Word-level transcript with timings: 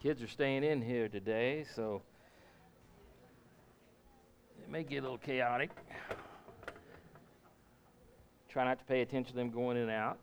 Kids 0.00 0.22
are 0.22 0.28
staying 0.28 0.62
in 0.62 0.80
here 0.80 1.08
today, 1.08 1.64
so 1.74 2.00
it 4.62 4.70
may 4.70 4.84
get 4.84 4.98
a 4.98 5.02
little 5.02 5.18
chaotic. 5.18 5.70
Try 8.48 8.64
not 8.64 8.78
to 8.78 8.84
pay 8.84 9.00
attention 9.00 9.32
to 9.32 9.36
them 9.36 9.50
going 9.50 9.76
in 9.76 9.82
and 9.84 9.90
out. 9.90 10.18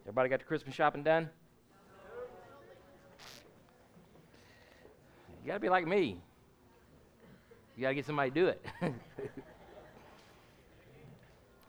Everybody 0.00 0.28
got 0.28 0.40
the 0.40 0.44
Christmas 0.44 0.74
shopping 0.74 1.04
done? 1.04 1.30
You 5.44 5.46
got 5.46 5.54
to 5.54 5.60
be 5.60 5.68
like 5.68 5.86
me. 5.86 6.20
You 7.76 7.82
got 7.82 7.90
to 7.90 7.94
get 7.94 8.06
somebody 8.06 8.30
to 8.30 8.34
do 8.34 8.46
it. 8.48 8.66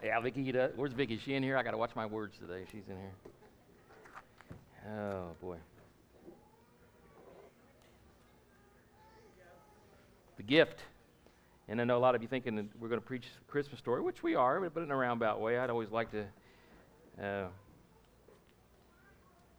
yeah, 0.05 0.19
Vicky, 0.19 0.53
where's 0.75 0.93
Vicky? 0.93 1.15
Is 1.15 1.21
she 1.25 1.33
in 1.33 1.41
here? 1.41 1.57
I 1.57 1.63
got 1.63 1.71
to 1.71 1.77
watch 1.77 1.95
my 1.95 2.05
words 2.05 2.35
today. 2.39 2.63
She's 2.71 2.83
in 2.87 2.95
here. 2.95 3.13
Oh, 4.87 5.29
boy. 5.41 5.57
The 10.37 10.43
gift. 10.43 10.79
And 11.67 11.81
I 11.81 11.85
know 11.85 11.97
a 11.97 11.99
lot 11.99 12.13
of 12.13 12.21
you 12.21 12.27
thinking 12.27 12.69
we're 12.79 12.87
going 12.87 13.01
to 13.01 13.05
preach 13.05 13.23
the 13.23 13.51
Christmas 13.51 13.79
story, 13.79 14.03
which 14.03 14.21
we 14.21 14.35
are, 14.35 14.69
but 14.69 14.83
in 14.83 14.91
a 14.91 14.95
roundabout 14.95 15.41
way. 15.41 15.57
I'd 15.57 15.71
always 15.71 15.89
like 15.89 16.09
to 16.11 16.25
uh, 17.19 17.47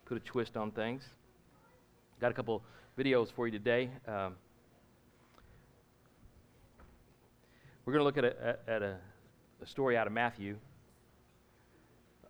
put 0.05 0.17
a 0.17 0.20
twist 0.20 0.56
on 0.56 0.70
things. 0.70 1.02
Got 2.20 2.30
a 2.30 2.34
couple 2.34 2.62
videos 2.97 3.33
for 3.34 3.48
you 3.48 3.52
today. 3.52 3.91
Um, 4.06 4.36
we're 7.84 7.94
going 7.94 8.00
to 8.00 8.05
look 8.05 8.19
at, 8.19 8.24
a, 8.24 8.58
at 8.70 8.83
a, 8.83 8.97
a, 9.62 9.66
story 9.66 9.96
out 9.96 10.06
of 10.06 10.12
Matthew. 10.12 10.56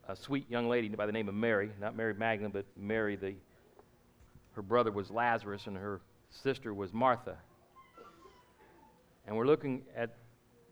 A 0.08 0.16
sweet 0.16 0.48
young 0.50 0.68
lady 0.68 0.88
by 0.88 1.06
the 1.06 1.12
name 1.12 1.28
of 1.28 1.34
Mary, 1.34 1.70
not 1.80 1.96
Mary 1.96 2.14
Magdalene, 2.14 2.52
but 2.52 2.64
Mary, 2.76 3.16
the, 3.16 3.34
her 4.52 4.62
brother 4.62 4.92
was 4.92 5.10
Lazarus 5.10 5.66
and 5.66 5.76
her 5.76 6.00
sister 6.30 6.72
was 6.72 6.92
Martha. 6.92 7.36
And 9.26 9.36
we're 9.36 9.46
looking 9.46 9.82
at 9.96 10.14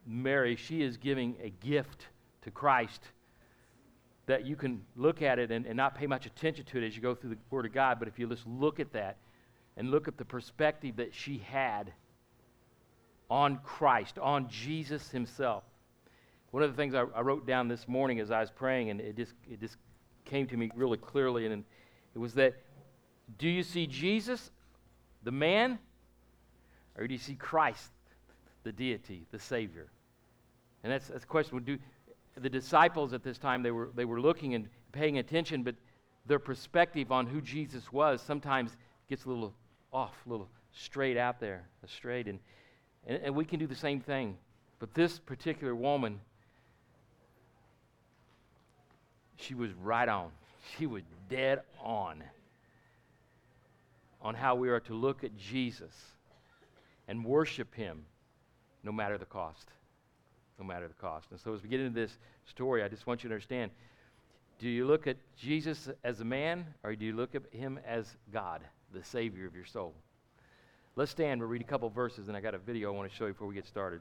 Mary. 0.07 0.57
She 0.57 0.83
is 0.83 0.97
giving 0.97 1.37
a 1.43 1.51
gift 1.51 2.07
to 2.43 2.51
Christ 2.51 3.03
that 4.27 4.47
you 4.47 4.57
can 4.57 4.83
look 4.97 5.23
at 5.23 5.39
it 5.39 5.51
and, 5.51 5.67
and 5.67 5.77
not 5.77 5.95
pay 5.95 6.07
much 6.07 6.27
attention 6.27 6.65
to 6.67 6.79
it 6.79 6.87
as 6.87 6.97
you 6.97 7.03
go 7.03 7.15
through 7.15 7.31
the 7.31 7.39
Word 7.51 7.67
of 7.67 7.73
God, 7.73 7.99
but 7.99 8.09
if 8.09 8.19
you 8.19 8.27
just 8.29 8.47
look 8.47 8.81
at 8.81 8.93
that 8.93 9.17
and 9.77 9.91
look 9.91 10.09
at 10.09 10.17
the 10.17 10.25
perspective 10.25 10.97
that 10.97 11.15
she 11.15 11.39
had 11.39 11.93
on 13.29 13.59
Christ, 13.65 14.19
on 14.19 14.49
Jesus 14.49 15.11
Himself. 15.11 15.65
One 16.55 16.63
of 16.63 16.71
the 16.71 16.77
things 16.77 16.95
I, 16.95 17.03
I 17.17 17.23
wrote 17.23 17.49
down 17.49 17.67
this 17.67 17.89
morning 17.89 18.21
as 18.21 18.31
I 18.31 18.39
was 18.39 18.49
praying, 18.49 18.91
and 18.91 19.01
it 19.01 19.17
just, 19.17 19.33
it 19.51 19.59
just 19.59 19.77
came 20.25 20.47
to 20.47 20.57
me 20.57 20.71
really 20.77 20.99
clearly, 20.99 21.47
and 21.47 21.65
it 22.15 22.19
was 22.21 22.33
that 22.35 22.55
do 23.39 23.49
you 23.49 23.65
see 23.65 23.89
Jesus, 23.89 24.53
the 25.25 25.33
man, 25.33 25.81
or 26.97 27.09
do 27.09 27.13
you 27.13 27.19
see 27.19 27.35
Christ, 27.35 27.91
the 28.63 28.71
deity, 28.71 29.27
the 29.33 29.39
Savior? 29.41 29.89
And 30.85 30.93
that's, 30.93 31.09
that's 31.09 31.23
the 31.23 31.27
question. 31.27 31.59
Do, 31.65 31.77
the 32.37 32.49
disciples 32.49 33.13
at 33.15 33.25
this 33.25 33.37
time, 33.37 33.65
they 33.65 33.73
were, 33.73 33.91
they 33.97 34.05
were 34.05 34.21
looking 34.21 34.55
and 34.55 34.69
paying 34.93 35.19
attention, 35.19 35.65
but 35.65 35.75
their 36.25 36.39
perspective 36.39 37.11
on 37.11 37.27
who 37.27 37.41
Jesus 37.41 37.93
was 37.93 38.23
sometimes 38.23 38.77
gets 39.09 39.25
a 39.25 39.29
little 39.29 39.53
off, 39.93 40.15
a 40.25 40.31
little 40.31 40.49
straight 40.71 41.17
out 41.17 41.41
there, 41.41 41.67
straight. 41.89 42.29
And, 42.29 42.39
and, 43.09 43.21
and 43.25 43.35
we 43.35 43.45
can 43.45 43.59
do 43.59 43.67
the 43.67 43.75
same 43.75 43.99
thing. 43.99 44.37
But 44.79 44.95
this 44.95 45.19
particular 45.19 45.75
woman, 45.75 46.21
she 49.37 49.55
was 49.55 49.73
right 49.75 50.09
on. 50.09 50.31
She 50.77 50.87
was 50.87 51.03
dead 51.29 51.61
on 51.83 52.23
on 54.23 54.35
how 54.35 54.55
we 54.55 54.71
are 54.71 54.81
to 54.81 54.95
look 54.95 55.23
at 55.23 55.37
Jesus 55.37 55.93
and 57.07 57.25
worship 57.25 57.75
him 57.75 58.07
no 58.83 58.91
matter 58.91 59.19
the 59.19 59.27
cost 59.27 59.69
no 60.59 60.65
matter 60.65 60.89
the 60.89 60.95
cost. 60.95 61.31
And 61.31 61.41
so 61.41 61.55
as 61.55 61.63
we 61.63 61.69
get 61.69 61.81
into 61.81 61.95
this 61.95 62.17
story, 62.47 62.83
I 62.83 62.89
just 62.89 63.07
want 63.07 63.23
you 63.23 63.29
to 63.29 63.35
understand 63.35 63.71
do 64.61 64.69
you 64.69 64.87
look 64.87 65.07
at 65.09 65.17
Jesus 65.37 65.89
as 66.05 66.21
a 66.21 66.25
man 66.25 66.65
or 66.85 66.95
do 66.95 67.05
you 67.05 67.13
look 67.13 67.35
at 67.35 67.43
him 67.53 67.79
as 67.85 68.17
God, 68.33 68.63
the 68.93 69.03
Savior 69.03 69.47
of 69.47 69.55
your 69.55 69.65
soul? 69.65 69.95
Let's 70.97 71.11
stand. 71.11 71.41
We'll 71.41 71.51
read 71.51 71.61
a 71.61 71.65
couple 71.65 71.91
verses, 71.91 72.29
and 72.29 72.37
I 72.37 72.41
got 72.41 72.55
a 72.55 72.59
video 72.59 72.93
I 72.93 72.97
want 72.97 73.11
to 73.11 73.17
show 73.17 73.27
you 73.27 73.33
before 73.33 73.49
we 73.49 73.57
get 73.57 73.67
started. 73.67 74.01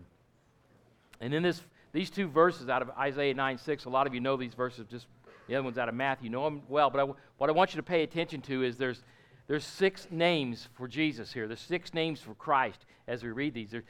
And 1.20 1.34
in 1.34 1.42
this, 1.42 1.60
these 1.92 2.12
two 2.12 2.28
verses 2.28 2.70
out 2.70 2.84
of 2.84 2.92
Isaiah 2.92 3.34
9 3.34 3.58
6, 3.58 3.86
a 3.86 3.90
lot 3.90 4.06
of 4.06 4.14
you 4.14 4.20
know 4.20 4.38
these 4.38 4.54
verses, 4.54 4.86
just 4.92 5.08
the 5.48 5.56
other 5.56 5.64
one's 5.64 5.78
out 5.78 5.90
of 5.90 5.96
Matthew. 5.96 6.26
You 6.26 6.31
know 6.31 6.44
them 6.46 6.62
well, 6.68 6.90
but 6.90 7.02
I, 7.02 7.14
what 7.38 7.50
I 7.50 7.54
want 7.54 7.74
you 7.74 7.78
to 7.78 7.84
pay 7.84 8.04
attention 8.04 8.42
to 8.44 8.64
is 8.64 8.78
there's, 8.78 9.04
there's 9.48 9.66
six 9.66 10.08
names 10.09 10.70
for 10.74 10.88
Jesus 10.88 11.34
here. 11.34 11.48
There's 11.48 11.59
six 11.59 11.94
names 11.94 12.20
for 12.22 12.34
Christ 12.34 12.86
as 13.08 13.24
we 13.24 13.30
read 13.31 13.54
these. 13.54 13.72
There, 13.72 13.84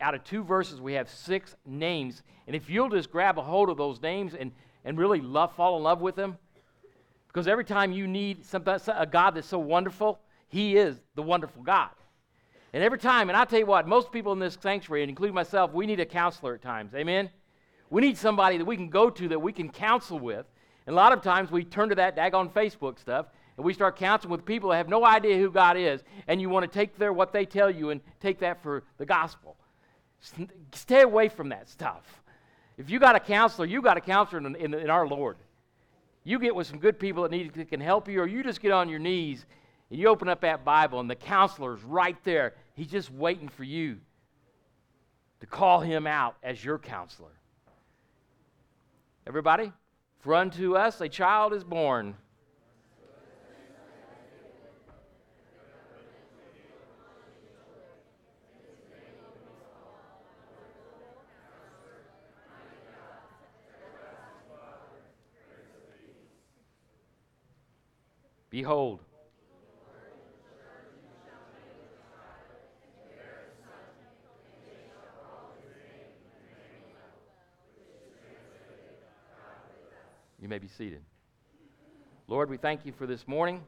out 0.00 0.14
of 0.14 0.24
two 0.24 0.42
verses, 0.44 0.80
we 0.80 0.94
have 0.94 1.08
six 1.08 1.56
names. 1.66 2.22
And 2.46 2.54
if 2.54 2.70
you'll 2.70 2.88
just 2.88 3.10
grab 3.10 3.38
a 3.38 3.42
hold 3.42 3.68
of 3.68 3.76
those 3.76 4.00
names 4.00 4.34
and, 4.34 4.52
and 4.84 4.98
really 4.98 5.20
love, 5.20 5.54
fall 5.54 5.76
in 5.76 5.82
love 5.82 6.00
with 6.00 6.16
them, 6.16 6.38
because 7.28 7.46
every 7.46 7.64
time 7.64 7.92
you 7.92 8.06
need 8.06 8.44
something, 8.44 8.78
a 8.96 9.06
God 9.06 9.32
that's 9.32 9.48
so 9.48 9.58
wonderful, 9.58 10.20
He 10.48 10.76
is 10.76 10.96
the 11.14 11.22
wonderful 11.22 11.62
God. 11.62 11.90
And 12.72 12.82
every 12.82 12.98
time, 12.98 13.28
and 13.28 13.36
I'll 13.36 13.46
tell 13.46 13.58
you 13.58 13.66
what, 13.66 13.88
most 13.88 14.12
people 14.12 14.32
in 14.32 14.38
this 14.38 14.58
sanctuary, 14.60 15.02
and 15.02 15.08
including 15.08 15.34
myself, 15.34 15.72
we 15.72 15.86
need 15.86 16.00
a 16.00 16.06
counselor 16.06 16.54
at 16.54 16.62
times. 16.62 16.94
Amen? 16.94 17.30
We 17.90 18.02
need 18.02 18.18
somebody 18.18 18.58
that 18.58 18.64
we 18.64 18.76
can 18.76 18.90
go 18.90 19.08
to 19.08 19.28
that 19.28 19.40
we 19.40 19.52
can 19.52 19.70
counsel 19.70 20.18
with. 20.18 20.46
And 20.88 20.94
a 20.94 20.96
lot 20.96 21.12
of 21.12 21.20
times 21.20 21.50
we 21.50 21.64
turn 21.64 21.90
to 21.90 21.94
that 21.96 22.16
daggone 22.16 22.50
Facebook 22.50 22.98
stuff 22.98 23.26
and 23.58 23.66
we 23.66 23.74
start 23.74 23.96
counseling 23.96 24.30
with 24.30 24.46
people 24.46 24.70
that 24.70 24.78
have 24.78 24.88
no 24.88 25.04
idea 25.04 25.36
who 25.36 25.50
God 25.50 25.76
is, 25.76 26.02
and 26.26 26.40
you 26.40 26.48
want 26.48 26.64
to 26.64 26.78
take 26.78 26.96
their 26.96 27.12
what 27.12 27.30
they 27.30 27.44
tell 27.44 27.70
you 27.70 27.90
and 27.90 28.00
take 28.20 28.38
that 28.38 28.62
for 28.62 28.84
the 28.96 29.04
gospel. 29.04 29.58
Stay 30.72 31.02
away 31.02 31.28
from 31.28 31.50
that 31.50 31.68
stuff. 31.68 32.22
If 32.78 32.88
you 32.88 32.98
got 32.98 33.16
a 33.16 33.20
counselor, 33.20 33.66
you 33.66 33.82
got 33.82 33.98
a 33.98 34.00
counselor 34.00 34.38
in, 34.38 34.56
in, 34.56 34.72
in 34.72 34.88
our 34.88 35.06
Lord. 35.06 35.36
You 36.24 36.38
get 36.38 36.54
with 36.54 36.66
some 36.66 36.78
good 36.78 36.98
people 36.98 37.22
that, 37.24 37.32
need, 37.32 37.52
that 37.52 37.68
can 37.68 37.80
help 37.80 38.08
you, 38.08 38.22
or 38.22 38.26
you 38.26 38.42
just 38.42 38.62
get 38.62 38.72
on 38.72 38.88
your 38.88 38.98
knees 38.98 39.44
and 39.90 40.00
you 40.00 40.08
open 40.08 40.26
up 40.30 40.40
that 40.40 40.64
Bible, 40.64 41.00
and 41.00 41.10
the 41.10 41.16
counselor's 41.16 41.84
right 41.84 42.16
there. 42.24 42.54
He's 42.74 42.90
just 42.90 43.12
waiting 43.12 43.48
for 43.50 43.64
you 43.64 43.98
to 45.40 45.46
call 45.46 45.80
him 45.80 46.06
out 46.06 46.36
as 46.42 46.64
your 46.64 46.78
counselor. 46.78 47.32
Everybody? 49.26 49.70
For 50.18 50.34
unto 50.34 50.74
us 50.74 51.00
a 51.00 51.08
child 51.08 51.52
is 51.52 51.64
born. 51.64 52.16
Behold, 68.50 69.00
You 80.40 80.48
may 80.48 80.58
be 80.58 80.68
seated. 80.68 81.02
Lord, 82.28 82.50
we 82.50 82.56
thank 82.56 82.84
you 82.84 82.92
for 82.92 83.06
this 83.06 83.26
morning. 83.26 83.62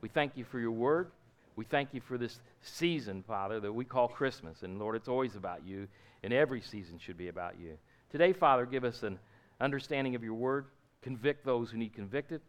We 0.00 0.08
thank 0.08 0.36
you 0.36 0.44
for 0.44 0.58
your 0.58 0.70
word. 0.70 1.10
We 1.56 1.64
thank 1.64 1.92
you 1.92 2.00
for 2.00 2.18
this 2.18 2.40
season, 2.62 3.22
Father, 3.26 3.60
that 3.60 3.72
we 3.72 3.84
call 3.84 4.08
Christmas. 4.08 4.62
And 4.62 4.78
Lord, 4.78 4.96
it's 4.96 5.08
always 5.08 5.36
about 5.36 5.66
you, 5.66 5.86
and 6.22 6.32
every 6.32 6.60
season 6.60 6.98
should 6.98 7.16
be 7.16 7.28
about 7.28 7.58
you. 7.60 7.76
Today, 8.10 8.32
Father, 8.32 8.66
give 8.66 8.84
us 8.84 9.02
an 9.02 9.18
understanding 9.60 10.14
of 10.14 10.24
your 10.24 10.34
word. 10.34 10.66
Convict 11.02 11.44
those 11.44 11.70
who 11.70 11.78
need 11.78 11.94
convicted, 11.94 12.40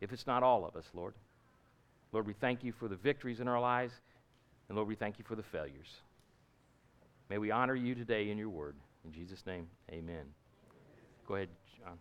if 0.00 0.12
it's 0.12 0.26
not 0.26 0.42
all 0.42 0.66
of 0.66 0.76
us, 0.76 0.84
Lord. 0.92 1.14
Lord, 2.12 2.26
we 2.26 2.34
thank 2.34 2.62
you 2.62 2.72
for 2.72 2.86
the 2.86 2.96
victories 2.96 3.40
in 3.40 3.48
our 3.48 3.60
lives. 3.60 3.94
And 4.68 4.76
Lord, 4.76 4.88
we 4.88 4.94
thank 4.94 5.18
you 5.18 5.24
for 5.26 5.34
the 5.34 5.42
failures. 5.42 5.88
May 7.30 7.38
we 7.38 7.50
honor 7.50 7.74
you 7.74 7.94
today 7.94 8.30
in 8.30 8.38
your 8.38 8.50
word. 8.50 8.76
In 9.04 9.12
Jesus' 9.12 9.44
name, 9.46 9.66
amen. 9.90 10.24
Go 11.26 11.36
ahead, 11.36 11.48
John. 11.78 11.98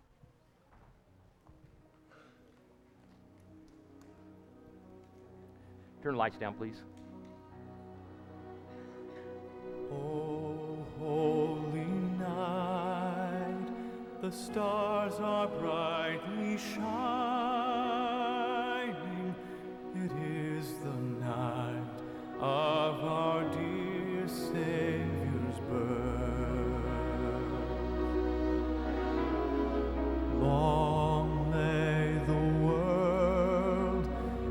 Turn 6.03 6.13
the 6.15 6.19
lights 6.19 6.37
down, 6.37 6.53
please. 6.55 6.81
Oh, 9.89 10.85
holy 10.99 11.85
night, 12.19 13.67
the 14.21 14.29
stars 14.29 15.13
are 15.21 15.47
brightly 15.47 16.57
shining. 16.57 16.93
It 19.95 20.11
is 20.27 20.73
the 20.83 20.97
night 21.25 22.01
of 22.41 23.01
our 23.01 23.43
dear 23.53 24.27
Savior's 24.27 25.59
birth. 25.69 26.83
Long 30.41 31.49
lay 31.53 32.19
the 32.27 32.43
world 32.61 34.05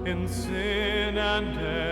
in 0.06 0.26
sin 0.26 0.92
and 1.19 1.59
error 1.59 1.92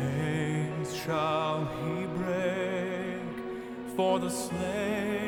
Chains 0.00 0.96
shall 0.96 1.66
he 1.66 2.06
break, 2.06 3.20
for 3.94 4.18
the 4.18 4.30
slave 4.30 5.19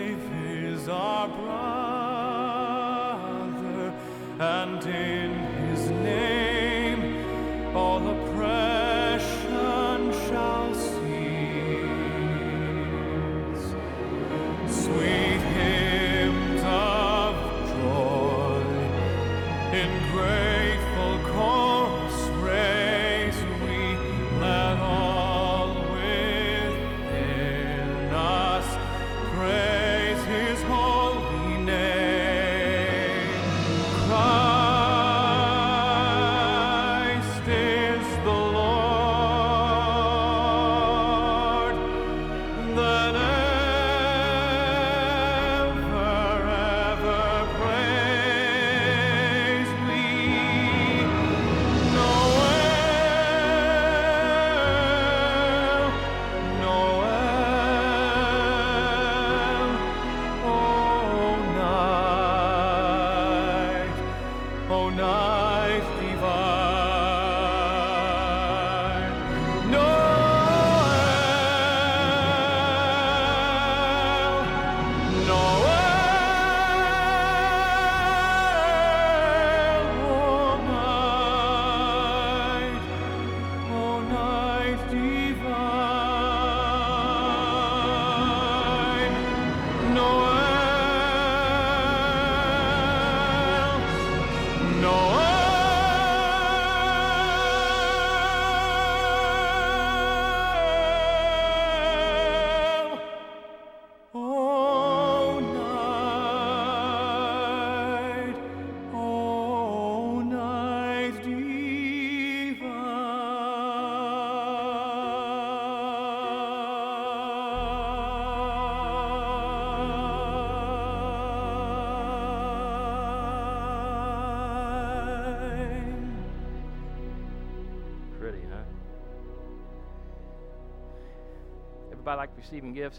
receiving 132.42 132.72
gifts? 132.72 132.98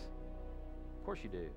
Of 0.97 1.03
course 1.03 1.19
you 1.21 1.29
do. 1.29 1.50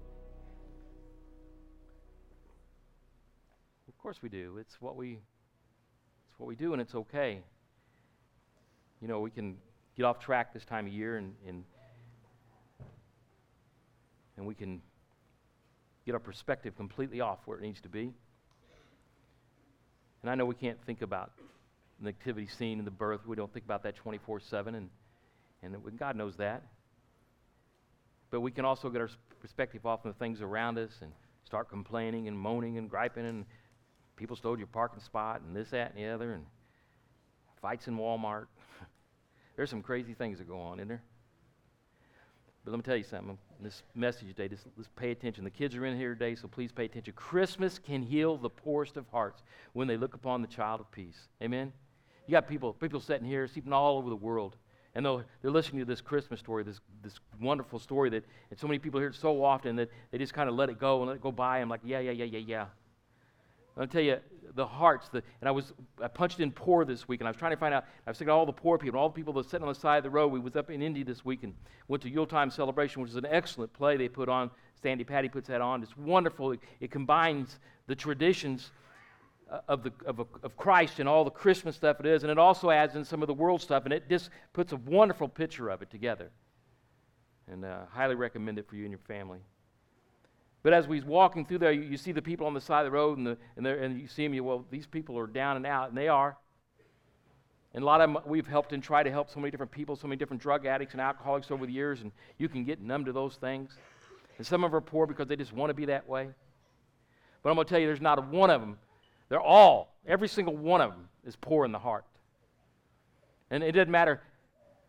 Of 3.86 3.96
course 3.98 4.16
we 4.22 4.28
do. 4.28 4.56
It's 4.58 4.80
what 4.80 4.96
we 4.96 5.12
it's 5.12 6.38
what 6.38 6.48
we 6.48 6.56
do 6.56 6.72
and 6.72 6.82
it's 6.82 6.96
okay. 6.96 7.42
You 9.00 9.06
know, 9.06 9.20
we 9.20 9.30
can 9.30 9.58
get 9.96 10.04
off 10.04 10.18
track 10.18 10.52
this 10.52 10.64
time 10.64 10.86
of 10.86 10.92
year 10.92 11.16
and 11.16 11.34
and, 11.46 11.62
and 14.36 14.46
we 14.46 14.54
can 14.54 14.82
get 16.04 16.14
our 16.14 16.20
perspective 16.20 16.76
completely 16.76 17.20
off 17.20 17.38
where 17.44 17.56
it 17.56 17.62
needs 17.62 17.80
to 17.82 17.88
be. 17.88 18.12
And 20.22 20.30
I 20.30 20.34
know 20.34 20.44
we 20.44 20.56
can't 20.56 20.78
think 20.86 21.02
about 21.02 21.30
the 22.00 22.06
nativity 22.06 22.48
scene 22.48 22.78
and 22.78 22.86
the 22.86 22.90
birth. 22.90 23.20
We 23.26 23.36
don't 23.36 23.52
think 23.52 23.64
about 23.64 23.84
that 23.84 23.94
24 23.94 24.40
7, 24.40 24.74
and, 24.74 24.90
and 25.62 25.98
God 25.98 26.16
knows 26.16 26.34
that. 26.36 26.64
But 28.30 28.40
we 28.40 28.50
can 28.50 28.64
also 28.64 28.90
get 28.90 29.00
our 29.00 29.10
perspective 29.40 29.86
off 29.86 30.04
on 30.04 30.12
the 30.12 30.18
things 30.18 30.40
around 30.40 30.78
us 30.78 30.98
and 31.00 31.12
start 31.44 31.68
complaining 31.68 32.28
and 32.28 32.38
moaning 32.38 32.78
and 32.78 32.90
griping, 32.90 33.24
and 33.24 33.44
people 34.16 34.36
stole 34.36 34.58
your 34.58 34.66
parking 34.66 35.00
spot, 35.00 35.42
and 35.42 35.54
this, 35.54 35.70
that, 35.70 35.94
and 35.94 36.04
the 36.04 36.08
other, 36.08 36.32
and 36.32 36.44
fights 37.62 37.86
in 37.86 37.96
Walmart. 37.96 38.46
There's 39.56 39.70
some 39.70 39.82
crazy 39.82 40.14
things 40.14 40.38
that 40.38 40.48
go 40.48 40.58
on, 40.58 40.78
isn't 40.78 40.88
there? 40.88 41.02
But 42.64 42.72
let 42.72 42.78
me 42.78 42.82
tell 42.82 42.96
you 42.96 43.04
something. 43.04 43.38
This 43.60 43.84
message 43.94 44.26
today, 44.26 44.48
just, 44.48 44.64
let's 44.76 44.90
pay 44.96 45.12
attention. 45.12 45.44
The 45.44 45.50
kids 45.50 45.76
are 45.76 45.86
in 45.86 45.96
here 45.96 46.14
today, 46.14 46.34
so 46.34 46.48
please 46.48 46.72
pay 46.72 46.86
attention. 46.86 47.12
Christmas 47.14 47.78
can 47.78 48.02
heal 48.02 48.36
the 48.36 48.50
poorest 48.50 48.96
of 48.96 49.06
hearts 49.08 49.44
when 49.72 49.86
they 49.86 49.96
look 49.96 50.14
upon 50.14 50.42
the 50.42 50.48
child 50.48 50.80
of 50.80 50.90
peace. 50.90 51.28
Amen? 51.40 51.72
You 52.26 52.32
got 52.32 52.48
people, 52.48 52.72
people 52.72 52.98
sitting 52.98 53.26
here, 53.26 53.46
sleeping 53.46 53.72
all 53.72 53.98
over 53.98 54.10
the 54.10 54.16
world, 54.16 54.56
and 54.96 55.04
they're 55.04 55.50
listening 55.50 55.80
to 55.80 55.84
this 55.84 56.00
Christmas 56.00 56.40
story, 56.40 56.62
this, 56.62 56.80
this 57.02 57.20
wonderful 57.38 57.78
story 57.78 58.08
that 58.08 58.24
and 58.50 58.58
so 58.58 58.66
many 58.66 58.78
people 58.78 58.98
hear 58.98 59.10
it 59.10 59.14
so 59.14 59.44
often 59.44 59.76
that 59.76 59.90
they 60.10 60.16
just 60.16 60.32
kind 60.32 60.48
of 60.48 60.54
let 60.54 60.70
it 60.70 60.80
go 60.80 61.00
and 61.00 61.08
let 61.08 61.16
it 61.16 61.22
go 61.22 61.30
by. 61.30 61.58
I'm 61.58 61.68
like, 61.68 61.82
yeah, 61.84 62.00
yeah, 62.00 62.12
yeah, 62.12 62.24
yeah, 62.24 62.38
yeah. 62.38 62.66
I'll 63.78 63.86
tell 63.86 64.00
you, 64.00 64.16
the 64.54 64.66
hearts, 64.66 65.10
the, 65.10 65.22
and 65.42 65.48
I 65.48 65.50
was, 65.50 65.74
I 66.00 66.08
punched 66.08 66.40
in 66.40 66.50
poor 66.50 66.86
this 66.86 67.06
week, 67.06 67.20
and 67.20 67.28
I 67.28 67.30
was 67.30 67.36
trying 67.36 67.50
to 67.50 67.58
find 67.58 67.74
out, 67.74 67.84
I 68.06 68.10
was 68.10 68.16
thinking 68.16 68.32
all 68.32 68.46
the 68.46 68.52
poor 68.52 68.78
people, 68.78 68.98
all 68.98 69.10
the 69.10 69.14
people 69.14 69.34
that 69.34 69.50
sitting 69.50 69.66
on 69.66 69.72
the 69.72 69.78
side 69.78 69.98
of 69.98 70.04
the 70.04 70.10
road. 70.10 70.28
We 70.28 70.40
was 70.40 70.56
up 70.56 70.70
in 70.70 70.80
Indy 70.80 71.02
this 71.02 71.26
week 71.26 71.42
and 71.42 71.52
went 71.88 72.02
to 72.04 72.08
Yuletide 72.08 72.50
Celebration, 72.50 73.02
which 73.02 73.10
is 73.10 73.16
an 73.16 73.26
excellent 73.26 73.74
play 73.74 73.98
they 73.98 74.08
put 74.08 74.30
on. 74.30 74.50
Sandi 74.82 75.04
Patty 75.04 75.28
puts 75.28 75.48
that 75.48 75.60
on. 75.60 75.82
It's 75.82 75.96
wonderful. 75.96 76.52
It, 76.52 76.60
it 76.80 76.90
combines 76.90 77.58
the 77.86 77.94
traditions 77.94 78.70
of, 79.68 79.82
the, 79.82 79.92
of, 80.04 80.20
of 80.42 80.56
Christ 80.56 80.98
and 80.98 81.08
all 81.08 81.24
the 81.24 81.30
Christmas 81.30 81.76
stuff 81.76 82.00
it 82.00 82.06
is, 82.06 82.22
and 82.24 82.30
it 82.30 82.38
also 82.38 82.70
adds 82.70 82.96
in 82.96 83.04
some 83.04 83.22
of 83.22 83.28
the 83.28 83.34
world 83.34 83.60
stuff, 83.60 83.84
and 83.84 83.92
it 83.92 84.08
just 84.08 84.30
puts 84.52 84.72
a 84.72 84.76
wonderful 84.76 85.28
picture 85.28 85.68
of 85.68 85.82
it 85.82 85.90
together. 85.90 86.30
And 87.48 87.64
uh, 87.64 87.86
highly 87.90 88.16
recommend 88.16 88.58
it 88.58 88.68
for 88.68 88.74
you 88.74 88.82
and 88.82 88.90
your 88.90 89.00
family. 89.06 89.38
But 90.64 90.72
as 90.72 90.88
we 90.88 91.00
walking 91.00 91.46
through 91.46 91.58
there, 91.58 91.70
you, 91.70 91.82
you, 91.82 91.96
see 91.96 92.10
the 92.10 92.22
people 92.22 92.46
on 92.46 92.54
the 92.54 92.60
side 92.60 92.80
of 92.80 92.86
the 92.86 92.96
road, 92.96 93.18
and, 93.18 93.26
the, 93.26 93.38
and, 93.56 93.66
and 93.66 94.00
you 94.00 94.08
see 94.08 94.24
them, 94.24 94.34
you, 94.34 94.42
well, 94.42 94.64
these 94.68 94.86
people 94.86 95.16
are 95.16 95.28
down 95.28 95.56
and 95.56 95.64
out, 95.64 95.90
and 95.90 95.96
they 95.96 96.08
are. 96.08 96.36
And 97.72 97.82
a 97.82 97.86
lot 97.86 98.00
of 98.00 98.12
them, 98.12 98.22
we've 98.26 98.46
helped 98.46 98.72
and 98.72 98.82
tried 98.82 99.04
to 99.04 99.12
help 99.12 99.30
so 99.30 99.38
many 99.38 99.52
different 99.52 99.70
people, 99.70 99.94
so 99.94 100.08
many 100.08 100.18
different 100.18 100.42
drug 100.42 100.66
addicts 100.66 100.94
and 100.94 101.00
alcoholics 101.00 101.52
over 101.52 101.66
the 101.66 101.72
years, 101.72 102.00
and 102.00 102.10
you 102.38 102.48
can 102.48 102.64
get 102.64 102.80
numb 102.80 103.04
to 103.04 103.12
those 103.12 103.36
things. 103.36 103.76
And 104.38 104.46
some 104.46 104.64
of 104.64 104.72
them 104.72 104.78
are 104.78 104.80
poor 104.80 105.06
because 105.06 105.28
they 105.28 105.36
just 105.36 105.52
want 105.52 105.70
to 105.70 105.74
be 105.74 105.84
that 105.84 106.08
way. 106.08 106.30
But 107.42 107.50
I'm 107.50 107.54
going 107.54 107.66
to 107.66 107.70
tell 107.70 107.78
you, 107.78 107.86
there's 107.86 108.00
not 108.00 108.26
one 108.28 108.50
of 108.50 108.60
them. 108.60 108.78
They're 109.28 109.40
all, 109.40 109.94
every 110.06 110.28
single 110.28 110.56
one 110.56 110.80
of 110.80 110.90
them 110.90 111.08
is 111.24 111.36
poor 111.36 111.64
in 111.64 111.72
the 111.72 111.78
heart. 111.78 112.04
And 113.50 113.62
it 113.62 113.72
doesn't 113.72 113.90
matter, 113.90 114.20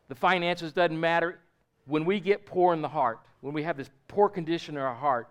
the 0.09 0.15
finances 0.15 0.73
doesn't 0.73 0.99
matter. 0.99 1.39
When 1.85 2.05
we 2.05 2.19
get 2.19 2.45
poor 2.45 2.73
in 2.73 2.81
the 2.81 2.87
heart, 2.87 3.19
when 3.41 3.53
we 3.53 3.63
have 3.63 3.77
this 3.77 3.89
poor 4.07 4.29
condition 4.29 4.75
in 4.75 4.81
our 4.81 4.95
heart, 4.95 5.29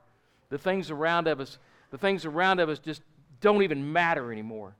the 0.49 0.59
things 0.59 0.91
around 0.91 1.29
of 1.29 1.41
us, 1.41 1.59
the 1.91 1.99
things 1.99 2.25
around 2.25 2.61
of 2.61 2.69
us 2.69 2.79
just 2.79 3.03
don't 3.41 3.63
even 3.63 3.93
matter 3.93 4.33
anymore. 4.33 4.75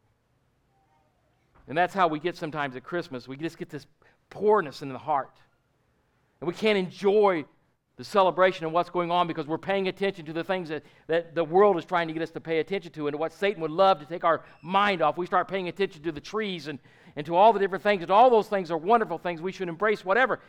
And 1.69 1.77
that's 1.77 1.95
how 1.95 2.09
we 2.09 2.21
get 2.21 2.37
sometimes 2.37 2.77
at 2.77 2.85
Christmas. 2.85 3.27
We 3.27 3.37
just 3.37 3.59
get 3.59 3.69
this 3.69 3.87
poorness 4.31 4.83
in 4.83 4.89
the 4.89 4.99
heart. 4.99 5.37
And 6.41 6.49
we 6.49 6.55
can't 6.55 6.79
enjoy 6.79 7.45
the 7.97 8.05
celebration 8.05 8.67
of 8.67 8.73
what's 8.73 8.91
going 8.91 9.11
on 9.11 9.27
because 9.27 9.47
we're 9.47 9.57
paying 9.57 9.89
attention 9.89 10.27
to 10.27 10.33
the 10.33 10.45
things 10.45 10.69
that, 10.69 10.85
that 11.07 11.35
the 11.35 11.45
world 11.45 11.79
is 11.79 11.85
trying 11.85 12.09
to 12.09 12.13
get 12.13 12.23
us 12.23 12.31
to 12.31 12.41
pay 12.41 12.59
attention 12.59 12.93
to 12.93 13.09
and 13.09 13.19
what 13.19 13.33
Satan 13.33 13.63
would 13.63 13.71
love 13.71 14.01
to 14.01 14.07
take 14.07 14.23
our 14.23 14.45
mind 14.61 15.01
off. 15.01 15.17
We 15.17 15.25
start 15.25 15.49
paying 15.49 15.69
attention 15.69 16.03
to 16.03 16.13
the 16.13 16.21
trees 16.21 16.67
and, 16.67 16.79
and 17.17 17.25
to 17.25 17.35
all 17.35 17.55
the 17.55 17.59
different 17.59 17.83
things. 17.83 18.03
And 18.03 18.11
all 18.11 18.29
those 18.29 18.49
things 18.49 18.71
are 18.71 18.77
wonderful 18.77 19.17
things. 19.17 19.41
We 19.41 19.51
should 19.51 19.69
embrace 19.69 20.05
whatever. 20.05 20.41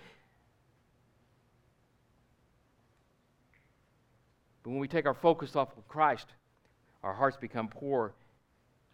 But 4.64 4.72
when 4.72 4.80
we 4.80 4.90
take 4.90 5.06
our 5.06 5.14
focus 5.14 5.56
off 5.56 5.70
of 5.78 5.88
Christ, 5.88 6.28
our 7.02 7.14
hearts 7.14 7.38
become 7.38 7.70
poor. 7.70 8.14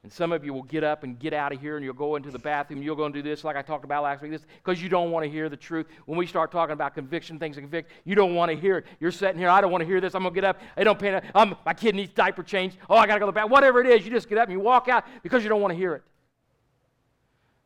And 0.04 0.12
some 0.12 0.34
of 0.34 0.44
you 0.44 0.54
will 0.54 0.64
get 0.64 0.84
up 0.84 1.04
and 1.04 1.18
get 1.18 1.34
out 1.34 1.54
of 1.54 1.62
here 1.62 1.78
and 1.78 1.86
you'll 1.86 1.94
go 1.94 2.18
into 2.18 2.30
the 2.30 2.40
bathroom 2.40 2.84
you'll 2.84 2.98
go 2.98 3.06
and 3.06 3.14
do 3.14 3.22
this 3.22 3.46
like 3.46 3.56
I 3.56 3.62
talked 3.62 3.86
about 3.86 4.04
last 4.04 4.22
week, 4.22 4.32
this 4.32 4.46
because 4.62 4.84
you 4.84 4.90
don't 4.90 5.12
want 5.12 5.24
to 5.24 5.32
hear 5.32 5.48
the 5.48 5.56
truth. 5.56 5.88
When 6.06 6.18
we 6.18 6.28
start 6.28 6.52
talking 6.52 6.74
about 6.74 6.94
conviction, 6.94 7.40
things 7.40 7.56
convict, 7.56 7.90
you 8.04 8.14
don't 8.14 8.36
want 8.36 8.52
to 8.52 8.58
hear 8.58 8.80
it. 8.80 8.86
You're 9.00 9.12
sitting 9.12 9.40
here, 9.40 9.50
I 9.50 9.62
don't 9.62 9.72
want 9.72 9.82
to 9.82 9.86
hear 9.86 10.02
this. 10.02 10.14
I'm 10.14 10.24
gonna 10.24 10.36
get 10.36 10.44
up. 10.44 10.60
I 10.76 10.84
don't 10.84 11.00
pay. 11.00 11.16
I'm, 11.16 11.54
um, 11.54 11.58
my 11.66 11.74
kid 11.74 11.96
needs 11.96 12.12
diaper 12.12 12.44
change. 12.44 12.78
Oh, 12.90 12.96
I 12.96 13.08
gotta 13.08 13.22
go 13.22 13.28
to 13.28 13.32
the 13.32 13.36
bathroom. 13.36 13.52
Whatever 13.52 13.80
it 13.80 13.88
is, 13.88 14.04
you 14.04 14.12
just 14.12 14.28
get 14.28 14.38
up 14.38 14.50
and 14.50 14.54
you 14.54 14.60
walk 14.60 14.90
out 14.90 15.06
because 15.24 15.42
you 15.42 15.50
don't 15.50 15.62
want 15.62 15.72
to 15.72 15.78
hear 15.78 15.96
it. 15.96 16.04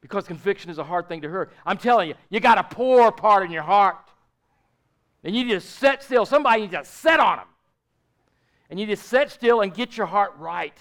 Because 0.01 0.27
conviction 0.27 0.69
is 0.69 0.77
a 0.77 0.83
hard 0.83 1.07
thing 1.07 1.21
to 1.21 1.27
hear. 1.27 1.49
I'm 1.65 1.77
telling 1.77 2.09
you, 2.09 2.15
you 2.29 2.39
got 2.39 2.59
a 2.59 2.63
poor 2.63 3.11
part 3.11 3.43
in 3.43 3.51
your 3.51 3.63
heart. 3.63 3.97
And 5.23 5.35
you 5.35 5.43
need 5.43 5.53
to 5.53 5.61
sit 5.61 6.03
still. 6.03 6.25
Somebody 6.25 6.61
needs 6.61 6.73
to 6.73 6.85
sit 6.85 7.19
on 7.19 7.37
them. 7.37 7.47
And 8.69 8.79
you 8.79 8.85
just 8.85 9.07
sit 9.07 9.31
still 9.31 9.61
and 9.61 9.73
get 9.73 9.97
your 9.97 10.05
heart 10.05 10.35
right 10.37 10.77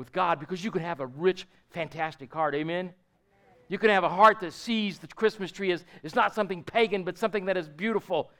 with 0.00 0.12
God 0.12 0.40
because 0.40 0.64
you 0.64 0.70
can 0.70 0.80
have 0.80 1.00
a 1.00 1.06
rich, 1.06 1.46
fantastic 1.68 2.32
heart. 2.32 2.54
Amen? 2.54 2.94
You 3.68 3.78
can 3.78 3.90
have 3.90 4.02
a 4.02 4.08
heart 4.08 4.40
that 4.40 4.54
sees 4.54 4.98
the 4.98 5.06
Christmas 5.06 5.52
tree 5.52 5.70
as 5.72 5.84
it's 6.02 6.14
not 6.14 6.34
something 6.34 6.64
pagan, 6.64 7.04
but 7.04 7.18
something 7.18 7.44
that 7.44 7.58
is 7.58 7.68
beautiful 7.68 8.30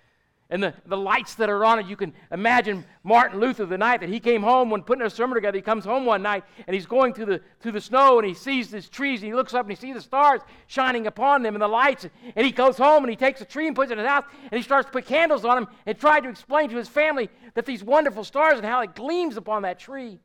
and 0.49 0.63
the, 0.63 0.73
the 0.87 0.97
lights 0.97 1.35
that 1.35 1.51
are 1.51 1.63
on 1.63 1.79
it. 1.79 1.87
You 1.87 1.97
can 1.97 2.15
imagine 2.33 2.83
Martin 3.05 3.41
Luther 3.41 3.67
the 3.67 3.77
night 3.77 4.01
that 4.01 4.09
he 4.09 4.21
came 4.21 4.43
home 4.43 4.71
when 4.71 4.83
putting 4.83 5.05
a 5.05 5.11
sermon 5.11 5.35
together. 5.35 5.59
He 5.59 5.63
comes 5.63 5.85
home 5.85 6.07
one 6.07 6.23
night 6.23 6.45
and 6.67 6.75
he's 6.75 6.87
going 6.87 7.13
through 7.13 7.27
the, 7.27 7.41
through 7.61 7.73
the 7.73 7.81
snow 7.81 8.19
and 8.19 8.27
he 8.27 8.33
sees 8.33 8.71
these 8.71 8.89
trees 8.89 9.21
and 9.21 9.29
he 9.29 9.35
looks 9.35 9.53
up 9.53 9.67
and 9.67 9.71
he 9.71 9.77
sees 9.77 9.95
the 9.95 10.01
stars 10.01 10.41
shining 10.67 11.07
upon 11.07 11.43
them 11.43 11.55
and 11.55 11.63
the 11.63 11.69
lights. 11.69 12.07
And 12.35 12.47
he 12.47 12.53
goes 12.53 12.79
home 12.79 13.05
and 13.05 13.11
he 13.11 13.17
takes 13.17 13.43
a 13.43 13.45
tree 13.45 13.67
and 13.67 13.77
puts 13.77 13.91
it 13.91 13.93
in 13.93 13.99
his 13.99 14.09
house 14.09 14.25
and 14.51 14.59
he 14.59 14.63
starts 14.63 14.87
to 14.87 14.93
put 14.93 15.05
candles 15.05 15.45
on 15.45 15.57
them 15.57 15.69
and 15.85 15.99
try 15.99 16.21
to 16.21 16.29
explain 16.31 16.71
to 16.71 16.77
his 16.77 16.89
family 16.89 17.29
that 17.53 17.67
these 17.67 17.85
wonderful 17.85 18.25
stars 18.25 18.57
and 18.57 18.65
how 18.65 18.81
it 18.81 18.95
gleams 18.95 19.37
upon 19.37 19.63
that 19.63 19.79
tree. 19.79 20.21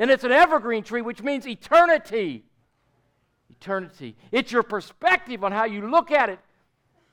And 0.00 0.10
it's 0.10 0.24
an 0.24 0.32
evergreen 0.32 0.82
tree, 0.82 1.02
which 1.02 1.22
means 1.22 1.46
eternity. 1.46 2.42
Eternity. 3.50 4.16
It's 4.32 4.50
your 4.50 4.62
perspective 4.62 5.44
on 5.44 5.52
how 5.52 5.66
you 5.66 5.88
look 5.88 6.10
at 6.10 6.30
it 6.30 6.40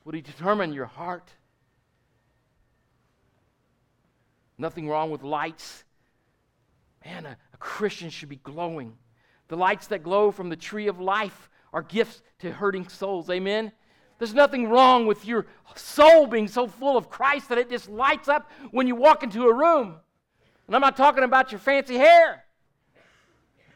will 0.08 0.14
determine 0.14 0.72
your 0.72 0.86
heart. 0.86 1.30
Nothing 4.58 4.88
wrong 4.88 5.12
with 5.12 5.22
lights. 5.22 5.84
Man, 7.04 7.26
a, 7.26 7.38
a, 7.54 7.58
Christian 7.58 8.10
should 8.10 8.30
be 8.30 8.38
glowing. 8.38 8.94
The 9.50 9.58
lights 9.58 9.88
that 9.88 10.04
glow 10.04 10.32
from 10.32 10.48
the 10.48 10.56
tree 10.56 10.88
of 10.88 11.02
life 11.02 11.50
are 11.74 11.82
gifts 11.82 12.22
to 12.40 12.54
hurting 12.54 12.88
souls. 12.88 13.30
Amen? 13.30 13.74
There's 14.18 14.34
nothing 14.34 14.70
wrong 14.70 15.08
with 15.08 15.26
your 15.26 15.46
soul 15.76 16.26
being 16.26 16.48
so 16.48 16.68
full 16.68 16.96
of 16.96 17.10
Christ 17.10 17.50
that 17.50 17.58
it 17.58 17.70
just 17.70 17.90
lights 17.90 18.30
up 18.30 18.50
when 18.72 18.88
you 18.88 18.96
walk 18.96 19.24
into 19.24 19.44
a 19.44 19.54
room. 19.54 19.98
And 20.68 20.76
I'm 20.76 20.82
not 20.82 20.96
talking 20.96 21.26
about 21.26 21.52
your 21.52 21.60
fancy 21.60 21.98
hair, 21.98 22.46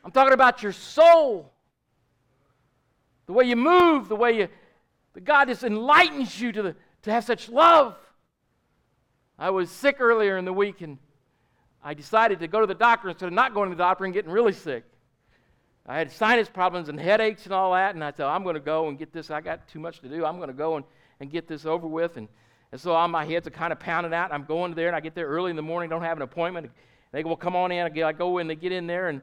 I'm 0.04 0.12
talking 0.12 0.34
about 0.34 0.64
your 0.64 0.72
soul. 0.72 1.52
The 3.28 3.34
way 3.34 3.46
you 3.46 3.56
move, 3.56 4.10
the 4.10 4.16
way 4.16 4.38
you, 4.38 4.48
the 5.14 5.22
God 5.22 5.48
just 5.48 5.64
enlightens 5.64 6.40
you 6.40 6.52
to, 6.52 6.62
the, 6.62 6.76
to 7.04 7.12
have 7.12 7.24
such 7.24 7.50
love. 7.50 7.96
I 9.38 9.50
was 9.50 9.70
sick 9.70 9.98
earlier 10.00 10.38
in 10.38 10.46
the 10.46 10.54
week 10.54 10.82
and 10.82 10.98
I 11.84 11.94
decided 11.94 12.40
to 12.40 12.48
go 12.48 12.62
to 12.62 12.68
the 12.68 12.76
doctor 12.76 13.10
instead 13.10 13.28
of 13.28 13.34
not 13.34 13.54
going 13.54 13.70
to 13.70 13.76
the 13.76 13.84
doctor 13.84 14.06
and 14.06 14.14
getting 14.14 14.32
really 14.32 14.54
sick. 14.54 14.84
I 15.88 15.98
had 15.98 16.12
sinus 16.12 16.48
problems 16.48 16.90
and 16.90 17.00
headaches 17.00 17.46
and 17.46 17.54
all 17.54 17.74
that, 17.74 17.96
and 17.96 18.04
I 18.04 18.12
thought, 18.12 18.34
I'm 18.34 18.44
going 18.44 18.54
to 18.54 18.60
go 18.60 18.88
and 18.88 19.00
get 19.00 19.12
this. 19.12 19.32
I 19.32 19.42
got 19.42 19.68
too 19.68 19.80
much 19.80 20.00
to 20.02 20.10
do. 20.10 20.26
I'm 20.26 20.38
going 20.38 20.50
to 20.50 20.54
go 20.54 20.76
and, 20.76 20.86
and 21.20 21.32
get 21.32 21.48
this 21.48 21.66
over 21.66 21.88
with. 21.88 22.18
And, 22.18 22.28
and 22.72 22.80
so 22.80 22.92
all 22.92 23.08
my 23.08 23.26
heads 23.26 23.48
are 23.48 23.52
kind 23.52 23.74
of 23.74 23.80
pounding 23.80 24.14
out. 24.14 24.32
I'm 24.32 24.44
going 24.44 24.76
there, 24.76 24.88
and 24.88 24.96
I 24.96 25.00
get 25.00 25.16
there 25.16 25.26
early 25.26 25.50
in 25.50 25.56
the 25.56 25.64
morning, 25.64 25.90
don't 25.90 26.04
have 26.04 26.18
an 26.18 26.22
appointment. 26.22 26.70
They 27.12 27.24
go, 27.24 27.30
well, 27.30 27.36
come 27.36 27.56
on 27.56 27.72
in. 27.72 27.84
I 28.04 28.12
go 28.12 28.38
in, 28.38 28.48
they 28.48 28.56
get 28.56 28.72
in 28.72 28.86
there, 28.86 29.10
and, 29.10 29.22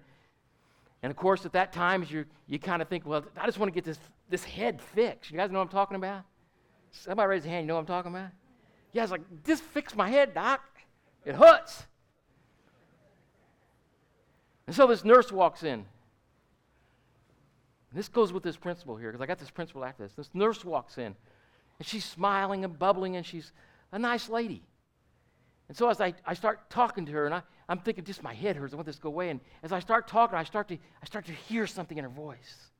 and 1.02 1.11
of 1.11 1.17
course, 1.17 1.47
at 1.47 1.52
that 1.52 1.73
time, 1.73 2.05
you 2.09 2.25
you 2.47 2.59
kind 2.59 2.83
of 2.83 2.88
think, 2.88 3.07
well, 3.07 3.25
I 3.37 3.47
just 3.47 3.59
want 3.59 3.73
to 3.73 3.75
get 3.75 3.85
this, 3.85 3.99
this 4.28 4.45
head 4.45 4.81
fixed. 4.81 5.31
You 5.31 5.37
guys 5.37 5.50
know 5.50 5.59
what 5.59 5.64
I'm 5.64 5.71
talking 5.71 5.97
about? 5.97 6.25
Somebody 6.90 7.28
raise 7.28 7.45
a 7.47 7.49
hand, 7.49 7.64
you 7.64 7.69
know 7.69 7.75
what 7.75 7.81
I'm 7.81 7.87
talking 7.87 8.11
about? 8.11 8.31
Yeah, 8.93 9.02
I 9.02 9.05
was 9.05 9.11
like, 9.11 9.45
just 9.45 9.62
fix 9.62 9.95
my 9.95 10.09
head, 10.09 10.35
doc. 10.35 10.61
It 11.25 11.35
hurts. 11.35 11.87
And 14.67 14.75
so 14.75 14.87
this 14.87 15.05
nurse 15.05 15.31
walks 15.31 15.62
in. 15.62 15.85
And 17.90 17.99
this 17.99 18.09
goes 18.09 18.33
with 18.33 18.43
this 18.43 18.57
principle 18.57 18.97
here, 18.97 19.11
because 19.11 19.23
I 19.23 19.26
got 19.26 19.38
this 19.38 19.50
principle 19.50 19.85
after 19.85 20.02
this. 20.02 20.12
This 20.12 20.31
nurse 20.35 20.64
walks 20.64 20.99
in, 20.99 21.14
and 21.78 21.87
she's 21.87 22.05
smiling 22.05 22.64
and 22.64 22.78
bubbling, 22.78 23.17
and 23.17 23.25
she's 23.25 23.52
a 23.93 23.99
nice 23.99 24.28
lady. 24.28 24.62
And 25.69 25.77
so 25.77 25.91
as 25.91 26.01
I, 26.01 26.15
I 26.25 26.35
start 26.35 26.71
talking 26.71 27.05
to 27.07 27.13
her, 27.13 27.27
and 27.27 27.35
I, 27.35 27.43
I'm 27.69 27.79
thinking, 27.79 28.05
just 28.05 28.23
my 28.23 28.33
head 28.33 28.57
hurts, 28.57 28.73
I 28.73 28.77
want 28.77 28.87
this 28.87 28.97
to 28.97 29.03
go 29.03 29.11
away. 29.11 29.29
And 29.31 29.41
as 29.63 29.73
I 29.73 29.81
start 29.81 30.09
talking, 30.09 30.39
I 30.39 30.45
start 30.45 30.69
to, 30.69 30.75
I 30.75 31.07
start 31.07 31.27
to 31.27 31.33
hear 31.33 31.67
something 31.67 31.99
in 31.99 32.05
her 32.05 32.11
voice. 32.11 32.71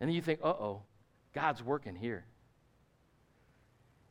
And 0.00 0.08
then 0.08 0.14
you 0.14 0.22
think, 0.22 0.40
uh 0.42 0.48
oh, 0.48 0.82
God's 1.34 1.62
working 1.62 1.96
here. 1.96 2.24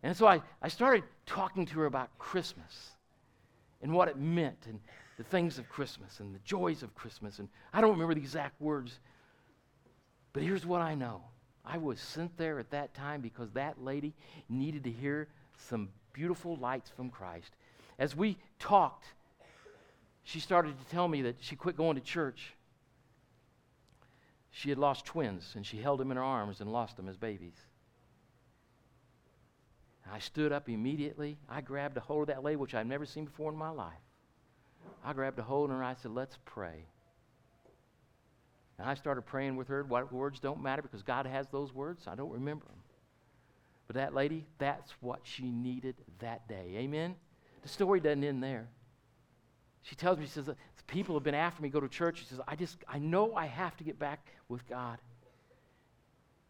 And 0.03 0.15
so 0.15 0.27
I, 0.27 0.41
I 0.61 0.67
started 0.67 1.03
talking 1.25 1.65
to 1.67 1.79
her 1.79 1.85
about 1.85 2.17
Christmas 2.19 2.91
and 3.81 3.93
what 3.93 4.07
it 4.09 4.17
meant 4.17 4.65
and 4.67 4.79
the 5.17 5.23
things 5.23 5.57
of 5.57 5.67
Christmas 5.69 6.19
and 6.19 6.35
the 6.35 6.39
joys 6.39 6.83
of 6.83 6.93
Christmas. 6.95 7.39
And 7.39 7.49
I 7.73 7.81
don't 7.81 7.91
remember 7.91 8.13
the 8.13 8.21
exact 8.21 8.61
words, 8.61 8.99
but 10.33 10.43
here's 10.43 10.65
what 10.65 10.81
I 10.81 10.95
know 10.95 11.23
I 11.65 11.77
was 11.77 11.99
sent 11.99 12.37
there 12.37 12.59
at 12.59 12.69
that 12.71 12.93
time 12.93 13.21
because 13.21 13.51
that 13.51 13.83
lady 13.83 14.13
needed 14.49 14.83
to 14.83 14.91
hear 14.91 15.27
some 15.57 15.89
beautiful 16.17 16.55
lights 16.55 16.89
from 16.89 17.11
Christ. 17.11 17.55
As 17.99 18.15
we 18.15 18.37
talked, 18.57 19.05
she 20.23 20.39
started 20.39 20.73
to 20.79 20.85
tell 20.89 21.07
me 21.07 21.21
that 21.21 21.35
she 21.39 21.55
quit 21.55 21.77
going 21.77 21.95
to 21.95 22.01
church. 22.01 22.53
She 24.49 24.69
had 24.69 24.79
lost 24.79 25.05
twins, 25.05 25.53
and 25.55 25.63
she 25.63 25.77
held 25.77 25.99
them 25.99 26.09
in 26.09 26.17
her 26.17 26.23
arms 26.23 26.59
and 26.59 26.73
lost 26.73 26.97
them 26.97 27.07
as 27.07 27.17
babies. 27.17 27.53
I 30.11 30.17
stood 30.17 30.51
up 30.51 30.69
immediately. 30.69 31.37
I 31.47 31.61
grabbed 31.61 31.97
a 31.97 31.99
hold 31.99 32.29
of 32.29 32.35
that 32.35 32.43
lady, 32.43 32.55
which 32.55 32.73
I'd 32.73 32.87
never 32.87 33.05
seen 33.05 33.25
before 33.25 33.51
in 33.51 33.57
my 33.57 33.69
life. 33.69 33.93
I 35.05 35.13
grabbed 35.13 35.37
a 35.37 35.43
hold 35.43 35.69
of 35.69 35.75
her 35.75 35.83
and 35.83 35.85
I 35.85 35.93
said, 36.01 36.11
Let's 36.11 36.39
pray. 36.45 36.85
And 38.79 38.89
I 38.89 38.95
started 38.95 39.23
praying 39.23 39.55
with 39.55 39.67
her. 39.67 39.83
What 39.83 40.11
words 40.11 40.39
don't 40.39 40.63
matter 40.63 40.81
because 40.81 41.03
God 41.03 41.27
has 41.27 41.47
those 41.49 41.73
words. 41.73 42.07
I 42.07 42.15
don't 42.15 42.31
remember 42.31 42.65
them. 42.65 42.77
But 43.87 43.95
that 43.95 44.13
lady, 44.13 44.45
that's 44.57 44.91
what 44.99 45.21
she 45.23 45.51
needed 45.51 45.95
that 46.19 46.47
day. 46.47 46.75
Amen? 46.77 47.15
The 47.63 47.69
story 47.69 47.99
doesn't 47.99 48.23
end 48.23 48.43
there. 48.43 48.67
She 49.81 49.95
tells 49.95 50.17
me, 50.19 50.25
she 50.25 50.31
says, 50.31 50.49
people 50.87 51.15
have 51.15 51.23
been 51.23 51.35
after 51.35 51.61
me 51.61 51.69
go 51.69 51.79
to 51.79 51.87
church. 51.87 52.19
She 52.19 52.25
says, 52.25 52.39
I 52.47 52.55
just, 52.55 52.77
I 52.87 52.99
know 52.99 53.35
I 53.35 53.45
have 53.45 53.77
to 53.77 53.83
get 53.83 53.99
back 53.99 54.27
with 54.49 54.67
God. 54.67 54.97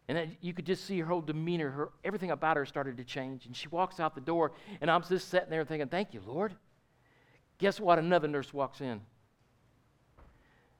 And 0.08 0.36
you 0.40 0.54
could 0.54 0.64
just 0.64 0.86
see 0.86 0.98
her 1.00 1.06
whole 1.06 1.20
demeanor, 1.20 1.70
her, 1.70 1.90
everything 2.02 2.30
about 2.30 2.56
her 2.56 2.64
started 2.64 2.96
to 2.96 3.04
change. 3.04 3.44
And 3.44 3.54
she 3.54 3.68
walks 3.68 4.00
out 4.00 4.14
the 4.14 4.22
door, 4.22 4.52
and 4.80 4.90
I'm 4.90 5.02
just 5.02 5.28
sitting 5.28 5.50
there 5.50 5.64
thinking, 5.64 5.88
Thank 5.88 6.14
you, 6.14 6.22
Lord. 6.26 6.54
Guess 7.58 7.78
what? 7.78 7.98
Another 7.98 8.26
nurse 8.26 8.54
walks 8.54 8.80
in. 8.80 9.00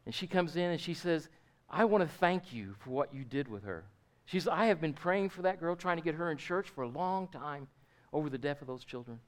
And 0.07 0.15
she 0.15 0.27
comes 0.27 0.57
in 0.57 0.71
and 0.71 0.81
she 0.81 0.95
says, 0.95 1.29
I 1.69 1.85
want 1.85 2.03
to 2.03 2.09
thank 2.17 2.55
you 2.55 2.75
for 2.79 2.91
what 2.91 3.13
you 3.13 3.25
did 3.25 3.49
with 3.49 3.65
her. 3.65 3.85
She 4.29 4.39
says, 4.39 4.49
I 4.49 4.67
have 4.67 4.79
been 4.79 4.93
praying 4.93 5.31
for 5.31 5.43
that 5.43 5.59
girl, 5.59 5.75
trying 5.75 5.97
to 5.97 6.03
get 6.03 6.15
her 6.15 6.31
in 6.31 6.37
church 6.37 6.69
for 6.69 6.83
a 6.83 6.89
long 6.89 7.29
time 7.29 7.67
over 8.13 8.29
the 8.29 8.37
death 8.37 8.61
of 8.61 8.67
those 8.67 8.85
children. 8.85 9.21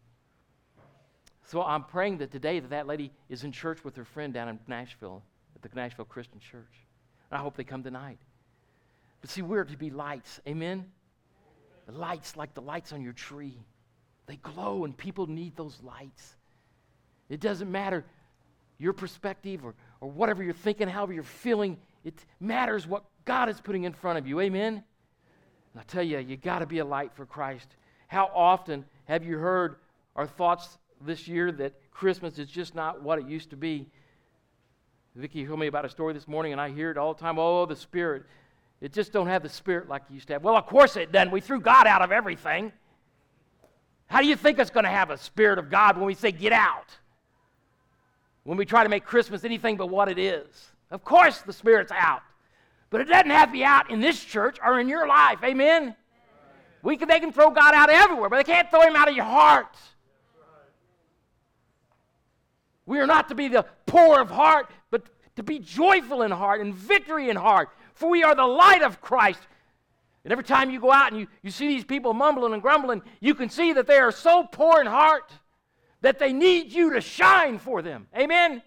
So 1.47 1.63
I'm 1.63 1.85
praying 1.85 2.19
that 2.19 2.31
today 2.31 2.61
that 2.61 2.69
that 2.69 2.87
lady 2.87 3.11
is 3.31 3.43
in 3.43 3.51
church 3.51 3.83
with 3.83 3.97
her 3.97 4.05
friend 4.05 4.35
down 4.35 4.51
in 4.51 4.59
Nashville 4.67 5.23
at 5.57 5.63
the 5.63 5.75
Nashville 5.75 6.05
Christian 6.05 6.39
Church. 6.39 6.87
And 7.31 7.39
I 7.39 7.43
hope 7.43 7.57
they 7.57 7.65
come 7.65 7.83
tonight. 7.83 8.19
But 9.23 9.31
see, 9.31 9.41
we're 9.41 9.65
to 9.65 9.77
be 9.79 9.89
lights. 9.89 10.39
Amen? 10.47 10.85
The 11.87 11.93
lights 11.93 12.37
like 12.37 12.53
the 12.53 12.61
lights 12.61 12.93
on 12.93 13.01
your 13.01 13.15
tree. 13.15 13.57
They 14.27 14.37
glow, 14.37 14.85
and 14.85 14.95
people 14.95 15.27
need 15.27 15.57
those 15.57 15.79
lights. 15.83 16.37
It 17.31 17.41
doesn't 17.41 17.73
matter 17.73 18.05
your 18.77 18.93
perspective 18.93 19.65
or, 19.65 19.75
or 20.03 20.11
whatever 20.11 20.43
you're 20.43 20.53
thinking, 20.53 20.89
however 20.89 21.15
you're 21.15 21.23
feeling. 21.23 21.79
It 22.05 22.15
matters 22.39 22.87
what 22.87 23.05
God 23.25 23.49
is 23.49 23.61
putting 23.63 23.85
in 23.85 23.95
front 23.95 24.19
of 24.19 24.27
you. 24.27 24.41
Amen? 24.41 24.85
I 25.79 25.83
tell 25.85 26.03
you, 26.03 26.19
you 26.19 26.37
got 26.37 26.61
to 26.61 26.67
be 26.67 26.79
a 26.79 26.85
light 26.85 27.13
for 27.15 27.25
Christ. 27.25 27.69
How 28.09 28.31
often 28.35 28.85
have 29.05 29.25
you 29.25 29.39
heard 29.39 29.77
our 30.17 30.27
thoughts 30.27 30.79
this 31.01 31.29
year 31.29 31.53
that 31.53 31.75
Christmas 31.93 32.39
is 32.39 32.49
just 32.49 32.75
not 32.75 33.03
what 33.03 33.19
it 33.19 33.27
used 33.27 33.51
to 33.51 33.57
be? 33.57 33.87
Vicki 35.15 35.47
told 35.47 35.61
me 35.61 35.67
about 35.67 35.85
a 35.85 35.89
story 35.89 36.13
this 36.13 36.29
morning, 36.29 36.53
and 36.53 36.61
I 36.61 36.71
hear 36.71 36.91
it 36.91 36.97
all 36.97 37.15
the 37.15 37.21
time. 37.21 37.39
Oh, 37.39 37.67
the 37.67 37.77
Spirit. 37.77 38.25
It 38.81 38.93
just 38.93 39.13
don't 39.13 39.27
have 39.27 39.43
the 39.43 39.49
spirit 39.49 39.89
like 39.89 40.03
it 40.09 40.15
used 40.15 40.29
to 40.29 40.35
have. 40.35 40.43
Well, 40.43 40.57
of 40.57 40.67
course 40.67 40.97
it 40.97 41.13
doesn't. 41.13 41.31
We 41.31 41.41
threw 41.41 41.61
God 41.61 41.87
out 41.87 42.01
of 42.01 42.13
everything. 42.13 42.73
How 44.07 44.21
do 44.21 44.27
you 44.27 44.37
think 44.37 44.59
it's 44.59 44.71
going 44.71 44.85
to 44.85 44.91
have 44.91 45.11
a 45.11 45.19
spirit 45.19 45.59
of 45.59 45.71
God 45.71 45.97
when 45.97 46.07
we 46.07 46.15
say 46.15 46.33
get 46.33 46.53
out? 46.53 46.97
When 48.45 48.57
we 48.57 48.65
try 48.65 48.83
to 48.83 48.89
make 48.89 49.05
Christmas 49.05 49.45
anything 49.45 49.77
but 49.77 49.89
what 49.89 50.09
it 50.09 50.19
is? 50.19 50.73
Of 50.91 51.05
course 51.05 51.43
the 51.43 51.53
spirit's 51.53 51.93
out. 51.93 52.23
But 52.91 53.01
it 53.01 53.05
doesn't 53.05 53.31
have 53.31 53.49
to 53.49 53.53
be 53.53 53.65
out 53.65 53.91
in 53.91 54.01
this 54.01 54.23
church 54.23 54.59
or 54.65 54.81
in 54.81 54.89
your 54.89 55.07
life. 55.07 55.39
Amen? 55.45 55.95
We 56.83 56.97
can, 56.97 57.09
they 57.09 57.21
can 57.21 57.33
throw 57.33 57.51
God 57.51 57.75
out 57.75 57.91
everywhere, 57.91 58.29
but 58.29 58.37
they 58.37 58.53
can't 58.53 58.71
throw 58.71 58.83
him 58.83 58.97
out 58.97 59.09
of 59.09 59.15
your 59.15 59.25
heart. 59.25 59.77
We 62.87 62.99
are 62.99 63.07
not 63.07 63.29
to 63.29 63.35
be 63.35 63.49
the 63.49 63.65
poor 63.87 64.21
of 64.21 64.31
heart, 64.31 64.71
but 64.91 65.05
to 65.37 65.43
be 65.43 65.59
joyful 65.59 66.23
in 66.23 66.31
heart 66.31 66.61
and 66.61 66.75
victory 66.75 67.31
in 67.31 67.37
heart 67.37 67.69
for 68.01 68.09
we 68.09 68.25
are 68.25 68.35
the 68.35 68.47
light 68.47 68.83
of 68.83 69.01
Christ. 69.03 69.41
And 70.25 70.33
every 70.33 70.45
time 70.45 70.71
you 70.71 70.81
go 70.81 70.91
out 70.91 71.13
and 71.13 71.21
you, 71.21 71.29
you 71.43 71.51
see 71.51 71.69
these 71.69 71.85
people 71.85 72.15
mumbling 72.15 72.55
and 72.55 72.63
grumbling, 72.63 73.03
you 73.21 73.35
can 73.35 73.51
see 73.51 73.75
that 73.75 73.87
they 73.87 73.99
are 73.99 74.11
so 74.11 74.45
poor 74.45 74.81
in 74.81 74.87
heart 74.87 75.31
that 76.01 76.19
they 76.19 76.33
need 76.33 76.73
you 76.73 76.95
to 76.95 77.01
shine 77.03 77.59
for 77.59 77.83
them. 77.83 78.07
Amen? 78.17 78.63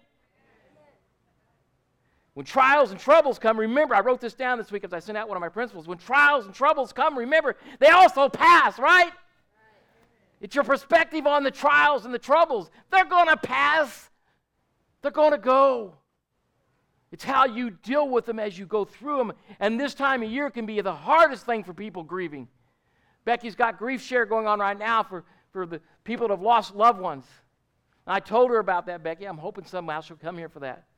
When 2.34 2.44
trials 2.44 2.90
and 2.90 2.98
troubles 2.98 3.38
come, 3.38 3.58
remember, 3.58 3.94
I 3.94 4.00
wrote 4.00 4.20
this 4.20 4.34
down 4.34 4.58
this 4.58 4.72
week 4.72 4.84
as 4.84 4.92
I 4.92 4.98
sent 4.98 5.16
out 5.16 5.28
one 5.28 5.36
of 5.36 5.40
my 5.40 5.48
principles. 5.48 5.86
When 5.86 5.98
trials 5.98 6.46
and 6.46 6.54
troubles 6.54 6.92
come, 6.92 7.16
remember, 7.16 7.56
they 7.78 7.88
also 7.88 8.28
pass, 8.28 8.78
right? 8.78 9.12
It's 10.40 10.54
your 10.54 10.64
perspective 10.64 11.26
on 11.26 11.44
the 11.44 11.50
trials 11.52 12.04
and 12.04 12.12
the 12.12 12.18
troubles. 12.18 12.70
They're 12.90 13.04
going 13.04 13.28
to 13.28 13.36
pass, 13.36 14.10
they're 15.00 15.12
going 15.12 15.30
to 15.30 15.38
go. 15.38 15.94
It's 17.12 17.22
how 17.22 17.46
you 17.46 17.70
deal 17.70 18.08
with 18.08 18.26
them 18.26 18.40
as 18.40 18.58
you 18.58 18.66
go 18.66 18.84
through 18.84 19.18
them. 19.18 19.32
And 19.60 19.78
this 19.78 19.94
time 19.94 20.24
of 20.24 20.30
year 20.30 20.50
can 20.50 20.66
be 20.66 20.80
the 20.80 20.92
hardest 20.92 21.46
thing 21.46 21.62
for 21.62 21.72
people 21.72 22.02
grieving. 22.02 22.48
Becky's 23.24 23.54
got 23.54 23.78
grief 23.78 24.02
share 24.02 24.26
going 24.26 24.48
on 24.48 24.58
right 24.58 24.76
now 24.76 25.04
for, 25.04 25.24
for 25.52 25.64
the 25.64 25.80
people 26.02 26.26
that 26.26 26.34
have 26.34 26.42
lost 26.42 26.74
loved 26.74 27.00
ones. 27.00 27.24
And 28.04 28.16
I 28.16 28.18
told 28.18 28.50
her 28.50 28.58
about 28.58 28.86
that, 28.86 29.04
Becky. 29.04 29.26
I'm 29.26 29.38
hoping 29.38 29.64
somehow 29.64 30.00
she'll 30.00 30.16
come 30.16 30.36
here 30.36 30.48
for 30.48 30.58
that. 30.60 30.88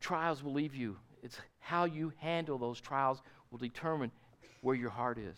Trials 0.00 0.42
will 0.42 0.52
leave 0.52 0.74
you. 0.74 0.96
It's 1.22 1.38
how 1.58 1.84
you 1.84 2.12
handle 2.18 2.58
those 2.58 2.80
trials 2.80 3.20
will 3.50 3.58
determine 3.58 4.10
where 4.62 4.74
your 4.74 4.90
heart 4.90 5.18
is. 5.18 5.36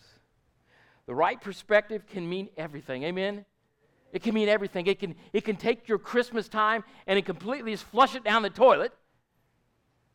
The 1.07 1.14
right 1.14 1.40
perspective 1.40 2.07
can 2.07 2.29
mean 2.29 2.48
everything. 2.57 3.03
Amen? 3.05 3.44
It 4.12 4.22
can 4.22 4.35
mean 4.35 4.48
everything. 4.48 4.87
It 4.87 4.98
can, 4.98 5.14
it 5.33 5.44
can 5.44 5.57
take 5.57 5.88
your 5.88 5.98
Christmas 5.98 6.48
time 6.48 6.85
and 7.07 7.18
it 7.18 7.25
completely 7.25 7.72
just 7.72 7.85
flush 7.85 8.14
it 8.14 8.25
down 8.25 8.42
the 8.42 8.51
toilet. 8.51 8.92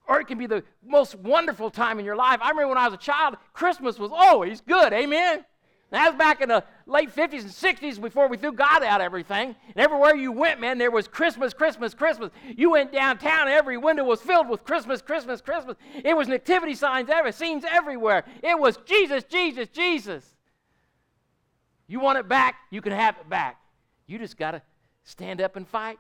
Or 0.08 0.22
it 0.22 0.28
can 0.28 0.38
be 0.38 0.48
the 0.48 0.64
most 0.86 1.16
wonderful 1.16 1.70
time 1.70 2.00
in 2.00 2.06
your 2.06 2.16
life. 2.16 2.40
I 2.42 2.50
remember 2.50 2.70
when 2.70 2.78
I 2.78 2.86
was 2.86 2.94
a 2.94 2.98
child, 2.98 3.36
Christmas 3.52 4.00
was 4.00 4.12
always 4.14 4.62
good. 4.62 4.94
Amen? 4.94 5.44
that 5.90 6.10
was 6.10 6.18
back 6.18 6.42
in 6.42 6.50
the 6.50 6.64
late 6.88 7.14
50s 7.14 7.42
and 7.42 7.52
60s 7.52 8.02
before 8.02 8.28
we 8.28 8.38
threw 8.38 8.54
God 8.54 8.82
out 8.82 9.02
everything. 9.02 9.56
And 9.68 9.78
everywhere 9.78 10.16
you 10.16 10.32
went, 10.32 10.60
man, 10.60 10.78
there 10.78 10.90
was 10.90 11.08
Christmas, 11.08 11.54
Christmas, 11.54 11.94
Christmas. 11.94 12.32
You 12.56 12.72
went 12.72 12.92
downtown, 12.92 13.50
every 13.50 13.78
window 13.78 14.06
was 14.06 14.22
filled 14.22 14.50
with 14.50 14.64
Christmas, 14.64 15.02
Christmas, 15.02 15.42
Christmas. 15.42 15.76
It 16.04 16.16
was 16.16 16.28
nativity 16.28 16.76
signs, 16.76 17.10
ever, 17.10 17.32
scenes 17.32 17.66
everywhere. 17.70 18.24
It 18.42 18.58
was 18.58 18.78
Jesus, 18.86 19.24
Jesus, 19.26 19.68
Jesus. 19.68 20.26
You 21.88 22.00
want 22.00 22.18
it 22.18 22.28
back, 22.28 22.56
you 22.72 22.82
can 22.82 22.94
have 22.94 23.18
it 23.20 23.30
back. 23.30 23.60
You 24.08 24.18
just 24.18 24.38
got 24.38 24.52
to 24.52 24.62
stand 25.04 25.42
up 25.42 25.56
and 25.58 25.68
fight. 25.68 26.00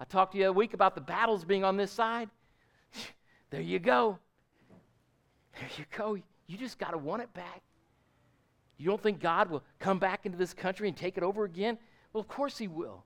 I 0.00 0.04
talked 0.04 0.32
to 0.32 0.38
you 0.38 0.48
a 0.48 0.52
week 0.52 0.74
about 0.74 0.94
the 0.94 1.00
battles 1.00 1.44
being 1.44 1.64
on 1.64 1.76
this 1.76 1.90
side. 1.90 2.28
there 3.50 3.60
you 3.60 3.78
go. 3.78 4.18
There 5.54 5.68
you 5.78 5.84
go. 5.96 6.18
You 6.46 6.58
just 6.58 6.78
got 6.78 6.90
to 6.90 6.98
want 6.98 7.22
it 7.22 7.32
back. 7.32 7.62
You 8.78 8.86
don't 8.86 9.02
think 9.02 9.20
God 9.20 9.50
will 9.50 9.62
come 9.78 9.98
back 9.98 10.26
into 10.26 10.38
this 10.38 10.52
country 10.52 10.88
and 10.88 10.96
take 10.96 11.16
it 11.16 11.22
over 11.22 11.44
again? 11.44 11.78
Well, 12.12 12.20
of 12.20 12.28
course 12.28 12.58
He 12.58 12.68
will. 12.68 13.04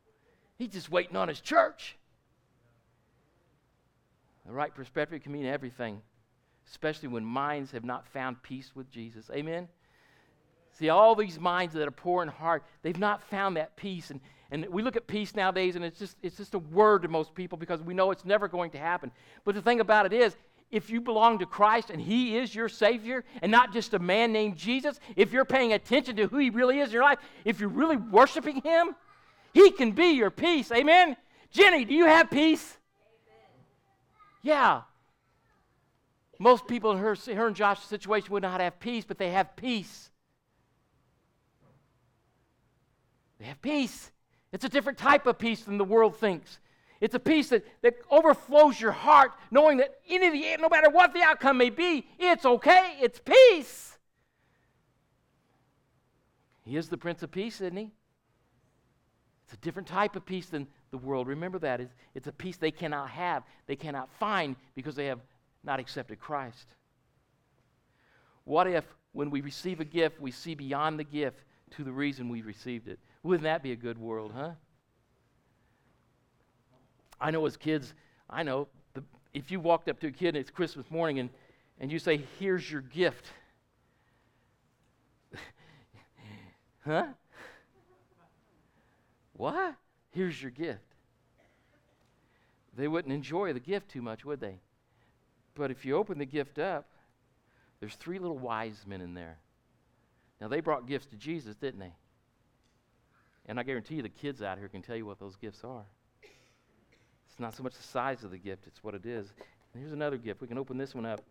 He's 0.58 0.70
just 0.70 0.90
waiting 0.90 1.16
on 1.16 1.28
His 1.28 1.40
church. 1.40 1.96
The 4.46 4.52
right 4.52 4.74
perspective 4.74 5.22
can 5.22 5.32
mean 5.32 5.46
everything, 5.46 6.02
especially 6.68 7.08
when 7.08 7.24
minds 7.24 7.70
have 7.70 7.84
not 7.84 8.06
found 8.08 8.42
peace 8.42 8.72
with 8.74 8.90
Jesus. 8.90 9.30
Amen? 9.32 9.68
See, 10.72 10.88
all 10.88 11.14
these 11.14 11.38
minds 11.38 11.74
that 11.74 11.86
are 11.86 11.92
poor 11.92 12.22
in 12.22 12.28
heart, 12.28 12.64
they've 12.82 12.98
not 12.98 13.22
found 13.22 13.56
that 13.56 13.76
peace. 13.76 14.10
And, 14.10 14.20
and 14.50 14.66
we 14.70 14.82
look 14.82 14.96
at 14.96 15.06
peace 15.06 15.34
nowadays, 15.34 15.76
and 15.76 15.84
it's 15.84 15.98
just, 15.98 16.16
it's 16.22 16.36
just 16.36 16.54
a 16.54 16.58
word 16.58 17.02
to 17.02 17.08
most 17.08 17.34
people 17.34 17.58
because 17.58 17.82
we 17.82 17.94
know 17.94 18.10
it's 18.10 18.24
never 18.24 18.48
going 18.48 18.70
to 18.72 18.78
happen. 18.78 19.12
But 19.44 19.54
the 19.54 19.62
thing 19.62 19.80
about 19.80 20.06
it 20.06 20.12
is, 20.12 20.36
if 20.70 20.88
you 20.88 21.00
belong 21.00 21.38
to 21.40 21.46
Christ 21.46 21.90
and 21.90 22.00
He 22.00 22.36
is 22.36 22.54
your 22.54 22.68
Savior 22.68 23.24
and 23.42 23.50
not 23.50 23.72
just 23.72 23.94
a 23.94 23.98
man 23.98 24.32
named 24.32 24.56
Jesus, 24.56 25.00
if 25.16 25.32
you're 25.32 25.44
paying 25.44 25.72
attention 25.72 26.16
to 26.16 26.26
who 26.26 26.38
He 26.38 26.50
really 26.50 26.78
is 26.78 26.88
in 26.88 26.94
your 26.94 27.02
life, 27.02 27.18
if 27.44 27.60
you're 27.60 27.68
really 27.68 27.96
worshiping 27.96 28.60
Him, 28.62 28.94
He 29.52 29.70
can 29.72 29.92
be 29.92 30.12
your 30.12 30.30
peace. 30.30 30.70
Amen? 30.70 31.16
Jenny, 31.50 31.84
do 31.84 31.94
you 31.94 32.06
have 32.06 32.30
peace? 32.30 32.76
Amen. 33.26 33.66
Yeah. 34.42 34.82
Most 36.38 36.66
people 36.68 36.92
in 36.92 36.98
her, 36.98 37.14
her 37.34 37.46
and 37.48 37.56
Josh's 37.56 37.84
situation 37.84 38.32
would 38.32 38.42
not 38.42 38.60
have 38.60 38.78
peace, 38.78 39.04
but 39.04 39.18
they 39.18 39.30
have 39.30 39.56
peace. 39.56 40.10
They 43.40 43.46
have 43.46 43.60
peace. 43.60 44.10
It's 44.52 44.64
a 44.64 44.68
different 44.68 44.98
type 44.98 45.26
of 45.26 45.38
peace 45.38 45.62
than 45.62 45.78
the 45.78 45.84
world 45.84 46.16
thinks. 46.16 46.58
It's 47.00 47.14
a 47.14 47.20
peace 47.20 47.48
that, 47.48 47.64
that 47.82 47.94
overflows 48.10 48.78
your 48.80 48.92
heart, 48.92 49.32
knowing 49.50 49.78
that 49.78 49.94
any 50.08 50.26
of 50.26 50.32
the, 50.32 50.62
no 50.62 50.68
matter 50.68 50.90
what 50.90 51.14
the 51.14 51.22
outcome 51.22 51.56
may 51.56 51.70
be, 51.70 52.06
it's 52.18 52.44
okay. 52.44 52.96
It's 53.00 53.20
peace. 53.20 53.98
He 56.62 56.76
is 56.76 56.88
the 56.88 56.98
Prince 56.98 57.22
of 57.22 57.30
Peace, 57.30 57.60
isn't 57.60 57.76
he? 57.76 57.90
It's 59.44 59.54
a 59.54 59.56
different 59.56 59.88
type 59.88 60.14
of 60.14 60.26
peace 60.26 60.46
than 60.46 60.68
the 60.90 60.98
world. 60.98 61.26
Remember 61.26 61.58
that. 61.58 61.80
It's, 61.80 61.94
it's 62.14 62.26
a 62.26 62.32
peace 62.32 62.58
they 62.58 62.70
cannot 62.70 63.10
have, 63.10 63.42
they 63.66 63.76
cannot 63.76 64.10
find 64.18 64.54
because 64.74 64.94
they 64.94 65.06
have 65.06 65.20
not 65.64 65.80
accepted 65.80 66.20
Christ. 66.20 66.76
What 68.44 68.66
if, 68.66 68.84
when 69.12 69.30
we 69.30 69.40
receive 69.40 69.80
a 69.80 69.84
gift, 69.84 70.20
we 70.20 70.30
see 70.30 70.54
beyond 70.54 70.98
the 70.98 71.04
gift 71.04 71.44
to 71.72 71.84
the 71.84 71.92
reason 71.92 72.28
we 72.28 72.42
received 72.42 72.88
it? 72.88 72.98
Wouldn't 73.22 73.44
that 73.44 73.62
be 73.62 73.72
a 73.72 73.76
good 73.76 73.98
world, 73.98 74.32
huh? 74.36 74.52
I 77.20 77.30
know 77.30 77.44
as 77.46 77.56
kids, 77.56 77.94
I 78.28 78.42
know 78.42 78.68
the, 78.94 79.02
if 79.34 79.50
you 79.50 79.60
walked 79.60 79.88
up 79.88 80.00
to 80.00 80.06
a 80.06 80.10
kid 80.10 80.28
and 80.28 80.38
it's 80.38 80.50
Christmas 80.50 80.90
morning 80.90 81.18
and, 81.18 81.30
and 81.78 81.92
you 81.92 81.98
say, 81.98 82.22
Here's 82.38 82.70
your 82.70 82.80
gift. 82.80 83.26
huh? 86.84 87.06
What? 89.34 89.74
Here's 90.10 90.40
your 90.40 90.50
gift. 90.50 90.94
they 92.76 92.88
wouldn't 92.88 93.12
enjoy 93.12 93.52
the 93.52 93.60
gift 93.60 93.90
too 93.90 94.02
much, 94.02 94.24
would 94.24 94.40
they? 94.40 94.60
But 95.54 95.70
if 95.70 95.84
you 95.84 95.96
open 95.96 96.18
the 96.18 96.26
gift 96.26 96.58
up, 96.58 96.88
there's 97.80 97.94
three 97.94 98.18
little 98.18 98.38
wise 98.38 98.84
men 98.86 99.00
in 99.00 99.14
there. 99.14 99.38
Now, 100.40 100.48
they 100.48 100.60
brought 100.60 100.86
gifts 100.86 101.06
to 101.06 101.16
Jesus, 101.16 101.54
didn't 101.56 101.80
they? 101.80 101.94
And 103.46 103.58
I 103.58 103.62
guarantee 103.62 103.96
you 103.96 104.02
the 104.02 104.08
kids 104.08 104.42
out 104.42 104.58
here 104.58 104.68
can 104.68 104.82
tell 104.82 104.96
you 104.96 105.04
what 105.04 105.18
those 105.18 105.36
gifts 105.36 105.64
are. 105.64 105.84
It's 107.40 107.42
not 107.42 107.56
so 107.56 107.62
much 107.62 107.72
the 107.72 107.82
size 107.82 108.22
of 108.22 108.32
the 108.32 108.36
gift, 108.36 108.66
it's 108.66 108.84
what 108.84 108.94
it 108.94 109.06
is. 109.06 109.32
And 109.72 109.82
here's 109.82 109.94
another 109.94 110.18
gift. 110.18 110.42
We 110.42 110.46
can 110.46 110.58
open 110.58 110.76
this 110.76 110.94
one 110.94 111.06
up. 111.06 111.24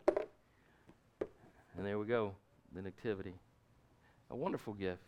And 1.78 1.86
there 1.86 2.00
we 2.00 2.08
go 2.08 2.34
the 2.74 2.82
Nativity. 2.82 3.36
A 4.32 4.36
wonderful 4.36 4.74
gift. 4.74 5.04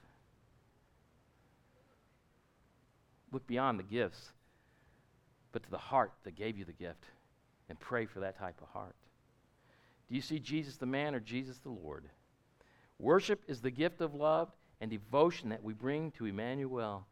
Look 3.31 3.47
beyond 3.47 3.79
the 3.79 3.83
gifts, 3.83 4.31
but 5.51 5.63
to 5.63 5.71
the 5.71 5.77
heart 5.79 6.11
that 6.23 6.35
gave 6.35 6.55
you 6.55 6.65
the 6.65 6.71
gift, 6.71 7.03
and 7.67 7.79
pray 7.79 8.05
for 8.05 8.19
that 8.19 8.37
type 8.37 8.61
of 8.61 8.67
heart. 8.67 8.95
Do 10.07 10.13
you 10.13 10.21
see 10.21 10.37
Jesus 10.37 10.77
the 10.77 10.85
man 10.85 11.15
or 11.15 11.19
Jesus 11.19 11.57
the 11.57 11.71
Lord? 11.71 12.09
Worship 12.99 13.41
is 13.47 13.59
the 13.59 13.71
gift 13.71 14.01
of 14.01 14.13
love 14.13 14.49
and 14.79 14.91
devotion 14.91 15.49
that 15.49 15.63
we 15.63 15.73
bring 15.73 16.11
to 16.11 16.27
Emmanuel. 16.27 17.07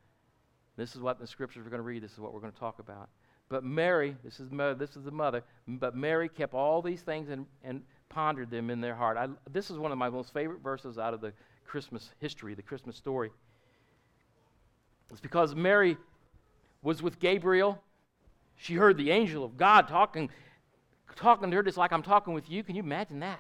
This 0.77 0.95
is 0.95 1.01
what 1.01 1.19
the 1.19 1.25
scriptures 1.25 1.63
we're 1.63 1.71
going 1.71 1.81
to 1.81 1.87
read. 1.87 2.03
This 2.03 2.13
is 2.13 2.19
what 2.19 2.35
we're 2.35 2.41
going 2.41 2.53
to 2.53 2.59
talk 2.59 2.77
about. 2.77 3.09
But 3.49 3.63
Mary, 3.63 4.15
this 4.23 4.39
is, 4.39 4.49
this 4.77 4.95
is 4.95 5.03
the 5.03 5.11
mother, 5.11 5.43
but 5.67 5.95
Mary 5.95 6.29
kept 6.29 6.53
all 6.53 6.83
these 6.83 7.01
things 7.01 7.29
and, 7.29 7.47
and 7.63 7.81
pondered 8.07 8.51
them 8.51 8.69
in 8.69 8.79
their 8.79 8.95
heart. 8.95 9.17
I, 9.17 9.27
this 9.51 9.71
is 9.71 9.77
one 9.77 9.91
of 9.91 9.97
my 9.97 10.09
most 10.09 10.31
favorite 10.33 10.61
verses 10.61 10.99
out 10.99 11.15
of 11.15 11.21
the 11.21 11.33
Christmas 11.65 12.11
history, 12.19 12.53
the 12.53 12.61
Christmas 12.61 12.95
story. 12.95 13.31
It's 15.09 15.19
because 15.19 15.55
Mary 15.55 15.97
was 16.83 17.01
with 17.01 17.19
Gabriel. 17.19 17.81
She 18.55 18.75
heard 18.75 18.97
the 18.97 19.09
angel 19.09 19.43
of 19.43 19.57
God 19.57 19.87
talking, 19.87 20.29
talking 21.15 21.49
to 21.49 21.57
her 21.57 21.63
just 21.63 21.77
like 21.77 21.91
I'm 21.91 22.03
talking 22.03 22.35
with 22.35 22.49
you. 22.49 22.63
Can 22.63 22.75
you 22.75 22.83
imagine 22.83 23.19
that? 23.21 23.39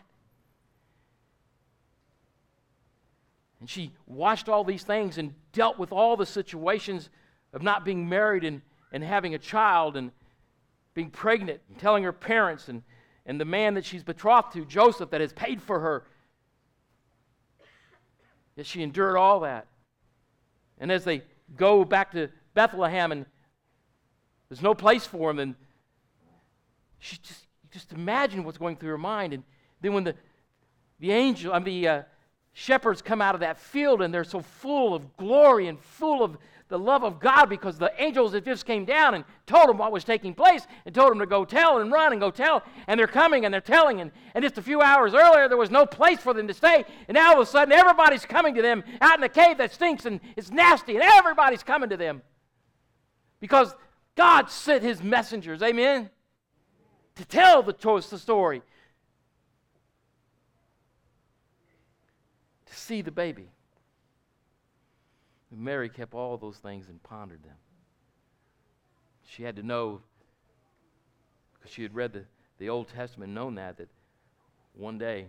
And 3.59 3.69
she 3.69 3.91
watched 4.07 4.49
all 4.49 4.63
these 4.63 4.83
things 4.83 5.19
and 5.19 5.35
dealt 5.53 5.77
with 5.77 5.91
all 5.91 6.17
the 6.17 6.25
situations 6.25 7.09
of 7.53 7.61
not 7.61 7.85
being 7.85 8.09
married 8.09 8.43
and, 8.43 8.61
and 8.91 9.03
having 9.03 9.35
a 9.35 9.39
child 9.39 9.95
and 9.95 10.11
being 10.93 11.09
pregnant 11.09 11.61
and 11.69 11.77
telling 11.77 12.03
her 12.03 12.11
parents 12.11 12.67
and, 12.67 12.83
and 13.25 13.39
the 13.39 13.45
man 13.45 13.75
that 13.75 13.85
she's 13.85 14.03
betrothed 14.03 14.53
to, 14.53 14.65
Joseph, 14.65 15.11
that 15.11 15.21
has 15.21 15.33
paid 15.33 15.61
for 15.61 15.79
her. 15.79 16.03
Yet 18.55 18.65
she 18.65 18.81
endured 18.81 19.15
all 19.15 19.41
that. 19.41 19.67
And 20.79 20.91
as 20.91 21.03
they 21.03 21.23
go 21.55 21.85
back 21.85 22.11
to 22.11 22.29
Bethlehem 22.53 23.11
and 23.11 23.25
there's 24.49 24.61
no 24.61 24.73
place 24.73 25.05
for 25.05 25.29
him, 25.29 25.39
and 25.39 25.55
she 26.97 27.17
just, 27.21 27.45
just 27.71 27.93
imagine 27.93 28.43
what's 28.43 28.57
going 28.57 28.75
through 28.75 28.89
her 28.89 28.97
mind. 28.97 29.33
And 29.33 29.43
then 29.81 29.93
when 29.93 30.03
the, 30.03 30.15
the 30.99 31.11
angel, 31.11 31.53
I 31.53 31.59
mean, 31.59 31.65
the 31.65 31.87
uh, 31.87 32.03
shepherds 32.53 33.01
come 33.01 33.21
out 33.21 33.35
of 33.35 33.41
that 33.41 33.59
field 33.59 34.01
and 34.01 34.13
they're 34.13 34.23
so 34.23 34.41
full 34.41 34.93
of 34.93 35.15
glory 35.17 35.67
and 35.67 35.79
full 35.79 36.23
of 36.23 36.37
the 36.69 36.77
love 36.77 37.03
of 37.03 37.19
God 37.19 37.47
because 37.47 37.79
the 37.79 37.91
angels 37.97 38.31
that 38.31 38.45
just 38.45 38.65
came 38.65 38.85
down 38.85 39.15
and 39.15 39.25
told 39.47 39.67
them 39.67 39.79
what 39.79 39.91
was 39.91 40.03
taking 40.03 40.35
place 40.35 40.67
and 40.85 40.93
told 40.93 41.11
them 41.11 41.19
to 41.19 41.25
go 41.25 41.43
tell 41.43 41.79
and 41.79 41.91
run 41.91 42.11
and 42.11 42.21
go 42.21 42.29
tell. 42.29 42.63
And 42.87 42.99
they're 42.99 43.07
coming 43.07 43.43
and 43.43 43.51
they're 43.53 43.59
telling. 43.59 44.01
And, 44.01 44.11
and 44.35 44.43
just 44.43 44.59
a 44.59 44.61
few 44.61 44.79
hours 44.79 45.15
earlier, 45.15 45.49
there 45.49 45.57
was 45.57 45.71
no 45.71 45.87
place 45.87 46.19
for 46.19 46.31
them 46.31 46.47
to 46.47 46.53
stay. 46.53 46.85
And 47.07 47.15
now 47.15 47.29
all 47.29 47.41
of 47.41 47.47
a 47.47 47.51
sudden, 47.51 47.71
everybody's 47.73 48.23
coming 48.23 48.53
to 48.53 48.61
them 48.61 48.83
out 49.01 49.15
in 49.15 49.21
the 49.21 49.29
cave 49.29 49.57
that 49.57 49.73
stinks 49.73 50.05
and 50.05 50.19
it's 50.37 50.51
nasty. 50.51 50.93
And 50.93 51.03
everybody's 51.03 51.63
coming 51.63 51.89
to 51.89 51.97
them 51.97 52.21
because 53.39 53.73
God 54.15 54.51
sent 54.51 54.83
his 54.83 55.01
messengers. 55.01 55.63
Amen? 55.63 56.11
To 57.15 57.25
tell 57.25 57.63
the, 57.63 57.73
the 57.73 58.17
story. 58.19 58.61
To 62.67 62.75
see 62.75 63.01
the 63.01 63.11
baby. 63.11 63.49
And 65.51 65.61
Mary 65.61 65.89
kept 65.89 66.13
all 66.13 66.37
those 66.37 66.57
things 66.57 66.87
and 66.89 67.01
pondered 67.03 67.43
them. 67.43 67.55
She 69.27 69.43
had 69.43 69.55
to 69.57 69.63
know, 69.63 70.01
because 71.53 71.71
she 71.71 71.83
had 71.83 71.93
read 71.93 72.13
the, 72.13 72.25
the 72.57 72.69
Old 72.69 72.87
Testament, 72.89 73.33
known 73.33 73.55
that, 73.55 73.77
that 73.77 73.89
one 74.73 74.97
day 74.97 75.27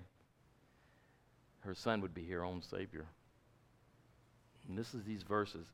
her 1.60 1.74
son 1.74 2.00
would 2.00 2.14
be 2.14 2.26
her 2.28 2.44
own 2.44 2.62
Savior. 2.62 3.06
And 4.68 4.76
this 4.76 4.94
is 4.94 5.04
these 5.04 5.22
verses. 5.22 5.66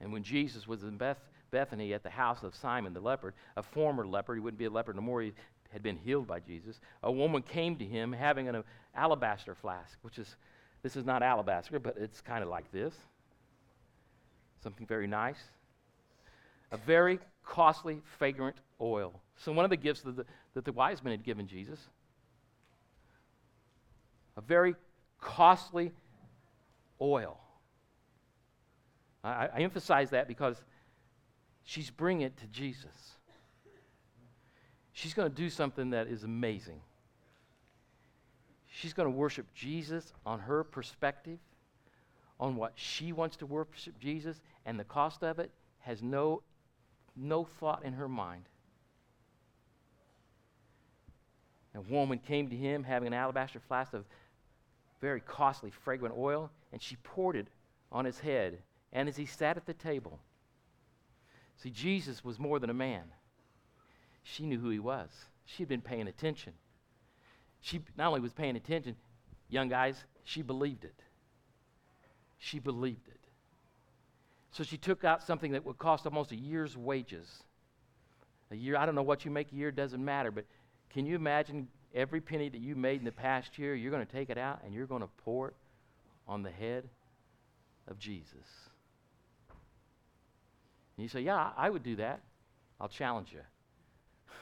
And 0.00 0.12
when 0.12 0.22
Jesus 0.22 0.66
was 0.66 0.82
in 0.82 0.96
Beth, 0.96 1.18
Bethany 1.50 1.94
at 1.94 2.02
the 2.02 2.10
house 2.10 2.42
of 2.42 2.54
Simon 2.54 2.94
the 2.94 3.00
leper, 3.00 3.34
a 3.56 3.62
former 3.62 4.06
leper, 4.06 4.34
he 4.34 4.40
wouldn't 4.40 4.58
be 4.58 4.64
a 4.64 4.70
leper 4.70 4.92
no 4.92 5.00
more, 5.00 5.22
he 5.22 5.32
had 5.72 5.82
been 5.82 5.96
healed 5.96 6.26
by 6.26 6.40
Jesus, 6.40 6.78
a 7.02 7.10
woman 7.10 7.42
came 7.42 7.76
to 7.76 7.84
him 7.84 8.12
having 8.12 8.48
an 8.48 8.56
uh, 8.56 8.62
alabaster 8.94 9.54
flask, 9.54 9.98
which 10.02 10.18
is 10.18 10.36
this 10.84 10.96
is 10.96 11.06
not 11.06 11.22
alabaster, 11.22 11.78
but 11.78 11.96
it's 11.98 12.20
kind 12.20 12.42
of 12.42 12.50
like 12.50 12.70
this. 12.70 12.94
Something 14.62 14.86
very 14.86 15.06
nice. 15.06 15.38
A 16.72 16.76
very 16.76 17.18
costly, 17.42 18.02
fragrant 18.18 18.56
oil. 18.82 19.18
So, 19.36 19.50
one 19.50 19.64
of 19.64 19.70
the 19.70 19.78
gifts 19.78 20.02
that 20.02 20.14
the, 20.14 20.26
that 20.52 20.66
the 20.66 20.72
wise 20.72 21.02
men 21.02 21.12
had 21.12 21.24
given 21.24 21.46
Jesus. 21.46 21.80
A 24.36 24.42
very 24.42 24.74
costly 25.18 25.90
oil. 27.00 27.40
I, 29.22 29.48
I 29.54 29.60
emphasize 29.60 30.10
that 30.10 30.28
because 30.28 30.62
she's 31.62 31.88
bringing 31.88 32.26
it 32.26 32.36
to 32.38 32.46
Jesus. 32.48 33.14
She's 34.92 35.14
going 35.14 35.30
to 35.30 35.34
do 35.34 35.48
something 35.48 35.90
that 35.90 36.08
is 36.08 36.24
amazing. 36.24 36.82
She's 38.76 38.92
going 38.92 39.06
to 39.06 39.16
worship 39.16 39.46
Jesus 39.54 40.12
on 40.26 40.40
her 40.40 40.64
perspective, 40.64 41.38
on 42.40 42.56
what 42.56 42.72
she 42.74 43.12
wants 43.12 43.36
to 43.36 43.46
worship 43.46 43.96
Jesus, 44.00 44.40
and 44.66 44.80
the 44.80 44.84
cost 44.84 45.22
of 45.22 45.38
it 45.38 45.52
has 45.78 46.02
no, 46.02 46.42
no 47.14 47.44
thought 47.44 47.84
in 47.84 47.92
her 47.92 48.08
mind. 48.08 48.48
A 51.76 51.82
woman 51.82 52.18
came 52.18 52.48
to 52.48 52.56
him 52.56 52.82
having 52.82 53.06
an 53.06 53.14
alabaster 53.14 53.60
flask 53.60 53.92
of 53.92 54.04
very 55.00 55.20
costly, 55.20 55.70
fragrant 55.70 56.16
oil, 56.18 56.50
and 56.72 56.82
she 56.82 56.96
poured 56.96 57.36
it 57.36 57.46
on 57.92 58.04
his 58.04 58.18
head. 58.18 58.58
And 58.92 59.08
as 59.08 59.16
he 59.16 59.26
sat 59.26 59.56
at 59.56 59.66
the 59.66 59.74
table, 59.74 60.18
see, 61.62 61.70
Jesus 61.70 62.24
was 62.24 62.40
more 62.40 62.58
than 62.58 62.70
a 62.70 62.74
man. 62.74 63.04
She 64.24 64.46
knew 64.46 64.58
who 64.58 64.70
he 64.70 64.80
was, 64.80 65.10
she 65.44 65.62
had 65.62 65.68
been 65.68 65.80
paying 65.80 66.08
attention 66.08 66.54
she 67.64 67.80
not 67.96 68.08
only 68.08 68.20
was 68.20 68.34
paying 68.34 68.56
attention, 68.56 68.94
young 69.48 69.70
guys, 69.70 70.04
she 70.22 70.42
believed 70.42 70.84
it. 70.84 71.00
She 72.36 72.58
believed 72.58 73.08
it. 73.08 73.20
So 74.50 74.64
she 74.64 74.76
took 74.76 75.02
out 75.02 75.22
something 75.22 75.52
that 75.52 75.64
would 75.64 75.78
cost 75.78 76.04
almost 76.04 76.30
a 76.30 76.36
year's 76.36 76.76
wages. 76.76 77.26
A 78.50 78.54
year, 78.54 78.76
I 78.76 78.84
don't 78.84 78.94
know 78.94 79.02
what 79.02 79.24
you 79.24 79.30
make 79.30 79.50
a 79.50 79.54
year, 79.54 79.70
doesn't 79.70 80.04
matter, 80.04 80.30
but 80.30 80.44
can 80.90 81.06
you 81.06 81.16
imagine 81.16 81.66
every 81.94 82.20
penny 82.20 82.50
that 82.50 82.60
you 82.60 82.76
made 82.76 82.98
in 82.98 83.06
the 83.06 83.12
past 83.12 83.58
year, 83.58 83.74
you're 83.74 83.90
going 83.90 84.04
to 84.04 84.12
take 84.12 84.28
it 84.28 84.36
out 84.36 84.60
and 84.62 84.74
you're 84.74 84.86
going 84.86 85.00
to 85.00 85.08
pour 85.24 85.48
it 85.48 85.54
on 86.28 86.42
the 86.42 86.50
head 86.50 86.86
of 87.88 87.98
Jesus? 87.98 88.34
And 90.98 91.02
you 91.02 91.08
say, 91.08 91.22
Yeah, 91.22 91.48
I 91.56 91.70
would 91.70 91.82
do 91.82 91.96
that. 91.96 92.20
I'll 92.78 92.88
challenge 92.88 93.32
you. 93.32 93.40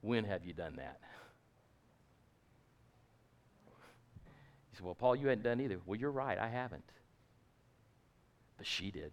when 0.00 0.24
have 0.24 0.44
you 0.44 0.54
done 0.54 0.74
that? 0.76 0.98
Well, 4.82 4.94
Paul, 4.94 5.16
you 5.16 5.28
hadn't 5.28 5.44
done 5.44 5.60
either. 5.60 5.78
Well, 5.86 5.98
you're 5.98 6.10
right, 6.10 6.38
I 6.38 6.48
haven't. 6.48 6.84
But 8.56 8.66
she 8.66 8.90
did. 8.90 9.12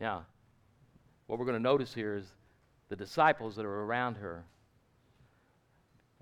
Now, 0.00 0.26
what 1.26 1.38
we're 1.38 1.46
going 1.46 1.56
to 1.56 1.62
notice 1.62 1.94
here 1.94 2.16
is 2.16 2.26
the 2.88 2.96
disciples 2.96 3.56
that 3.56 3.64
are 3.64 3.82
around 3.82 4.16
her. 4.16 4.44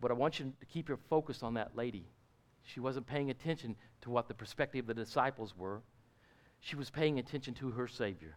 But 0.01 0.11
I 0.11 0.15
want 0.15 0.39
you 0.39 0.53
to 0.61 0.67
keep 0.67 0.89
your 0.89 0.99
focus 1.09 1.43
on 1.43 1.55
that 1.55 1.77
lady. 1.77 2.05
She 2.65 2.81
wasn't 2.81 3.07
paying 3.07 3.31
attention 3.31 3.77
to 4.03 4.11
what 4.11 4.29
the 4.29 4.35
perspective 4.35 4.89
of 4.89 4.97
the 4.97 5.03
disciples 5.03 5.55
were, 5.57 5.83
she 6.61 6.77
was 6.77 6.91
paying 6.91 7.19
attention 7.19 7.55
to 7.55 7.73
her 7.73 7.89
Savior. 7.89 8.37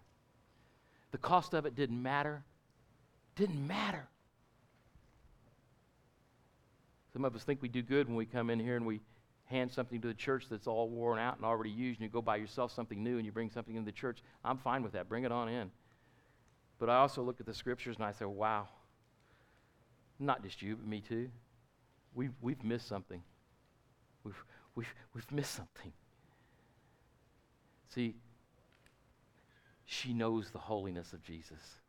The 1.11 1.19
cost 1.19 1.53
of 1.53 1.65
it 1.67 1.75
didn't 1.75 2.01
matter. 2.01 2.43
Didn't 3.35 3.67
matter. 3.67 4.07
Some 7.15 7.23
of 7.23 7.33
us 7.33 7.45
think 7.45 7.61
we 7.61 7.69
do 7.69 7.81
good 7.81 8.09
when 8.09 8.17
we 8.17 8.25
come 8.25 8.49
in 8.49 8.59
here 8.59 8.75
and 8.75 8.85
we 8.85 8.99
hand 9.45 9.71
something 9.71 10.01
to 10.01 10.09
the 10.09 10.13
church 10.13 10.47
that's 10.49 10.67
all 10.67 10.89
worn 10.89 11.17
out 11.17 11.37
and 11.37 11.45
already 11.45 11.69
used, 11.69 12.01
and 12.01 12.03
you 12.05 12.11
go 12.11 12.21
buy 12.21 12.35
yourself 12.35 12.73
something 12.73 13.01
new 13.01 13.15
and 13.15 13.25
you 13.25 13.31
bring 13.31 13.49
something 13.49 13.73
into 13.73 13.85
the 13.85 13.93
church. 13.93 14.21
I'm 14.43 14.57
fine 14.57 14.83
with 14.83 14.91
that. 14.91 15.07
Bring 15.07 15.23
it 15.23 15.31
on 15.31 15.47
in. 15.47 15.71
But 16.77 16.89
I 16.89 16.97
also 16.97 17.23
look 17.23 17.39
at 17.39 17.45
the 17.45 17.53
scriptures 17.53 17.95
and 17.95 18.03
I 18.03 18.11
say, 18.11 18.25
wow, 18.25 18.67
not 20.19 20.43
just 20.43 20.61
you, 20.61 20.75
but 20.75 20.85
me 20.85 20.99
too. 20.99 21.29
We've, 22.13 22.33
we've 22.41 22.61
missed 22.65 22.89
something. 22.89 23.23
We've, 24.25 24.43
we've, 24.75 24.93
we've 25.13 25.31
missed 25.31 25.55
something. 25.55 25.93
See, 27.93 28.15
she 29.85 30.11
knows 30.11 30.51
the 30.51 30.59
holiness 30.59 31.13
of 31.13 31.23
Jesus. 31.23 31.79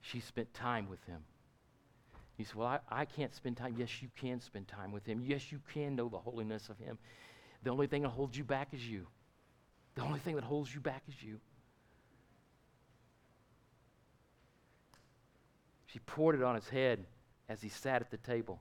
She 0.00 0.18
spent 0.18 0.52
time 0.54 0.88
with 0.90 1.04
him. 1.04 1.20
He 2.36 2.44
said, 2.44 2.56
Well, 2.56 2.66
I, 2.66 2.78
I 2.90 3.04
can't 3.04 3.34
spend 3.34 3.56
time. 3.56 3.76
Yes, 3.78 4.02
you 4.02 4.08
can 4.16 4.40
spend 4.40 4.68
time 4.68 4.92
with 4.92 5.06
him. 5.06 5.22
Yes, 5.24 5.52
you 5.52 5.60
can 5.72 5.94
know 5.96 6.08
the 6.08 6.18
holiness 6.18 6.68
of 6.68 6.78
him. 6.78 6.98
The 7.62 7.70
only 7.70 7.86
thing 7.86 8.02
that 8.02 8.10
holds 8.10 8.36
you 8.36 8.44
back 8.44 8.68
is 8.72 8.86
you. 8.86 9.06
The 9.94 10.02
only 10.02 10.18
thing 10.18 10.34
that 10.34 10.44
holds 10.44 10.74
you 10.74 10.80
back 10.80 11.02
is 11.08 11.14
you. 11.22 11.38
She 15.86 16.00
poured 16.00 16.34
it 16.34 16.42
on 16.42 16.56
his 16.56 16.68
head 16.68 17.04
as 17.48 17.62
he 17.62 17.68
sat 17.68 18.02
at 18.02 18.10
the 18.10 18.16
table. 18.16 18.60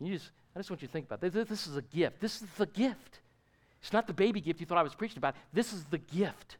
You 0.00 0.14
just, 0.14 0.30
I 0.56 0.58
just 0.58 0.70
want 0.70 0.80
you 0.80 0.88
to 0.88 0.92
think 0.92 1.06
about 1.06 1.20
this. 1.20 1.34
This 1.34 1.66
is 1.66 1.76
a 1.76 1.82
gift. 1.82 2.20
This 2.20 2.40
is 2.40 2.48
the 2.56 2.66
gift. 2.66 3.20
It's 3.82 3.92
not 3.92 4.06
the 4.06 4.12
baby 4.14 4.40
gift 4.40 4.60
you 4.60 4.66
thought 4.66 4.78
I 4.78 4.82
was 4.82 4.94
preaching 4.94 5.18
about. 5.18 5.34
This 5.52 5.72
is 5.72 5.84
the 5.84 5.98
gift 5.98 6.56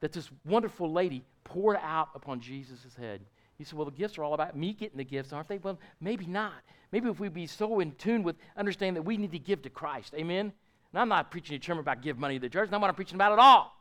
that 0.00 0.12
this 0.12 0.28
wonderful 0.44 0.92
lady 0.92 1.22
poured 1.44 1.78
out 1.82 2.08
upon 2.14 2.40
Jesus' 2.40 2.94
head. 2.98 3.20
You 3.58 3.64
said, 3.64 3.78
well, 3.78 3.84
the 3.84 3.92
gifts 3.92 4.18
are 4.18 4.24
all 4.24 4.34
about 4.34 4.56
me 4.56 4.72
getting 4.72 4.98
the 4.98 5.04
gifts, 5.04 5.32
aren't 5.32 5.48
they? 5.48 5.58
Well, 5.58 5.78
maybe 6.00 6.26
not. 6.26 6.54
Maybe 6.90 7.08
if 7.08 7.20
we 7.20 7.28
be 7.28 7.46
so 7.46 7.80
in 7.80 7.92
tune 7.92 8.22
with 8.22 8.36
understanding 8.56 8.94
that 8.94 9.02
we 9.02 9.16
need 9.16 9.32
to 9.32 9.38
give 9.38 9.62
to 9.62 9.70
Christ. 9.70 10.14
Amen? 10.14 10.52
And 10.92 11.00
I'm 11.00 11.08
not 11.08 11.30
preaching 11.30 11.60
sermon 11.60 11.80
about 11.80 12.02
give 12.02 12.18
money 12.18 12.34
to 12.34 12.40
the 12.40 12.48
church. 12.48 12.66
That's 12.66 12.72
not 12.72 12.80
what 12.80 12.88
I'm 12.88 12.94
preaching 12.94 13.16
about 13.16 13.32
at 13.32 13.38
all. 13.38 13.76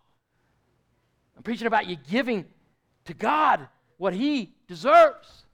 I'm 1.35 1.43
preaching 1.43 1.67
about 1.67 1.87
you 1.87 1.97
giving 2.09 2.45
to 3.05 3.13
God 3.13 3.67
what 3.97 4.13
He 4.13 4.53
deserves. 4.67 5.45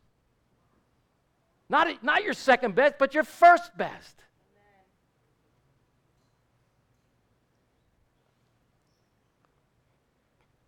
Not, 1.69 2.03
not 2.03 2.23
your 2.23 2.33
second 2.33 2.75
best, 2.75 2.95
but 2.97 3.13
your 3.13 3.23
first 3.23 3.77
best. 3.77 4.15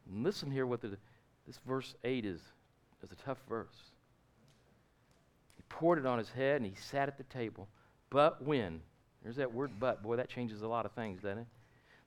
And 0.07 0.23
listen 0.23 0.51
here 0.51 0.65
what 0.65 0.81
the, 0.81 0.97
this 1.47 1.59
verse 1.65 1.95
8 2.03 2.25
is. 2.25 2.41
It's 3.03 3.13
a 3.13 3.25
tough 3.25 3.39
verse. 3.49 3.91
He 5.55 5.63
poured 5.69 5.99
it 5.99 6.05
on 6.05 6.17
his 6.17 6.29
head 6.29 6.57
and 6.57 6.65
he 6.65 6.75
sat 6.75 7.07
at 7.07 7.17
the 7.17 7.23
table. 7.23 7.67
But 8.09 8.43
when, 8.43 8.81
there's 9.23 9.37
that 9.37 9.53
word 9.53 9.71
but, 9.79 10.03
boy, 10.03 10.17
that 10.17 10.29
changes 10.29 10.61
a 10.61 10.67
lot 10.67 10.85
of 10.85 10.91
things, 10.91 11.21
doesn't 11.21 11.39
it? 11.39 11.47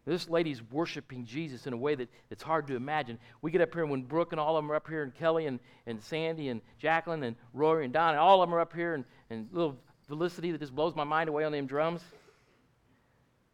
This 0.06 0.28
lady's 0.28 0.62
worshiping 0.70 1.24
Jesus 1.24 1.66
in 1.66 1.72
a 1.72 1.76
way 1.76 1.94
that 1.94 2.08
it's 2.30 2.42
hard 2.42 2.66
to 2.66 2.76
imagine. 2.76 3.18
We 3.40 3.50
get 3.50 3.62
up 3.62 3.72
here, 3.72 3.84
and 3.84 3.90
when 3.90 4.02
Brooke 4.02 4.32
and 4.32 4.40
all 4.40 4.56
of 4.56 4.62
them 4.62 4.70
are 4.70 4.74
up 4.74 4.86
here, 4.86 5.02
and 5.02 5.14
Kelly 5.14 5.46
and, 5.46 5.58
and 5.86 6.02
Sandy 6.02 6.50
and 6.50 6.60
Jacqueline 6.78 7.22
and 7.22 7.36
Rory 7.54 7.86
and 7.86 7.94
Don, 7.94 8.10
and 8.10 8.18
all 8.18 8.42
of 8.42 8.48
them 8.48 8.54
are 8.54 8.60
up 8.60 8.74
here, 8.74 8.94
and, 8.94 9.04
and 9.30 9.48
little 9.50 9.78
Felicity 10.06 10.52
that 10.52 10.60
just 10.60 10.74
blows 10.74 10.94
my 10.94 11.04
mind 11.04 11.30
away 11.30 11.44
on 11.44 11.52
them 11.52 11.66
drums, 11.66 12.02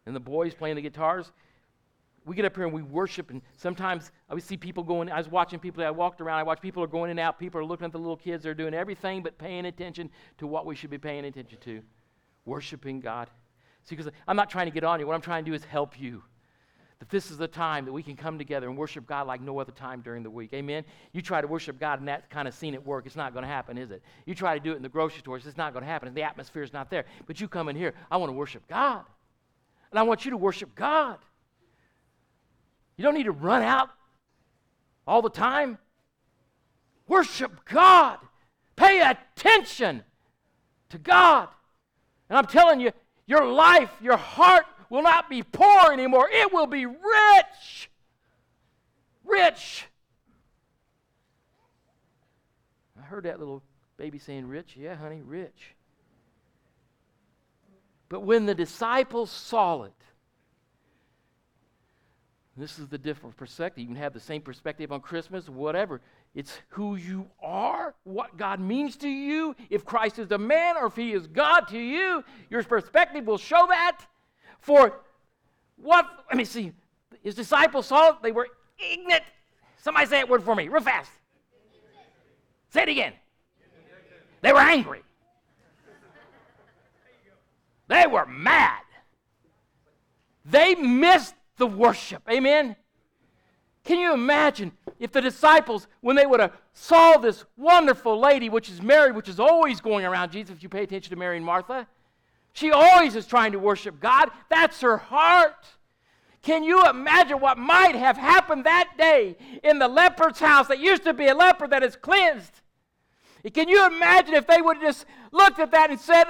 and 0.07 0.17
the 0.17 0.21
boys 0.21 0.53
playing 0.53 0.75
the 0.75 0.83
guitars 0.83 1.31
we 2.27 2.37
get 2.37 2.45
up 2.45 2.55
here 2.55 2.65
and 2.65 2.73
we 2.73 2.83
worship, 2.83 3.31
and 3.31 3.41
sometimes 3.57 4.13
I 4.29 4.35
would 4.35 4.43
see 4.43 4.57
people 4.57 4.85
going. 4.85 5.11
I 5.11 5.19
was 5.19 5.29
watching 5.29 5.59
people. 5.59 5.83
I 5.83 5.91
walked 5.91 6.21
around. 6.21 6.39
I 6.39 6.43
watched 6.43 6.63
people 6.63 6.83
are 6.83 6.89
going 6.89 7.11
in 7.11 7.19
and 7.19 7.21
out. 7.21 7.39
People 7.39 7.61
are 7.61 7.65
looking 7.65 7.87
at 7.87 7.93
the 7.93 7.99
little 7.99 8.17
kids. 8.17 8.45
They're 8.45 8.55
doing 8.55 8.75
everything 8.75 9.23
but 9.23 9.39
paying 9.39 9.67
attention 9.67 10.11
to 10.39 10.47
what 10.47 10.67
we 10.67 10.75
should 10.75 10.91
be 10.91 10.99
paying 10.99 11.25
attention 11.25 11.59
to, 11.63 11.83
worshiping 12.45 13.01
God. 13.01 13.31
See, 13.85 13.97
because 13.97 14.13
I'm 14.29 14.37
not 14.37 14.51
trying 14.51 14.67
to 14.67 14.73
get 14.73 14.85
on 14.85 15.01
you. 15.01 15.07
What 15.07 15.15
I'm 15.15 15.23
trying 15.23 15.45
to 15.45 15.51
do 15.51 15.55
is 15.55 15.65
help 15.65 15.99
you. 15.99 16.23
That 16.99 17.09
this 17.09 17.31
is 17.31 17.39
the 17.39 17.49
time 17.49 17.87
that 17.87 17.93
we 17.93 18.03
can 18.03 18.15
come 18.15 18.37
together 18.37 18.69
and 18.69 18.77
worship 18.77 19.07
God 19.07 19.27
like 19.27 19.41
no 19.41 19.59
other 19.59 19.73
time 19.73 20.03
during 20.03 20.23
the 20.23 20.29
week. 20.29 20.53
Amen. 20.53 20.85
You 21.13 21.23
try 21.23 21.41
to 21.41 21.47
worship 21.47 21.81
God 21.81 21.99
in 21.99 22.05
that 22.05 22.29
kind 22.29 22.47
of 22.47 22.53
scene 22.53 22.75
at 22.75 22.87
work, 22.87 23.07
it's 23.07 23.17
not 23.17 23.33
going 23.33 23.43
to 23.43 23.49
happen, 23.49 23.79
is 23.79 23.91
it? 23.91 24.03
You 24.27 24.35
try 24.35 24.53
to 24.59 24.63
do 24.63 24.73
it 24.73 24.77
in 24.77 24.83
the 24.83 24.91
grocery 24.91 25.21
stores, 25.21 25.47
it's 25.47 25.57
not 25.57 25.73
going 25.73 25.83
to 25.83 25.91
happen. 25.91 26.13
The 26.13 26.23
atmosphere 26.23 26.63
is 26.63 26.75
not 26.75 26.91
there. 26.91 27.07
But 27.27 27.41
you 27.41 27.49
come 27.49 27.71
in 27.71 27.77
here, 27.77 27.95
I 28.11 28.19
want 28.19 28.29
to 28.29 28.35
worship 28.35 28.69
God, 28.69 29.07
and 29.91 29.99
I 29.99 30.03
want 30.03 30.27
you 30.27 30.33
to 30.33 30.37
worship 30.37 30.75
God. 30.75 31.17
You 33.01 33.05
don't 33.05 33.15
need 33.15 33.25
to 33.25 33.33
run 33.33 33.63
out 33.63 33.89
all 35.07 35.23
the 35.23 35.31
time. 35.31 35.79
Worship 37.09 37.65
God. 37.65 38.19
Pay 38.77 39.01
attention 39.01 40.05
to 40.91 40.99
God. 40.99 41.49
And 42.29 42.37
I'm 42.37 42.45
telling 42.45 42.79
you, 42.79 42.93
your 43.25 43.51
life, 43.51 43.89
your 44.03 44.19
heart 44.19 44.67
will 44.91 45.01
not 45.01 45.31
be 45.31 45.43
poor 45.43 45.91
anymore. 45.91 46.29
It 46.31 46.53
will 46.53 46.67
be 46.67 46.85
rich. 46.85 47.91
Rich. 49.25 49.87
I 53.01 53.03
heard 53.07 53.25
that 53.25 53.39
little 53.39 53.63
baby 53.97 54.19
saying, 54.19 54.47
Rich. 54.47 54.77
Yeah, 54.77 54.95
honey, 54.95 55.23
rich. 55.25 55.75
But 58.11 58.25
when 58.25 58.45
the 58.45 58.55
disciples 58.55 59.31
saw 59.31 59.85
it, 59.85 60.00
this 62.61 62.79
is 62.79 62.89
the 62.89 62.99
different 62.99 63.37
perspective. 63.37 63.81
You 63.83 63.87
can 63.87 63.97
have 63.97 64.13
the 64.13 64.21
same 64.21 64.43
perspective 64.43 64.93
on 64.93 65.01
Christmas, 65.01 65.49
whatever. 65.49 66.01
It's 66.35 66.59
who 66.69 66.97
you 66.97 67.27
are, 67.43 67.95
what 68.05 68.37
God 68.37 68.61
means 68.61 68.97
to 68.99 69.09
you. 69.09 69.57
If 69.71 69.85
Christ 69.85 70.19
is 70.19 70.29
the 70.29 70.39
man 70.39 70.77
or 70.77 70.87
if 70.87 70.97
he 70.97 71.13
is 71.13 71.27
God 71.27 71.69
to 71.69 71.79
you, 71.79 72.25
your 72.51 72.63
perspective 72.63 73.27
will 73.27 73.39
show 73.39 73.67
that. 73.69 74.01
For 74.61 75.01
what, 75.77 76.07
let 76.29 76.37
me 76.37 76.45
see, 76.45 76.73
his 77.23 77.35
disciples 77.35 77.87
saw 77.87 78.11
it, 78.11 78.17
they 78.23 78.33
were 78.33 78.49
ignorant. 78.79 79.23
Somebody 79.79 80.07
say 80.07 80.19
that 80.19 80.29
word 80.29 80.43
for 80.43 80.55
me, 80.55 80.69
real 80.69 80.83
fast. 80.83 81.11
Say 82.71 82.83
it 82.83 82.89
again. 82.89 83.13
They 84.43 84.53
were 84.53 84.61
angry. 84.61 85.03
They 87.89 88.07
were 88.07 88.27
mad. 88.27 88.83
They 90.45 90.75
missed 90.75 91.35
the 91.61 91.67
worship. 91.69 92.25
Amen? 92.29 92.75
Can 93.85 94.01
you 94.01 94.13
imagine 94.13 94.73
if 94.99 95.13
the 95.13 95.21
disciples, 95.21 95.87
when 96.01 96.17
they 96.17 96.27
would 96.27 96.41
have 96.41 96.53
saw 96.73 97.17
this 97.17 97.45
wonderful 97.57 98.19
lady, 98.19 98.49
which 98.49 98.69
is 98.69 98.83
Mary, 98.83 99.13
which 99.13 99.29
is 99.29 99.39
always 99.39 99.81
going 99.81 100.05
around 100.05 100.33
Jesus, 100.33 100.57
if 100.57 100.63
you 100.63 100.69
pay 100.69 100.83
attention 100.83 101.11
to 101.11 101.17
Mary 101.17 101.37
and 101.37 101.47
Martha, 101.47 101.87
she 102.53 102.73
always 102.73 103.15
is 103.15 103.27
trying 103.27 103.53
to 103.53 103.59
worship 103.59 104.01
God. 104.01 104.31
That's 104.49 104.81
her 104.81 104.97
heart. 104.97 105.67
Can 106.43 106.65
you 106.65 106.85
imagine 106.89 107.39
what 107.39 107.59
might 107.59 107.95
have 107.95 108.17
happened 108.17 108.65
that 108.65 108.95
day 108.99 109.37
in 109.63 109.79
the 109.79 109.89
leper's 109.89 110.39
house 110.39 110.69
that 110.69 110.79
used 110.79 111.05
to 111.05 111.15
be 111.15 111.29
a 111.29 111.35
leper 111.35 111.69
that 111.69 111.83
is 111.83 111.97
cleansed? 111.97 112.61
Can 113.55 113.69
you 113.69 113.87
imagine 113.87 114.35
if 114.35 114.47
they 114.47 114.61
would 114.61 114.79
have 114.79 114.85
just 114.85 115.07
looked 115.33 115.59
at 115.59 115.71
that 115.71 115.91
and 115.91 116.01
said, 116.01 116.25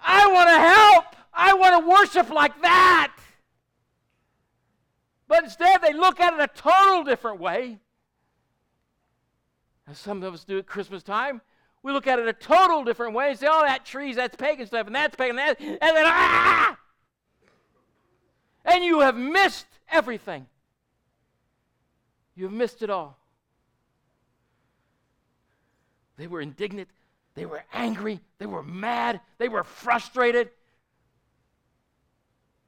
I 0.00 0.26
want 0.32 0.48
to 0.48 0.58
help. 0.58 1.04
I 1.32 1.54
want 1.54 1.82
to 1.82 1.88
worship 1.88 2.30
like 2.30 2.60
that. 2.62 3.14
But 5.28 5.44
instead, 5.44 5.82
they 5.82 5.92
look 5.92 6.20
at 6.20 6.32
it 6.32 6.40
a 6.40 6.48
total 6.48 7.04
different 7.04 7.38
way. 7.38 7.78
As 9.86 9.98
some 9.98 10.22
of 10.22 10.34
us 10.34 10.44
do 10.44 10.58
at 10.58 10.66
Christmas 10.66 11.02
time, 11.02 11.42
we 11.82 11.92
look 11.92 12.06
at 12.06 12.18
it 12.18 12.26
a 12.26 12.32
total 12.32 12.82
different 12.82 13.14
way 13.14 13.30
and 13.30 13.38
say, 13.38 13.46
oh, 13.48 13.62
that 13.64 13.84
trees, 13.84 14.16
that's 14.16 14.36
pagan 14.36 14.66
stuff, 14.66 14.86
and 14.86 14.96
that's 14.96 15.14
pagan, 15.16 15.38
and, 15.38 15.56
that, 15.56 15.60
and 15.60 15.78
then, 15.80 16.04
ah! 16.06 16.76
And 18.64 18.82
you 18.84 19.00
have 19.00 19.16
missed 19.16 19.66
everything. 19.90 20.46
You 22.34 22.44
have 22.44 22.52
missed 22.52 22.82
it 22.82 22.90
all. 22.90 23.18
They 26.16 26.26
were 26.26 26.40
indignant. 26.40 26.88
They 27.34 27.46
were 27.46 27.64
angry. 27.72 28.20
They 28.38 28.46
were 28.46 28.62
mad. 28.62 29.20
They 29.38 29.48
were 29.48 29.62
frustrated. 29.62 30.50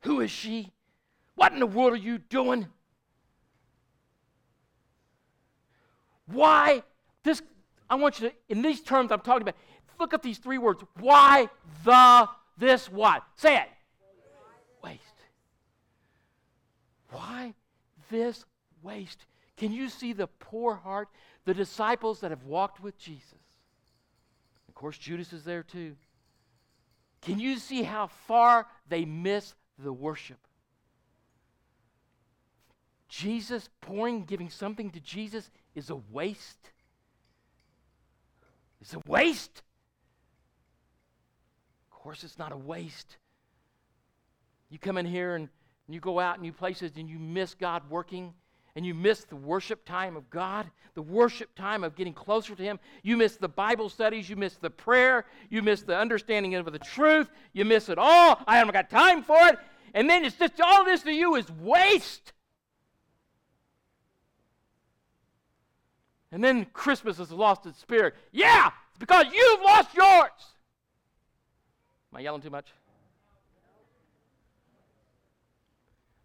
Who 0.03 0.21
is 0.21 0.31
she? 0.31 0.73
What 1.41 1.55
in 1.55 1.59
the 1.59 1.67
world 1.67 1.95
are 1.95 1.97
you 1.97 2.19
doing? 2.19 2.67
Why? 6.27 6.83
This, 7.23 7.41
I 7.89 7.95
want 7.95 8.21
you 8.21 8.29
to, 8.29 8.35
in 8.51 8.61
these 8.61 8.83
terms 8.83 9.11
I'm 9.11 9.21
talking 9.21 9.41
about, 9.41 9.57
look 9.99 10.13
at 10.13 10.23
these 10.23 10.37
three 10.37 10.59
words. 10.59 10.85
Why 10.99 11.49
the, 11.83 12.29
this, 12.59 12.93
what? 12.93 13.23
Say 13.37 13.57
it. 13.57 13.69
Waste. 14.85 15.01
Why 17.09 17.55
this 18.11 18.45
waste? 18.83 19.25
Can 19.57 19.73
you 19.73 19.89
see 19.89 20.13
the 20.13 20.27
poor 20.27 20.75
heart? 20.75 21.09
The 21.47 21.55
disciples 21.55 22.21
that 22.21 22.33
have 22.33 22.45
walked 22.45 22.83
with 22.83 22.99
Jesus. 22.99 23.33
Of 24.69 24.75
course, 24.75 24.99
Judas 24.99 25.33
is 25.33 25.45
there 25.45 25.63
too. 25.63 25.97
Can 27.23 27.39
you 27.39 27.57
see 27.57 27.83
how 27.83 28.09
far 28.09 28.67
they 28.91 29.07
miss 29.07 29.55
the 29.79 29.91
worship? 29.91 30.37
Jesus 33.11 33.69
pouring, 33.81 34.25
giving 34.25 34.49
something 34.49 34.91
to 34.93 35.01
Jesus 35.01 35.51
is 35.75 35.91
a 35.91 35.97
waste. 35.97 36.71
It's 38.81 38.95
a 38.95 39.01
waste. 39.07 39.63
Of 41.91 41.99
course, 41.99 42.23
it's 42.23 42.39
not 42.39 42.53
a 42.53 42.57
waste. 42.57 43.19
You 44.71 44.79
come 44.79 44.97
in 44.97 45.05
here 45.05 45.35
and 45.35 45.49
you 45.89 45.99
go 45.99 46.21
out 46.21 46.37
in 46.37 46.43
new 46.43 46.53
places 46.53 46.93
and 46.97 47.11
you 47.11 47.19
miss 47.19 47.53
God 47.55 47.83
working 47.91 48.33
and 48.77 48.87
you 48.87 48.95
miss 48.95 49.25
the 49.25 49.35
worship 49.35 49.85
time 49.85 50.17
of 50.17 50.31
God, 50.31 50.71
the 50.95 51.03
worship 51.03 51.53
time 51.57 51.83
of 51.83 51.97
getting 51.97 52.15
closer 52.15 52.55
to 52.55 52.63
Him. 52.63 52.79
You 53.03 53.17
miss 53.17 53.37
the 53.37 53.49
Bible 53.49 53.89
studies, 53.89 54.31
you 54.31 54.37
miss 54.37 54.55
the 54.55 54.71
prayer, 54.71 55.27
you 55.51 55.63
miss 55.63 55.83
the 55.83 55.99
understanding 55.99 56.55
of 56.55 56.73
the 56.73 56.79
truth, 56.79 57.29
you 57.53 57.65
miss 57.65 57.89
it 57.89 57.99
all. 57.99 58.41
I 58.47 58.59
haven't 58.59 58.75
got 58.75 58.89
time 58.89 59.25
for 59.25 59.49
it. 59.49 59.59
And 59.95 60.09
then 60.09 60.25
it's 60.25 60.37
just 60.37 60.61
all 60.61 60.85
this 60.85 61.03
to 61.03 61.13
you 61.13 61.35
is 61.35 61.51
waste. 61.51 62.33
And 66.33 66.43
then 66.43 66.67
Christmas 66.73 67.19
has 67.19 67.33
lost 67.33 67.67
its 67.67 67.79
spirit. 67.79 68.15
Yeah, 68.33 68.71
it's 68.91 68.99
because 68.99 69.27
you've 69.33 69.63
lost 69.63 69.95
yours. 69.95 70.31
Am 72.13 72.19
I 72.19 72.21
yelling 72.21 72.43
too 72.43 72.51
much? 72.51 72.67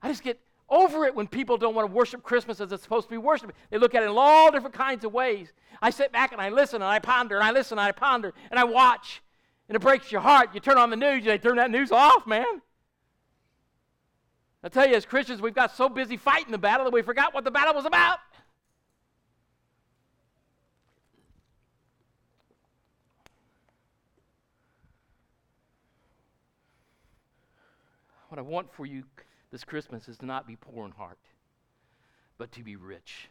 I 0.01 0.09
just 0.09 0.23
get 0.23 0.39
over 0.69 1.05
it 1.05 1.15
when 1.15 1.27
people 1.27 1.57
don't 1.57 1.75
want 1.75 1.87
to 1.87 1.93
worship 1.93 2.23
Christmas 2.23 2.59
as 2.59 2.71
it's 2.71 2.83
supposed 2.83 3.07
to 3.07 3.11
be 3.11 3.17
worshiped. 3.17 3.53
They 3.69 3.77
look 3.77 3.95
at 3.95 4.03
it 4.03 4.05
in 4.05 4.15
all 4.15 4.51
different 4.51 4.75
kinds 4.75 5.03
of 5.03 5.13
ways. 5.13 5.51
I 5.81 5.89
sit 5.89 6.11
back 6.11 6.31
and 6.31 6.41
I 6.41 6.49
listen 6.49 6.81
and 6.81 6.89
I 6.89 6.99
ponder 6.99 7.35
and 7.35 7.43
I 7.43 7.51
listen 7.51 7.77
and 7.77 7.87
I 7.87 7.91
ponder 7.91 8.33
and 8.49 8.59
I 8.59 8.63
watch. 8.63 9.21
And 9.67 9.75
it 9.75 9.79
breaks 9.79 10.11
your 10.11 10.21
heart. 10.21 10.49
You 10.53 10.59
turn 10.59 10.77
on 10.77 10.91
the 10.91 10.95
news, 10.95 11.25
they 11.25 11.37
turn 11.37 11.57
that 11.57 11.71
news 11.71 11.91
off, 11.91 12.27
man. 12.27 12.61
I 14.63 14.69
tell 14.69 14.87
you, 14.87 14.95
as 14.95 15.05
Christians, 15.05 15.41
we've 15.41 15.53
got 15.53 15.75
so 15.75 15.87
busy 15.87 16.17
fighting 16.17 16.51
the 16.51 16.57
battle 16.57 16.85
that 16.85 16.93
we 16.93 17.03
forgot 17.03 17.35
what 17.35 17.43
the 17.43 17.51
battle 17.51 17.75
was 17.75 17.85
about. 17.85 18.17
What 28.35 28.45
I 28.45 28.49
want 28.49 28.73
for 28.73 28.85
you 28.85 29.03
this 29.49 29.63
Christmas 29.63 30.09
is 30.09 30.17
to 30.17 30.25
not 30.25 30.45
be 30.45 30.57
poor 30.57 30.85
in 30.85 30.91
heart, 30.91 31.19
but 32.37 32.51
to 32.51 32.63
be 32.63 32.75
rich 32.75 33.29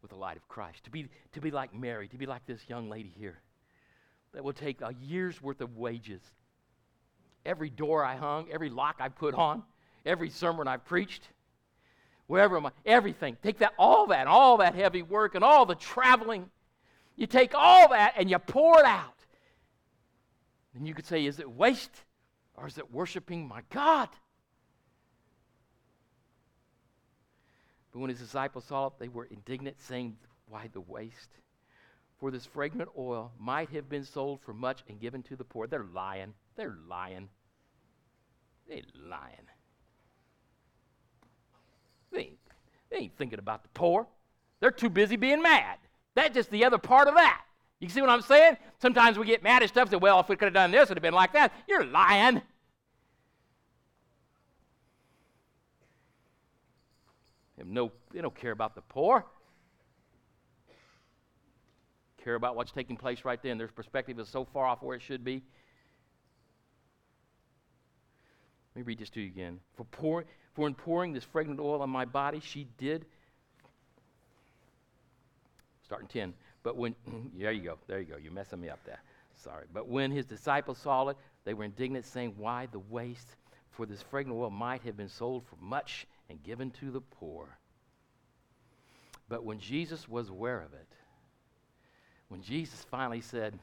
with 0.00 0.10
the 0.10 0.16
light 0.16 0.38
of 0.38 0.48
Christ. 0.48 0.84
To 0.84 0.90
be, 0.90 1.10
to 1.32 1.40
be 1.42 1.50
like 1.50 1.74
Mary, 1.74 2.08
to 2.08 2.16
be 2.16 2.24
like 2.24 2.46
this 2.46 2.62
young 2.66 2.88
lady 2.88 3.12
here 3.14 3.42
that 4.32 4.42
will 4.42 4.54
take 4.54 4.80
a 4.80 4.94
year's 5.02 5.42
worth 5.42 5.60
of 5.60 5.76
wages. 5.76 6.22
Every 7.44 7.68
door 7.68 8.02
I 8.02 8.16
hung, 8.16 8.46
every 8.50 8.70
lock 8.70 8.96
I 9.00 9.10
put 9.10 9.34
on, 9.34 9.64
every 10.06 10.30
sermon 10.30 10.66
I've 10.66 10.86
preached, 10.86 11.28
wherever 12.26 12.58
I, 12.58 12.70
everything. 12.86 13.36
Take 13.42 13.58
that, 13.58 13.74
all 13.78 14.06
that, 14.06 14.26
all 14.26 14.56
that 14.56 14.74
heavy 14.74 15.02
work 15.02 15.34
and 15.34 15.44
all 15.44 15.66
the 15.66 15.74
traveling. 15.74 16.48
You 17.16 17.26
take 17.26 17.54
all 17.54 17.90
that 17.90 18.14
and 18.16 18.30
you 18.30 18.38
pour 18.38 18.78
it 18.78 18.86
out. 18.86 19.26
And 20.74 20.88
you 20.88 20.94
could 20.94 21.04
say, 21.04 21.26
is 21.26 21.38
it 21.38 21.50
waste 21.50 22.02
or 22.60 22.66
is 22.66 22.78
it 22.78 22.92
worshiping 22.92 23.48
my 23.48 23.62
God? 23.70 24.08
But 27.92 28.00
when 28.00 28.10
his 28.10 28.20
disciples 28.20 28.64
saw 28.64 28.88
it, 28.88 28.92
they 28.98 29.08
were 29.08 29.24
indignant, 29.24 29.80
saying, 29.80 30.16
Why 30.48 30.68
the 30.72 30.80
waste? 30.80 31.30
For 32.18 32.30
this 32.30 32.44
fragrant 32.44 32.90
oil 32.98 33.32
might 33.38 33.70
have 33.70 33.88
been 33.88 34.04
sold 34.04 34.40
for 34.42 34.52
much 34.52 34.84
and 34.88 35.00
given 35.00 35.22
to 35.24 35.36
the 35.36 35.44
poor. 35.44 35.66
They're 35.66 35.86
lying. 35.94 36.34
They're 36.54 36.76
lying. 36.86 37.28
They're 38.68 38.82
lying. 38.94 39.48
They 42.12 42.20
ain't, 42.20 42.38
they 42.90 42.96
ain't 42.98 43.16
thinking 43.16 43.38
about 43.38 43.62
the 43.62 43.70
poor. 43.70 44.06
They're 44.60 44.70
too 44.70 44.90
busy 44.90 45.16
being 45.16 45.40
mad. 45.40 45.78
That's 46.14 46.34
just 46.34 46.50
the 46.50 46.64
other 46.64 46.78
part 46.78 47.08
of 47.08 47.14
that. 47.14 47.42
You 47.80 47.88
see 47.88 48.02
what 48.02 48.10
I'm 48.10 48.20
saying? 48.20 48.58
Sometimes 48.82 49.18
we 49.18 49.24
get 49.24 49.42
mad 49.42 49.62
at 49.62 49.70
stuff 49.70 49.88
that, 49.90 49.98
well, 49.98 50.20
if 50.20 50.28
we 50.28 50.36
could 50.36 50.46
have 50.46 50.54
done 50.54 50.70
this, 50.70 50.82
it 50.82 50.88
would 50.90 50.98
have 50.98 51.02
been 51.02 51.14
like 51.14 51.32
that. 51.32 51.52
You're 51.66 51.86
lying. 51.86 52.42
They, 57.60 57.68
no, 57.68 57.92
they 58.12 58.20
don't 58.20 58.34
care 58.34 58.52
about 58.52 58.74
the 58.74 58.80
poor. 58.82 59.24
Care 62.24 62.34
about 62.34 62.56
what's 62.56 62.72
taking 62.72 62.96
place 62.96 63.24
right 63.24 63.42
then. 63.42 63.58
Their 63.58 63.68
perspective 63.68 64.18
is 64.18 64.28
so 64.28 64.44
far 64.44 64.66
off 64.66 64.82
where 64.82 64.96
it 64.96 65.02
should 65.02 65.24
be. 65.24 65.42
Let 68.74 68.80
me 68.80 68.82
read 68.82 68.98
this 68.98 69.10
to 69.10 69.20
you 69.20 69.26
again. 69.26 69.58
For, 69.76 69.84
pour, 69.84 70.24
for 70.54 70.66
in 70.66 70.74
pouring 70.74 71.12
this 71.12 71.24
fragrant 71.24 71.60
oil 71.60 71.82
on 71.82 71.90
my 71.90 72.04
body, 72.04 72.40
she 72.40 72.66
did. 72.78 73.04
Starting 75.84 76.08
10. 76.08 76.34
But 76.62 76.76
when, 76.76 76.94
there 77.36 77.52
you 77.52 77.62
go, 77.62 77.78
there 77.88 78.00
you 78.00 78.06
go, 78.06 78.16
you're 78.16 78.32
messing 78.32 78.60
me 78.60 78.68
up 78.68 78.80
there. 78.84 79.00
Sorry. 79.42 79.64
But 79.72 79.88
when 79.88 80.10
his 80.10 80.26
disciples 80.26 80.78
saw 80.78 81.08
it, 81.08 81.16
they 81.44 81.54
were 81.54 81.64
indignant, 81.64 82.04
saying, 82.04 82.34
Why 82.36 82.68
the 82.70 82.78
waste? 82.78 83.36
For 83.70 83.86
this 83.86 84.02
fragrant 84.02 84.38
oil 84.38 84.50
might 84.50 84.82
have 84.82 84.96
been 84.96 85.08
sold 85.08 85.44
for 85.46 85.56
much 85.60 86.06
and 86.30 86.42
given 86.42 86.70
to 86.70 86.90
the 86.90 87.00
poor. 87.00 87.58
But 89.28 89.44
when 89.44 89.58
Jesus 89.58 90.08
was 90.08 90.28
aware 90.28 90.60
of 90.60 90.72
it, 90.72 90.88
when 92.28 92.40
Jesus 92.40 92.86
finally 92.90 93.20
said, 93.20 93.58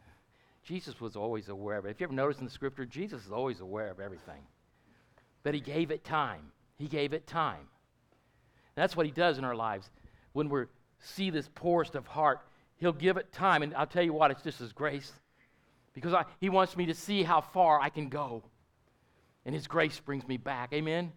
Jesus 0.63 0.99
was 0.99 1.15
always 1.15 1.47
aware 1.47 1.77
of 1.77 1.85
it. 1.85 1.91
If 1.91 2.01
you 2.01 2.05
ever 2.05 2.13
notice 2.13 2.39
in 2.39 2.45
the 2.45 2.51
scripture, 2.51 2.85
Jesus 2.85 3.25
is 3.25 3.31
always 3.31 3.61
aware 3.61 3.89
of 3.89 4.01
everything. 4.01 4.41
But 5.43 5.53
he 5.53 5.61
gave 5.61 5.91
it 5.91 6.03
time. 6.03 6.51
He 6.77 6.87
gave 6.87 7.13
it 7.13 7.25
time. 7.25 7.55
And 8.75 8.83
that's 8.83 8.95
what 8.95 9.05
he 9.05 9.11
does 9.11 9.37
in 9.37 9.45
our 9.45 9.55
lives. 9.55 9.89
When 10.33 10.49
we 10.49 10.63
see 10.99 11.29
this 11.29 11.49
poorest 11.55 11.95
of 11.95 12.05
heart, 12.05 12.41
he'll 12.75 12.91
give 12.91 13.15
it 13.15 13.31
time. 13.31 13.63
And 13.63 13.73
I'll 13.75 13.87
tell 13.87 14.03
you 14.03 14.11
what, 14.11 14.29
it's 14.29 14.43
just 14.43 14.59
his 14.59 14.73
grace. 14.73 15.11
Because 15.93 16.13
I, 16.13 16.25
he 16.41 16.49
wants 16.49 16.75
me 16.75 16.85
to 16.87 16.93
see 16.93 17.23
how 17.23 17.39
far 17.39 17.79
I 17.79 17.87
can 17.87 18.09
go. 18.09 18.43
And 19.45 19.55
his 19.55 19.67
grace 19.67 19.99
brings 20.01 20.27
me 20.27 20.35
back. 20.35 20.73
Amen? 20.73 21.13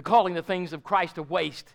The 0.00 0.04
calling 0.04 0.32
the 0.32 0.42
things 0.42 0.72
of 0.72 0.82
Christ 0.82 1.18
a 1.18 1.22
waste. 1.22 1.68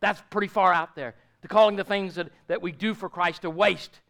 That's 0.00 0.22
pretty 0.28 0.48
far 0.48 0.70
out 0.70 0.94
there. 0.94 1.14
The 1.40 1.48
calling 1.48 1.76
the 1.76 1.82
things 1.82 2.16
that, 2.16 2.28
that 2.46 2.60
we 2.60 2.72
do 2.72 2.92
for 2.92 3.08
Christ 3.08 3.46
a 3.46 3.48
waste. 3.48 4.00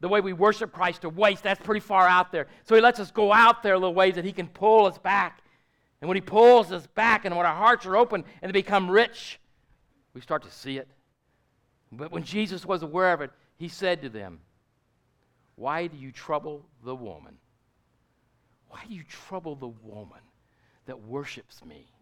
The 0.00 0.08
way 0.08 0.20
we 0.20 0.32
worship 0.32 0.72
Christ 0.72 1.04
a 1.04 1.08
waste, 1.08 1.44
that's 1.44 1.64
pretty 1.64 1.78
far 1.78 2.08
out 2.08 2.32
there. 2.32 2.48
So 2.64 2.74
he 2.74 2.80
lets 2.80 2.98
us 2.98 3.12
go 3.12 3.32
out 3.32 3.62
there 3.62 3.74
a 3.74 3.78
little 3.78 3.94
ways 3.94 4.16
that 4.16 4.24
he 4.24 4.32
can 4.32 4.48
pull 4.48 4.86
us 4.86 4.98
back. 4.98 5.44
And 6.00 6.08
when 6.08 6.16
he 6.16 6.22
pulls 6.22 6.72
us 6.72 6.88
back 6.88 7.24
and 7.24 7.36
when 7.36 7.46
our 7.46 7.54
hearts 7.54 7.86
are 7.86 7.96
open 7.96 8.24
and 8.42 8.48
they 8.48 8.52
become 8.52 8.90
rich, 8.90 9.38
we 10.12 10.20
start 10.20 10.42
to 10.42 10.50
see 10.50 10.78
it. 10.78 10.88
But 11.92 12.10
when 12.10 12.24
Jesus 12.24 12.66
was 12.66 12.82
aware 12.82 13.12
of 13.12 13.20
it, 13.20 13.30
he 13.58 13.68
said 13.68 14.02
to 14.02 14.08
them, 14.08 14.40
Why 15.54 15.86
do 15.86 15.96
you 15.96 16.10
trouble 16.10 16.66
the 16.82 16.96
woman? 16.96 17.36
Why 18.66 18.80
do 18.88 18.92
you 18.92 19.04
trouble 19.04 19.54
the 19.54 19.68
woman 19.68 20.18
that 20.86 21.00
worships 21.00 21.64
me? 21.64 21.93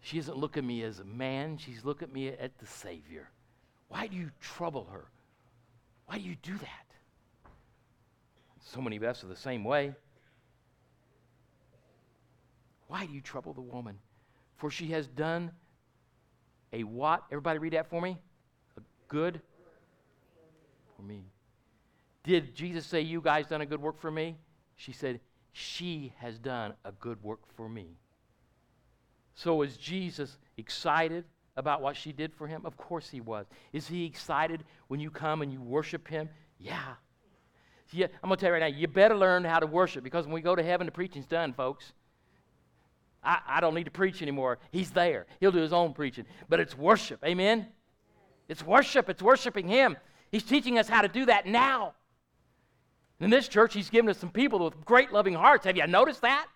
She 0.00 0.18
doesn't 0.18 0.36
look 0.36 0.56
at 0.56 0.64
me 0.64 0.82
as 0.82 1.00
a 1.00 1.04
man, 1.04 1.58
she's 1.58 1.84
looking 1.84 2.08
at 2.08 2.14
me 2.14 2.28
at 2.28 2.58
the 2.58 2.66
Savior. 2.66 3.28
Why 3.88 4.06
do 4.06 4.16
you 4.16 4.30
trouble 4.40 4.88
her? 4.92 5.06
Why 6.06 6.18
do 6.18 6.22
you 6.22 6.36
do 6.42 6.56
that? 6.58 7.50
So 8.60 8.80
many 8.80 8.96
of 8.96 9.02
us 9.02 9.22
are 9.24 9.28
the 9.28 9.36
same 9.36 9.64
way. 9.64 9.94
Why 12.88 13.06
do 13.06 13.12
you 13.12 13.20
trouble 13.20 13.52
the 13.52 13.60
woman? 13.60 13.98
For 14.56 14.70
she 14.70 14.88
has 14.88 15.06
done 15.06 15.50
a 16.72 16.82
what? 16.84 17.24
Everybody 17.30 17.58
read 17.58 17.72
that 17.72 17.88
for 17.88 18.00
me? 18.00 18.16
A 18.76 18.80
good 19.08 19.40
for 20.96 21.02
me. 21.02 21.24
Did 22.24 22.54
Jesus 22.54 22.86
say, 22.86 23.00
You 23.00 23.20
guys 23.20 23.46
done 23.46 23.60
a 23.60 23.66
good 23.66 23.80
work 23.80 24.00
for 24.00 24.10
me? 24.10 24.36
She 24.76 24.92
said, 24.92 25.20
She 25.52 26.12
has 26.18 26.38
done 26.38 26.74
a 26.84 26.92
good 26.92 27.22
work 27.22 27.40
for 27.56 27.68
me. 27.68 27.96
So 29.36 29.62
is 29.62 29.76
Jesus 29.76 30.38
excited 30.56 31.24
about 31.56 31.82
what 31.82 31.94
she 31.94 32.10
did 32.10 32.34
for 32.34 32.46
him? 32.46 32.62
Of 32.64 32.76
course 32.76 33.08
he 33.08 33.20
was. 33.20 33.46
Is 33.72 33.86
he 33.86 34.04
excited 34.04 34.64
when 34.88 34.98
you 34.98 35.10
come 35.10 35.42
and 35.42 35.52
you 35.52 35.60
worship 35.60 36.08
him? 36.08 36.28
Yeah. 36.58 36.94
Yeah, 37.92 38.06
I'm 38.22 38.28
going 38.28 38.36
to 38.36 38.40
tell 38.40 38.48
you 38.48 38.54
right 38.54 38.72
now, 38.72 38.76
you 38.78 38.88
better 38.88 39.14
learn 39.14 39.44
how 39.44 39.60
to 39.60 39.66
worship 39.66 40.02
because 40.02 40.24
when 40.24 40.34
we 40.34 40.40
go 40.40 40.56
to 40.56 40.62
heaven, 40.62 40.86
the 40.86 40.90
preaching's 40.90 41.26
done, 41.26 41.52
folks. 41.52 41.92
I, 43.22 43.38
I 43.46 43.60
don't 43.60 43.74
need 43.74 43.84
to 43.84 43.90
preach 43.90 44.22
anymore. 44.22 44.58
He's 44.72 44.90
there. 44.90 45.26
He'll 45.38 45.52
do 45.52 45.60
his 45.60 45.72
own 45.72 45.92
preaching. 45.92 46.24
But 46.48 46.58
it's 46.58 46.76
worship. 46.76 47.22
Amen? 47.24 47.66
It's 48.48 48.64
worship. 48.64 49.08
It's 49.08 49.22
worshiping 49.22 49.68
him. 49.68 49.96
He's 50.32 50.42
teaching 50.42 50.78
us 50.78 50.88
how 50.88 51.02
to 51.02 51.08
do 51.08 51.26
that 51.26 51.46
now. 51.46 51.94
In 53.20 53.30
this 53.30 53.48
church, 53.48 53.74
he's 53.74 53.90
given 53.90 54.08
us 54.08 54.18
some 54.18 54.30
people 54.30 54.64
with 54.64 54.84
great 54.84 55.12
loving 55.12 55.34
hearts. 55.34 55.66
Have 55.66 55.76
you 55.76 55.86
noticed 55.86 56.22
that? 56.22 56.46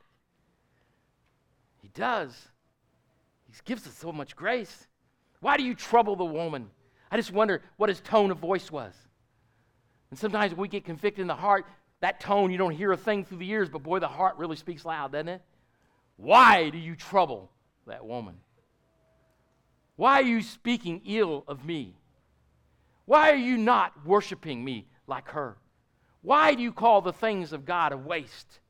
He 1.83 1.89
does. 1.89 2.50
He 3.51 3.61
gives 3.65 3.87
us 3.87 3.95
so 3.95 4.13
much 4.13 4.37
grace. 4.37 4.87
Why 5.41 5.57
do 5.57 5.63
you 5.63 5.75
trouble 5.75 6.17
the 6.17 6.25
woman? 6.25 6.71
I 7.11 7.17
just 7.17 7.33
wonder 7.33 7.63
what 7.77 7.89
his 7.89 8.01
tone 8.01 8.31
of 8.31 8.39
voice 8.39 8.71
was. 8.71 8.95
And 10.11 10.19
sometimes 10.19 10.53
when 10.53 10.63
we 10.63 10.69
get 10.69 10.85
convicted 10.85 11.23
in 11.23 11.27
the 11.27 11.35
heart, 11.35 11.67
that 12.01 12.21
tone, 12.21 12.51
you 12.51 12.59
don't 12.59 12.75
hear 12.75 12.93
a 12.93 12.97
thing 12.97 13.25
through 13.25 13.39
the 13.39 13.51
ears, 13.51 13.69
but 13.69 13.83
boy, 13.83 13.99
the 13.99 14.09
heart 14.09 14.37
really 14.39 14.57
speaks 14.57 14.85
loud, 14.85 15.13
doesn't 15.13 15.29
it? 15.29 15.43
Why 16.17 16.71
do 16.71 16.79
you 16.79 16.97
trouble 16.97 17.51
that 17.87 18.05
woman? 18.05 18.37
Why 19.97 20.21
are 20.21 20.25
you 20.25 20.43
speaking 20.43 21.03
ill 21.05 21.45
of 21.47 21.65
me? 21.65 21.97
Why 23.05 23.31
are 23.31 23.37
you 23.37 23.59
not 23.59 24.07
worshiping 24.07 24.65
me 24.65 24.87
like 25.07 25.31
her? 25.31 25.57
Why 26.23 26.55
do 26.55 26.63
you 26.63 26.73
call 26.73 27.01
the 27.01 27.13
things 27.13 27.53
of 27.53 27.65
God 27.65 27.93
a 27.93 27.97
waste? 27.97 28.61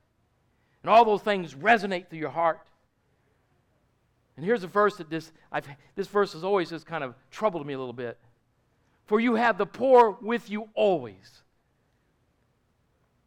And 0.83 0.91
all 0.91 1.05
those 1.05 1.23
things 1.23 1.55
resonate 1.55 2.09
through 2.09 2.21
your 2.21 2.31
heart. 2.31 2.61
And 4.37 4.45
here's 4.45 4.65
a 4.65 4.69
verse 4.69 4.97
that 4.97 5.11
this, 5.11 5.33
I've, 5.53 5.67
this 5.95 6.07
verse 6.07 6.33
has 6.33 6.45
always 6.45 6.71
just 6.71 6.87
kind 6.87 7.05
of 7.05 7.15
troubled 7.31 7.67
me 7.67 7.75
a 7.75 7.79
little 7.79 7.93
bit. 7.93 8.19
For 9.07 9.21
you 9.21 9.35
have 9.35 9.59
the 9.59 9.67
poor 9.67 10.17
with 10.23 10.49
you 10.49 10.69
always. 10.75 11.43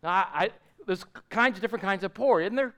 Now, 0.01 0.09
I, 0.09 0.25
I, 0.33 0.49
there's 0.85 1.05
kinds 1.29 1.57
of 1.57 1.61
different 1.61 1.83
kinds 1.83 2.03
of 2.03 2.13
poor, 2.13 2.41
isn't 2.41 2.55
there? 2.55 2.73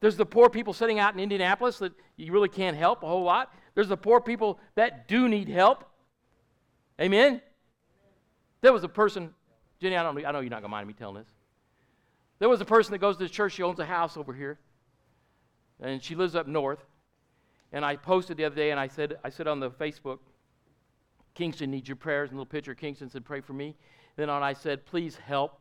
There's 0.00 0.16
the 0.16 0.26
poor 0.26 0.50
people 0.50 0.72
sitting 0.72 0.98
out 0.98 1.14
in 1.14 1.20
Indianapolis 1.20 1.78
that 1.78 1.92
you 2.16 2.32
really 2.32 2.48
can't 2.48 2.76
help 2.76 3.02
a 3.02 3.06
whole 3.06 3.22
lot. 3.22 3.54
There's 3.74 3.88
the 3.88 3.96
poor 3.96 4.20
people 4.20 4.58
that 4.74 5.08
do 5.08 5.28
need 5.28 5.48
help. 5.48 5.84
Amen? 7.00 7.40
There 8.60 8.72
was 8.72 8.84
a 8.84 8.88
person, 8.88 9.34
Jenny, 9.80 9.96
I, 9.96 10.02
don't, 10.02 10.24
I 10.24 10.30
know 10.32 10.40
you're 10.40 10.50
not 10.50 10.60
going 10.60 10.62
to 10.64 10.68
mind 10.68 10.88
me 10.88 10.94
telling 10.94 11.16
this. 11.16 11.28
There 12.38 12.48
was 12.48 12.60
a 12.60 12.64
person 12.64 12.92
that 12.92 12.98
goes 12.98 13.16
to 13.16 13.24
this 13.24 13.30
church. 13.30 13.52
She 13.52 13.62
owns 13.62 13.78
a 13.78 13.84
house 13.84 14.16
over 14.16 14.32
here, 14.32 14.58
and 15.80 16.02
she 16.02 16.14
lives 16.14 16.34
up 16.34 16.46
north. 16.46 16.84
And 17.74 17.84
I 17.84 17.96
posted 17.96 18.36
the 18.36 18.44
other 18.44 18.54
day, 18.54 18.70
and 18.70 18.78
I 18.78 18.86
said, 18.86 19.18
I 19.24 19.30
said 19.30 19.48
on 19.48 19.58
the 19.58 19.68
Facebook, 19.68 20.20
Kingston 21.34 21.72
needs 21.72 21.88
your 21.88 21.96
prayers. 21.96 22.30
And 22.30 22.38
little 22.38 22.46
picture 22.46 22.72
Kingston 22.72 23.10
said, 23.10 23.24
pray 23.24 23.40
for 23.40 23.52
me. 23.52 23.74
Then 24.14 24.30
on 24.30 24.44
I 24.44 24.52
said, 24.52 24.86
please 24.86 25.16
help. 25.16 25.58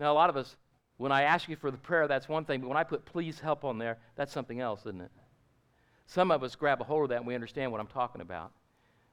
Now, 0.00 0.12
a 0.12 0.14
lot 0.14 0.28
of 0.28 0.36
us, 0.36 0.56
when 0.96 1.12
I 1.12 1.22
ask 1.22 1.48
you 1.48 1.54
for 1.54 1.70
the 1.70 1.78
prayer, 1.78 2.08
that's 2.08 2.28
one 2.28 2.44
thing, 2.44 2.60
but 2.60 2.66
when 2.66 2.76
I 2.76 2.82
put 2.82 3.04
please 3.04 3.38
help 3.38 3.64
on 3.64 3.78
there, 3.78 3.98
that's 4.16 4.32
something 4.32 4.60
else, 4.60 4.80
isn't 4.80 5.00
it? 5.00 5.12
Some 6.06 6.32
of 6.32 6.42
us 6.42 6.56
grab 6.56 6.80
a 6.80 6.84
hold 6.84 7.04
of 7.04 7.08
that 7.10 7.18
and 7.18 7.26
we 7.26 7.36
understand 7.36 7.70
what 7.70 7.80
I'm 7.80 7.86
talking 7.86 8.20
about. 8.20 8.50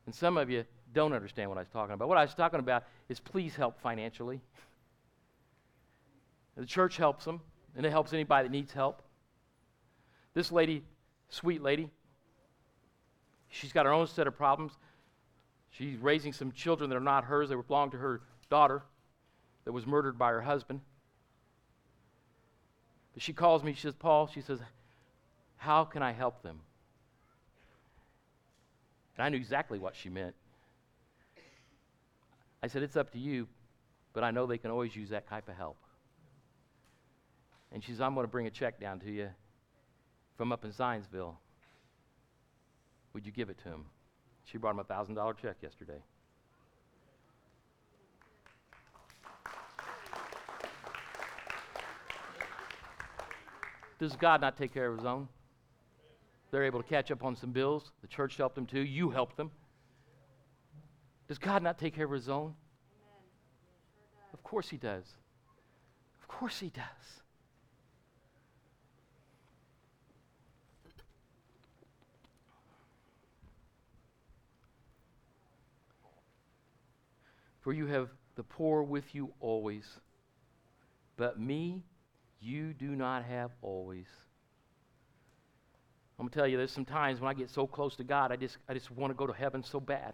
And 0.08 0.16
some 0.16 0.36
of 0.36 0.50
you 0.50 0.66
don't 0.94 1.14
understand 1.14 1.50
what 1.50 1.60
I 1.60 1.62
was 1.62 1.70
talking 1.70 1.94
about. 1.94 2.08
What 2.08 2.18
I 2.18 2.24
was 2.24 2.34
talking 2.34 2.60
about 2.60 2.86
is 3.08 3.20
please 3.20 3.56
help 3.56 3.80
financially. 3.80 4.42
The 6.56 6.66
church 6.66 6.98
helps 6.98 7.24
them, 7.24 7.42
and 7.76 7.86
it 7.86 7.92
helps 7.92 8.14
anybody 8.14 8.48
that 8.48 8.52
needs 8.52 8.74
help. 8.74 9.04
This 10.38 10.52
lady, 10.52 10.84
sweet 11.30 11.64
lady, 11.64 11.90
she's 13.50 13.74
got 13.74 13.88
her 13.88 13.92
own 13.92 14.06
set 14.06 14.28
of 14.28 14.38
problems. 14.38 14.72
She's 15.72 15.98
raising 15.98 16.32
some 16.32 16.52
children 16.52 16.92
that 16.92 16.96
are 16.96 17.00
not 17.00 17.24
hers, 17.24 17.50
they 17.50 17.56
belong 17.56 17.90
to 17.90 17.98
her 17.98 18.22
daughter 18.48 18.84
that 19.66 19.72
was 19.72 19.88
murdered 19.88 20.20
by 20.20 20.30
her 20.30 20.42
husband. 20.42 20.82
But 23.16 23.24
she 23.24 23.34
calls 23.34 23.64
me, 23.64 23.74
she 23.74 23.82
says, 23.82 23.96
Paul, 23.96 24.28
she 24.28 24.42
says, 24.42 24.60
How 25.56 25.86
can 25.86 26.04
I 26.04 26.12
help 26.12 26.44
them? 26.44 26.60
And 29.18 29.26
I 29.26 29.30
knew 29.30 29.38
exactly 29.38 29.80
what 29.80 29.96
she 29.96 30.10
meant. 30.10 30.36
I 32.62 32.68
said, 32.68 32.84
It's 32.84 32.96
up 32.96 33.12
to 33.14 33.18
you, 33.18 33.48
but 34.14 34.24
I 34.24 34.30
know 34.30 34.46
they 34.46 34.60
can 34.60 34.70
always 34.70 34.96
use 34.96 35.10
that 35.10 35.28
type 35.28 35.50
of 35.50 35.56
help. 35.56 35.78
And 37.72 37.84
she 37.84 37.90
says, 37.90 38.02
I'm 38.02 38.14
going 38.14 38.24
to 38.24 38.32
bring 38.32 38.46
a 38.46 38.52
check 38.52 38.80
down 38.80 39.00
to 39.00 39.12
you 39.12 39.30
from 40.38 40.52
up 40.52 40.64
in 40.64 40.72
Zionsville. 40.72 41.36
Would 43.14 43.26
you 43.26 43.32
give 43.32 43.50
it 43.50 43.58
to 43.64 43.70
him? 43.70 43.86
She 44.46 44.58
brought 44.58 44.72
him 44.72 44.80
a 44.80 44.84
$1,000 44.84 45.38
check 45.38 45.58
yesterday. 45.62 46.02
Does 54.00 54.16
God 54.16 54.42
not 54.42 54.56
take 54.56 54.74
care 54.74 54.88
of 54.88 54.98
his 54.98 55.06
own? 55.06 55.28
They're 56.52 56.66
able 56.66 56.82
to 56.82 56.88
catch 56.88 57.10
up 57.12 57.24
on 57.24 57.36
some 57.36 57.52
bills. 57.52 57.92
The 58.02 58.08
church 58.08 58.38
helped 58.38 58.56
them 58.56 58.68
too. 58.68 58.82
You 58.82 59.10
helped 59.10 59.36
them. 59.36 59.52
Does 61.28 61.40
God 61.40 61.64
not 61.64 61.78
take 61.78 61.96
care 61.96 62.06
of 62.06 62.12
his 62.12 62.30
own? 62.30 62.54
Of 64.34 64.44
course 64.44 64.70
he 64.70 64.78
does. 64.78 65.16
Of 66.22 66.28
course 66.28 66.60
he 66.60 66.70
does. 66.70 67.24
For 77.68 77.74
you 77.74 77.88
have 77.88 78.08
the 78.38 78.44
poor 78.44 78.82
with 78.82 79.14
you 79.14 79.34
always, 79.42 79.84
but 81.18 81.38
me 81.38 81.84
you 82.40 82.72
do 82.72 82.96
not 82.96 83.26
have 83.26 83.52
always. 83.62 84.06
I'm 86.18 86.30
to 86.30 86.34
tell 86.34 86.48
you, 86.48 86.56
there's 86.56 86.72
some 86.72 86.86
times 86.86 87.20
when 87.20 87.30
I 87.30 87.34
get 87.34 87.50
so 87.50 87.68
close 87.68 87.98
to 87.98 88.06
God, 88.06 88.32
I 88.32 88.38
just, 88.38 88.56
I 88.70 88.74
just 88.74 88.90
want 88.90 89.12
to 89.12 89.16
go 89.16 89.28
to 89.28 89.34
heaven 89.34 89.66
so 89.66 89.82
bad. 89.82 90.14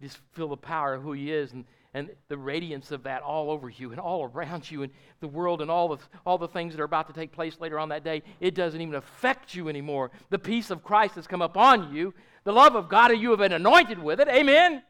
Just 0.00 0.18
feel 0.34 0.46
the 0.46 0.56
power 0.56 0.94
of 0.94 1.02
who 1.02 1.14
He 1.14 1.32
is 1.32 1.50
and, 1.50 1.64
and 1.94 2.10
the 2.28 2.38
radiance 2.38 2.92
of 2.92 3.02
that 3.02 3.22
all 3.22 3.50
over 3.50 3.68
you 3.68 3.90
and 3.90 3.98
all 3.98 4.22
around 4.22 4.70
you 4.70 4.84
and 4.84 4.92
the 5.18 5.26
world 5.26 5.62
and 5.62 5.68
all 5.68 5.96
the, 5.96 5.98
all 6.24 6.38
the 6.38 6.46
things 6.46 6.74
that 6.74 6.80
are 6.80 6.84
about 6.84 7.08
to 7.08 7.12
take 7.12 7.32
place 7.32 7.58
later 7.58 7.76
on 7.76 7.88
that 7.88 8.04
day. 8.04 8.22
It 8.38 8.54
doesn't 8.54 8.80
even 8.80 8.94
affect 8.94 9.56
you 9.56 9.68
anymore. 9.68 10.12
The 10.30 10.38
peace 10.38 10.70
of 10.70 10.84
Christ 10.84 11.16
has 11.16 11.26
come 11.26 11.42
upon 11.42 11.92
you. 11.92 12.14
The 12.44 12.52
love 12.52 12.76
of 12.76 12.88
God, 12.88 13.10
you 13.18 13.30
have 13.30 13.40
been 13.40 13.50
anointed 13.50 13.98
with 13.98 14.20
it. 14.20 14.28
Amen. 14.28 14.84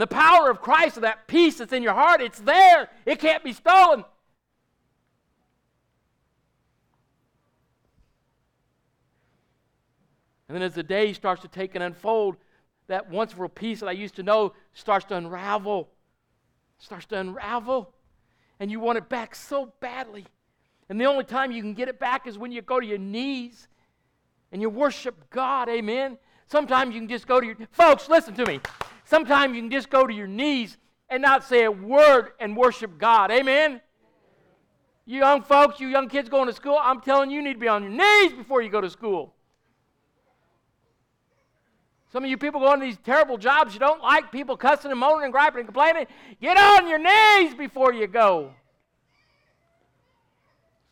And 0.00 0.08
the 0.10 0.14
power 0.14 0.48
of 0.48 0.62
Christ, 0.62 0.96
of 0.96 1.02
that 1.02 1.26
peace 1.26 1.58
that's 1.58 1.74
in 1.74 1.82
your 1.82 1.92
heart, 1.92 2.22
it's 2.22 2.38
there. 2.38 2.88
It 3.04 3.18
can't 3.18 3.44
be 3.44 3.52
stolen. 3.52 4.02
And 10.48 10.56
then 10.56 10.62
as 10.62 10.72
the 10.72 10.82
day 10.82 11.12
starts 11.12 11.42
to 11.42 11.48
take 11.48 11.74
and 11.74 11.84
unfold, 11.84 12.38
that 12.86 13.10
once 13.10 13.34
for 13.34 13.46
peace 13.46 13.80
that 13.80 13.90
I 13.90 13.92
used 13.92 14.16
to 14.16 14.22
know 14.22 14.54
starts 14.72 15.04
to 15.04 15.16
unravel. 15.16 15.90
Starts 16.78 17.04
to 17.08 17.18
unravel. 17.18 17.92
And 18.58 18.70
you 18.70 18.80
want 18.80 18.96
it 18.96 19.10
back 19.10 19.34
so 19.34 19.74
badly. 19.80 20.24
And 20.88 20.98
the 20.98 21.04
only 21.04 21.24
time 21.24 21.52
you 21.52 21.60
can 21.60 21.74
get 21.74 21.88
it 21.88 22.00
back 22.00 22.26
is 22.26 22.38
when 22.38 22.52
you 22.52 22.62
go 22.62 22.80
to 22.80 22.86
your 22.86 22.96
knees 22.96 23.68
and 24.50 24.62
you 24.62 24.70
worship 24.70 25.28
God. 25.28 25.68
Amen. 25.68 26.16
Sometimes 26.46 26.94
you 26.94 27.02
can 27.02 27.08
just 27.10 27.26
go 27.26 27.38
to 27.38 27.46
your 27.46 27.56
folks, 27.70 28.08
listen 28.08 28.32
to 28.36 28.46
me. 28.46 28.60
Sometimes 29.10 29.56
you 29.56 29.62
can 29.62 29.72
just 29.72 29.90
go 29.90 30.06
to 30.06 30.14
your 30.14 30.28
knees 30.28 30.76
and 31.08 31.20
not 31.20 31.42
say 31.42 31.64
a 31.64 31.70
word 31.72 32.30
and 32.38 32.56
worship 32.56 32.96
God. 32.96 33.32
Amen. 33.32 33.80
You 35.04 35.18
young 35.18 35.42
folks, 35.42 35.80
you 35.80 35.88
young 35.88 36.08
kids 36.08 36.28
going 36.28 36.46
to 36.46 36.52
school, 36.52 36.78
I'm 36.80 37.00
telling 37.00 37.28
you, 37.28 37.38
you 37.38 37.42
need 37.42 37.54
to 37.54 37.58
be 37.58 37.66
on 37.66 37.82
your 37.82 37.90
knees 37.90 38.32
before 38.34 38.62
you 38.62 38.70
go 38.70 38.80
to 38.80 38.88
school. 38.88 39.34
Some 42.12 42.22
of 42.22 42.30
you 42.30 42.38
people 42.38 42.60
going 42.60 42.78
to 42.78 42.86
these 42.86 42.98
terrible 43.04 43.36
jobs 43.36 43.74
you 43.74 43.80
don't 43.80 44.00
like, 44.00 44.30
people 44.30 44.56
cussing 44.56 44.92
and 44.92 45.00
moaning 45.00 45.24
and 45.24 45.32
griping 45.32 45.58
and 45.58 45.66
complaining. 45.66 46.06
Get 46.40 46.56
on 46.56 46.86
your 46.86 47.00
knees 47.00 47.52
before 47.56 47.92
you 47.92 48.06
go. 48.06 48.52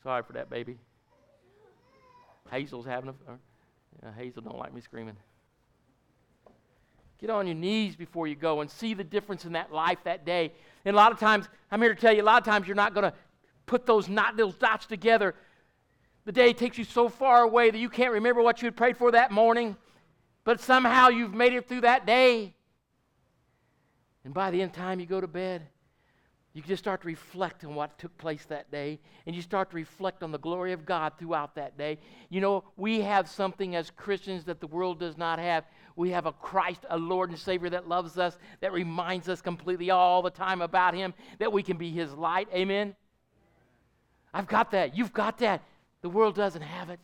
Sorry 0.03 0.25
for 0.25 0.33
that, 0.33 0.51
baby. 0.51 0.77
Hazel's 2.51 2.87
having 2.87 3.11
a. 3.11 3.33
Uh, 4.05 4.13
Hazel 4.17 4.43
don't 4.43 4.59
like 4.59 4.75
me 4.75 4.81
screaming. 4.81 5.17
Get 7.21 7.31
on 7.31 7.47
your 7.47 7.57
knees 7.57 7.97
before 7.97 8.27
you 8.27 8.37
go 8.37 8.61
and 8.61 8.71
see 8.71 8.95
the 8.95 9.05
difference 9.05 9.45
in 9.45 9.53
that 9.53 9.73
life 9.73 9.99
that 10.05 10.25
day. 10.25 10.53
And 10.85 10.95
a 10.95 10.97
lot 10.97 11.13
of 11.13 11.19
times, 11.19 11.49
I'm 11.71 11.83
here 11.83 11.95
to 11.95 12.01
tell 12.01 12.15
you, 12.15 12.23
a 12.23 12.25
lot 12.25 12.41
of 12.41 12.45
times 12.45 12.67
you're 12.67 12.77
not 12.77 12.95
going 12.95 13.11
to 13.11 13.15
put 13.67 13.87
those, 13.87 14.09
not, 14.09 14.37
those 14.37 14.55
dots 14.55 14.87
together. 14.87 15.35
The 16.25 16.33
day 16.33 16.53
takes 16.53 16.79
you 16.79 16.85
so 16.85 17.09
far 17.09 17.43
away 17.43 17.71
that 17.71 17.79
you 17.79 17.89
can't 17.89 18.13
remember 18.13 18.43
what 18.43 18.63
you 18.63 18.67
had 18.67 18.77
prayed 18.77 18.97
for 18.97 19.11
that 19.13 19.33
morning 19.33 19.77
but 20.49 20.63
somehow 20.63 21.09
you've 21.09 21.35
made 21.35 21.53
it 21.53 21.69
through 21.69 21.83
that 21.83 22.07
day. 22.07 22.55
And 24.25 24.33
by 24.33 24.51
the 24.51 24.63
end 24.63 24.73
time 24.73 24.99
you 24.99 25.05
go 25.05 25.21
to 25.21 25.27
bed, 25.27 25.69
you 26.55 26.63
just 26.63 26.83
start 26.83 27.03
to 27.03 27.07
reflect 27.07 27.67
on 27.67 27.75
what 27.75 27.99
took 27.99 28.17
place 28.17 28.47
that 28.47 28.71
day, 28.71 28.99
and 29.27 29.37
you 29.37 29.43
start 29.43 29.69
to 29.69 29.77
reflect 29.77 30.23
on 30.23 30.33
the 30.33 30.39
glory 30.39 30.73
of 30.73 30.87
God 30.87 31.13
throughout 31.19 31.55
that 31.57 31.77
day. 31.77 31.99
You 32.31 32.41
know, 32.41 32.65
we 32.79 33.03
have 33.03 33.29
something 33.29 33.77
as 33.77 33.91
Christians 33.91 34.45
that 34.45 34.59
the 34.59 34.67
world 34.67 34.99
does 34.99 35.19
not 35.19 35.39
have. 35.39 35.65
We 35.99 36.11
have 36.11 36.27
a 36.27 36.33
Christ, 36.33 36.87
a 36.89 36.97
Lord 36.97 37.31
and 37.31 37.37
Savior 37.37 37.71
that 37.71 37.89
loves 37.89 38.19
us, 38.19 38.39
that 38.61 38.73
reminds 38.73 39.29
us 39.29 39.43
completely 39.43 39.91
all 39.91 40.23
the 40.23 40.31
time 40.31 40.63
about 40.63 40.95
Him, 40.95 41.13
that 41.41 41.53
we 41.53 41.61
can 41.61 41.77
be 41.77 41.91
His 41.91 42.13
light. 42.13 42.47
Amen? 42.55 42.95
I've 44.33 44.47
got 44.47 44.71
that. 44.71 44.97
You've 44.97 45.13
got 45.13 45.39
that. 45.39 45.61
The 46.03 46.09
world 46.09 46.37
doesn't 46.37 46.63
have 46.63 46.89
it. 46.89 47.01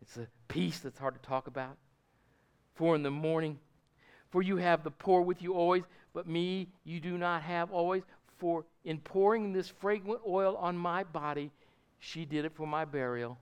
It's 0.00 0.16
a 0.16 0.28
peace 0.46 0.78
that's 0.78 1.00
hard 1.00 1.20
to 1.20 1.28
talk 1.28 1.48
about. 1.48 1.76
For 2.76 2.94
in 2.94 3.02
the 3.02 3.10
morning, 3.10 3.58
for 4.30 4.40
you 4.40 4.56
have 4.58 4.84
the 4.84 4.92
poor 4.92 5.20
with 5.20 5.42
you 5.42 5.54
always, 5.54 5.82
but 6.14 6.28
me 6.28 6.68
you 6.84 7.00
do 7.00 7.18
not 7.18 7.42
have 7.42 7.72
always. 7.72 8.04
For 8.36 8.64
in 8.84 8.98
pouring 8.98 9.52
this 9.52 9.68
fragrant 9.68 10.20
oil 10.24 10.54
on 10.54 10.78
my 10.78 11.02
body, 11.02 11.50
she 11.98 12.24
did 12.24 12.44
it 12.44 12.52
for 12.54 12.68
my 12.68 12.84
burial. 12.84 13.38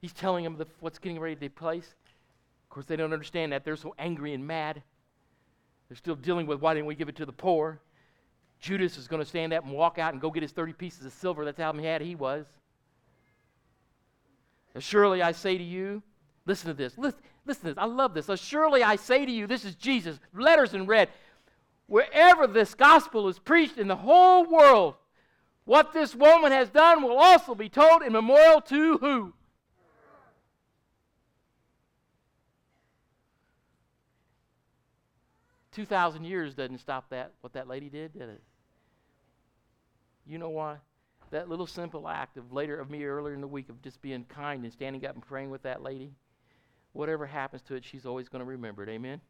He's 0.00 0.12
telling 0.12 0.44
them 0.44 0.56
the, 0.56 0.68
what's 0.78 1.00
getting 1.00 1.18
ready 1.18 1.34
to 1.34 1.40
take 1.40 1.56
place. 1.56 1.96
Of 2.70 2.74
course, 2.74 2.86
they 2.86 2.94
don't 2.94 3.12
understand 3.12 3.50
that. 3.50 3.64
They're 3.64 3.74
so 3.74 3.96
angry 3.98 4.32
and 4.32 4.46
mad. 4.46 4.80
They're 5.88 5.96
still 5.96 6.14
dealing 6.14 6.46
with 6.46 6.60
why 6.60 6.72
didn't 6.72 6.86
we 6.86 6.94
give 6.94 7.08
it 7.08 7.16
to 7.16 7.26
the 7.26 7.32
poor? 7.32 7.80
Judas 8.60 8.96
is 8.96 9.08
going 9.08 9.20
to 9.20 9.28
stand 9.28 9.52
up 9.52 9.64
and 9.64 9.72
walk 9.72 9.98
out 9.98 10.12
and 10.12 10.22
go 10.22 10.30
get 10.30 10.44
his 10.44 10.52
30 10.52 10.74
pieces 10.74 11.04
of 11.04 11.12
silver. 11.12 11.44
That's 11.44 11.58
how 11.58 11.72
mad 11.72 12.00
he 12.00 12.14
was. 12.14 12.46
Surely 14.78 15.20
I 15.20 15.32
say 15.32 15.58
to 15.58 15.64
you, 15.64 16.00
listen 16.46 16.68
to 16.68 16.74
this. 16.74 16.96
Listen, 16.96 17.18
listen 17.44 17.62
to 17.62 17.68
this. 17.70 17.78
I 17.78 17.86
love 17.86 18.14
this. 18.14 18.30
Surely 18.40 18.84
I 18.84 18.94
say 18.94 19.26
to 19.26 19.32
you, 19.32 19.48
this 19.48 19.64
is 19.64 19.74
Jesus, 19.74 20.20
letters 20.32 20.72
in 20.72 20.86
red. 20.86 21.08
Wherever 21.88 22.46
this 22.46 22.76
gospel 22.76 23.26
is 23.26 23.40
preached 23.40 23.78
in 23.78 23.88
the 23.88 23.96
whole 23.96 24.44
world, 24.44 24.94
what 25.64 25.92
this 25.92 26.14
woman 26.14 26.52
has 26.52 26.70
done 26.70 27.02
will 27.02 27.18
also 27.18 27.56
be 27.56 27.68
told 27.68 28.02
in 28.02 28.12
memorial 28.12 28.60
to 28.60 28.98
who? 28.98 29.32
Two 35.72 35.86
thousand 35.86 36.24
years 36.24 36.54
doesn't 36.54 36.78
stop 36.78 37.10
that, 37.10 37.32
what 37.40 37.52
that 37.52 37.68
lady 37.68 37.88
did, 37.88 38.12
did 38.12 38.28
it? 38.28 38.42
You 40.26 40.38
know 40.38 40.50
why? 40.50 40.78
that 41.30 41.48
little 41.48 41.66
simple 41.66 42.08
act 42.08 42.36
of 42.36 42.52
later 42.52 42.78
of 42.78 42.90
me 42.90 43.04
earlier 43.04 43.34
in 43.34 43.40
the 43.40 43.46
week 43.46 43.68
of 43.68 43.80
just 43.82 44.02
being 44.02 44.24
kind 44.24 44.64
and 44.64 44.72
standing 44.72 45.04
up 45.06 45.14
and 45.14 45.24
praying 45.24 45.50
with 45.50 45.62
that 45.62 45.82
lady, 45.82 46.12
whatever 46.92 47.26
happens 47.26 47.62
to 47.62 47.74
it, 47.74 47.84
she's 47.84 48.04
always 48.04 48.28
going 48.28 48.40
to 48.40 48.46
remember 48.46 48.82
it. 48.82 48.88
Amen. 48.88 49.20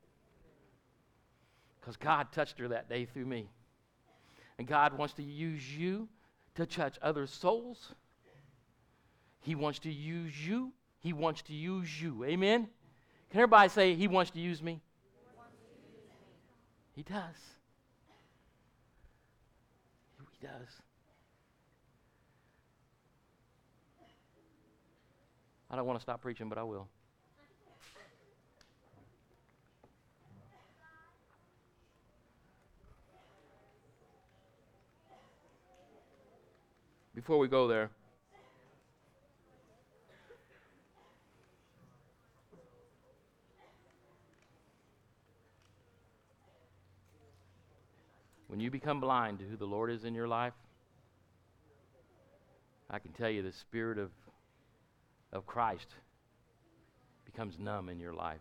Because 1.81 1.97
God 1.97 2.33
touched 2.33 2.59
her 2.59 2.69
that 2.69 2.89
day 2.89 3.05
through 3.05 3.27
me. 3.27 3.49
And 4.59 4.67
God 4.67 4.97
wants 4.97 5.15
to 5.15 5.23
use 5.23 5.77
you 5.77 6.09
to 6.55 6.67
touch 6.67 6.99
other 7.01 7.27
souls. 7.27 7.95
He 9.41 9.55
wants 9.55 9.79
to 9.81 9.91
use 9.91 10.47
you. 10.47 10.73
He 10.99 11.13
wants 11.13 11.43
to 11.43 11.55
use 11.55 12.01
you. 12.01 12.25
Amen? 12.25 12.69
Can 13.31 13.41
everybody 13.41 13.69
say, 13.71 13.95
He 13.95 14.09
wants 14.09 14.31
to 14.33 14.41
use 14.41 14.63
me? 14.63 14.81
He 17.01 17.05
does. 17.05 17.23
He 20.39 20.47
does. 20.47 20.69
I 25.71 25.77
don't 25.77 25.87
want 25.87 25.99
to 25.99 26.03
stop 26.03 26.21
preaching, 26.21 26.51
but 26.51 26.59
I 26.59 26.63
will. 26.63 26.89
Before 37.15 37.39
we 37.39 37.49
go 37.49 37.67
there, 37.67 37.89
when 48.51 48.59
you 48.59 48.69
become 48.69 48.99
blind 48.99 49.39
to 49.39 49.45
who 49.45 49.57
the 49.57 49.65
Lord 49.65 49.93
is 49.93 50.03
in 50.03 50.13
your 50.13 50.27
life, 50.27 50.55
I 52.91 52.99
can 52.99 53.13
tell 53.13 53.31
you 53.31 53.43
the 53.43 53.53
Spirit 53.53 53.97
of, 53.97 54.11
of 55.33 55.47
Christ 55.47 55.87
becomes 57.25 57.61
numb 57.61 57.89
in 57.89 58.01
your 58.01 58.13
life. 58.13 58.41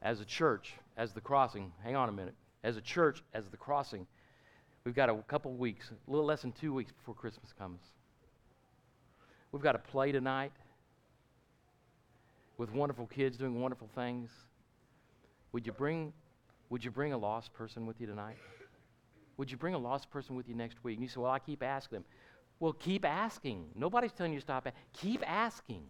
As 0.00 0.20
a 0.20 0.24
church, 0.24 0.72
as 0.96 1.12
the 1.12 1.20
crossing, 1.20 1.72
hang 1.82 1.96
on 1.96 2.08
a 2.08 2.12
minute. 2.12 2.34
As 2.62 2.76
a 2.76 2.80
church, 2.80 3.24
as 3.34 3.48
the 3.48 3.56
crossing, 3.56 4.06
we've 4.84 4.94
got 4.94 5.10
a 5.10 5.16
couple 5.26 5.52
weeks, 5.52 5.90
a 5.90 6.10
little 6.10 6.24
less 6.24 6.42
than 6.42 6.52
two 6.52 6.72
weeks 6.72 6.92
before 6.92 7.16
Christmas 7.16 7.52
comes. 7.58 7.80
We've 9.50 9.62
got 9.62 9.74
a 9.74 9.80
play 9.80 10.12
tonight 10.12 10.52
with 12.58 12.72
wonderful 12.72 13.06
kids 13.06 13.38
doing 13.38 13.60
wonderful 13.60 13.88
things. 13.94 14.30
Would 15.52 15.66
you 15.66 15.72
bring 15.72 16.12
would 16.70 16.84
you 16.84 16.90
bring 16.90 17.14
a 17.14 17.18
lost 17.18 17.54
person 17.54 17.86
with 17.86 17.98
you 18.00 18.06
tonight? 18.06 18.36
Would 19.38 19.50
you 19.50 19.56
bring 19.56 19.74
a 19.74 19.78
lost 19.78 20.10
person 20.10 20.36
with 20.36 20.48
you 20.48 20.54
next 20.54 20.84
week? 20.84 20.96
And 20.96 21.02
you 21.02 21.08
say, 21.08 21.20
Well, 21.20 21.30
I 21.30 21.38
keep 21.38 21.62
asking 21.62 21.96
them. 21.96 22.04
Well, 22.60 22.72
keep 22.72 23.04
asking. 23.04 23.66
Nobody's 23.74 24.12
telling 24.12 24.32
you 24.32 24.40
to 24.40 24.44
stop. 24.44 24.66
Keep 24.92 25.22
asking. 25.26 25.84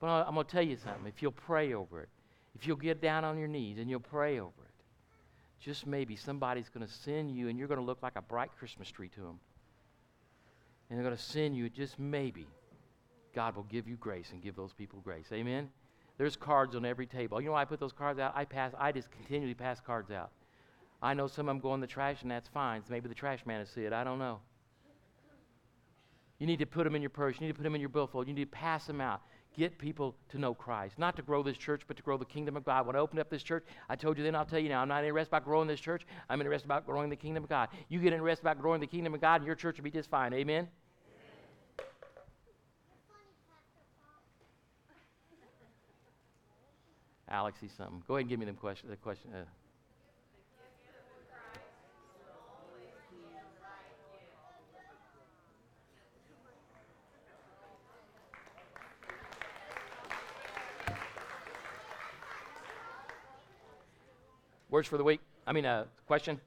But 0.00 0.06
I'm 0.06 0.34
going 0.34 0.46
to 0.46 0.50
tell 0.50 0.62
you 0.62 0.76
something. 0.76 1.06
If 1.06 1.20
you'll 1.20 1.30
pray 1.30 1.74
over 1.74 2.00
it, 2.00 2.08
if 2.54 2.66
you'll 2.66 2.76
get 2.78 3.02
down 3.02 3.22
on 3.22 3.38
your 3.38 3.48
knees 3.48 3.78
and 3.78 3.88
you'll 3.90 4.00
pray 4.00 4.40
over 4.40 4.48
it, 4.48 5.62
just 5.62 5.86
maybe 5.86 6.16
somebody's 6.16 6.70
going 6.70 6.86
to 6.86 6.92
send 6.92 7.30
you 7.30 7.48
and 7.48 7.58
you're 7.58 7.68
going 7.68 7.78
to 7.78 7.84
look 7.84 8.02
like 8.02 8.16
a 8.16 8.22
bright 8.22 8.50
Christmas 8.58 8.90
tree 8.90 9.10
to 9.10 9.20
them. 9.20 9.38
And 10.88 10.98
they're 10.98 11.04
going 11.04 11.16
to 11.16 11.22
send 11.22 11.54
you, 11.54 11.68
just 11.68 11.98
maybe, 11.98 12.46
God 13.34 13.54
will 13.54 13.64
give 13.64 13.86
you 13.86 13.96
grace 13.96 14.30
and 14.32 14.42
give 14.42 14.56
those 14.56 14.72
people 14.72 15.00
grace. 15.04 15.26
Amen? 15.32 15.68
There's 16.20 16.36
cards 16.36 16.76
on 16.76 16.84
every 16.84 17.06
table. 17.06 17.40
You 17.40 17.46
know 17.46 17.52
why 17.52 17.62
I 17.62 17.64
put 17.64 17.80
those 17.80 17.94
cards 17.94 18.20
out? 18.20 18.34
I 18.36 18.44
pass. 18.44 18.74
I 18.78 18.92
just 18.92 19.10
continually 19.10 19.54
pass 19.54 19.80
cards 19.80 20.10
out. 20.10 20.30
I 21.00 21.14
know 21.14 21.26
some 21.26 21.48
of 21.48 21.54
them 21.54 21.60
go 21.60 21.72
in 21.72 21.80
the 21.80 21.86
trash, 21.86 22.20
and 22.20 22.30
that's 22.30 22.46
fine. 22.46 22.82
Maybe 22.90 23.08
the 23.08 23.14
trash 23.14 23.46
man 23.46 23.60
will 23.60 23.66
see 23.66 23.84
it. 23.84 23.94
I 23.94 24.04
don't 24.04 24.18
know. 24.18 24.40
You 26.38 26.46
need 26.46 26.58
to 26.58 26.66
put 26.66 26.84
them 26.84 26.94
in 26.94 27.00
your 27.00 27.08
purse. 27.08 27.36
You 27.40 27.46
need 27.46 27.52
to 27.52 27.56
put 27.56 27.62
them 27.62 27.74
in 27.74 27.80
your 27.80 27.88
billfold. 27.88 28.28
You 28.28 28.34
need 28.34 28.44
to 28.44 28.50
pass 28.50 28.84
them 28.84 29.00
out. 29.00 29.22
Get 29.56 29.78
people 29.78 30.14
to 30.28 30.38
know 30.38 30.52
Christ. 30.52 30.98
Not 30.98 31.16
to 31.16 31.22
grow 31.22 31.42
this 31.42 31.56
church, 31.56 31.84
but 31.88 31.96
to 31.96 32.02
grow 32.02 32.18
the 32.18 32.26
kingdom 32.26 32.54
of 32.54 32.66
God. 32.66 32.86
When 32.86 32.96
I 32.96 32.98
opened 32.98 33.20
up 33.20 33.30
this 33.30 33.42
church, 33.42 33.64
I 33.88 33.96
told 33.96 34.18
you 34.18 34.22
then, 34.22 34.34
I'll 34.34 34.44
tell 34.44 34.58
you 34.58 34.68
now, 34.68 34.82
I'm 34.82 34.88
not 34.88 35.04
interested 35.04 35.30
about 35.30 35.46
growing 35.46 35.68
this 35.68 35.80
church. 35.80 36.02
I'm 36.28 36.42
interested 36.42 36.66
about 36.66 36.84
growing 36.84 37.08
the 37.08 37.16
kingdom 37.16 37.44
of 37.44 37.48
God. 37.48 37.70
You 37.88 37.98
get 37.98 38.12
interested 38.12 38.42
about 38.42 38.60
growing 38.60 38.82
the 38.82 38.86
kingdom 38.86 39.14
of 39.14 39.22
God, 39.22 39.36
and 39.36 39.46
your 39.46 39.56
church 39.56 39.78
will 39.78 39.84
be 39.84 39.90
just 39.90 40.10
fine. 40.10 40.34
Amen? 40.34 40.68
Alex 47.30 47.60
sees 47.60 47.72
something. 47.76 48.02
Go 48.08 48.14
ahead 48.14 48.22
and 48.22 48.28
give 48.28 48.40
me 48.40 48.46
them 48.46 48.56
question. 48.56 48.90
The 48.90 48.96
question. 48.96 49.30
Uh, 49.32 49.44
Words 64.70 64.86
for 64.86 64.98
the 64.98 65.04
week. 65.04 65.20
I 65.48 65.52
mean, 65.52 65.66
uh, 65.66 65.84
question. 66.06 66.40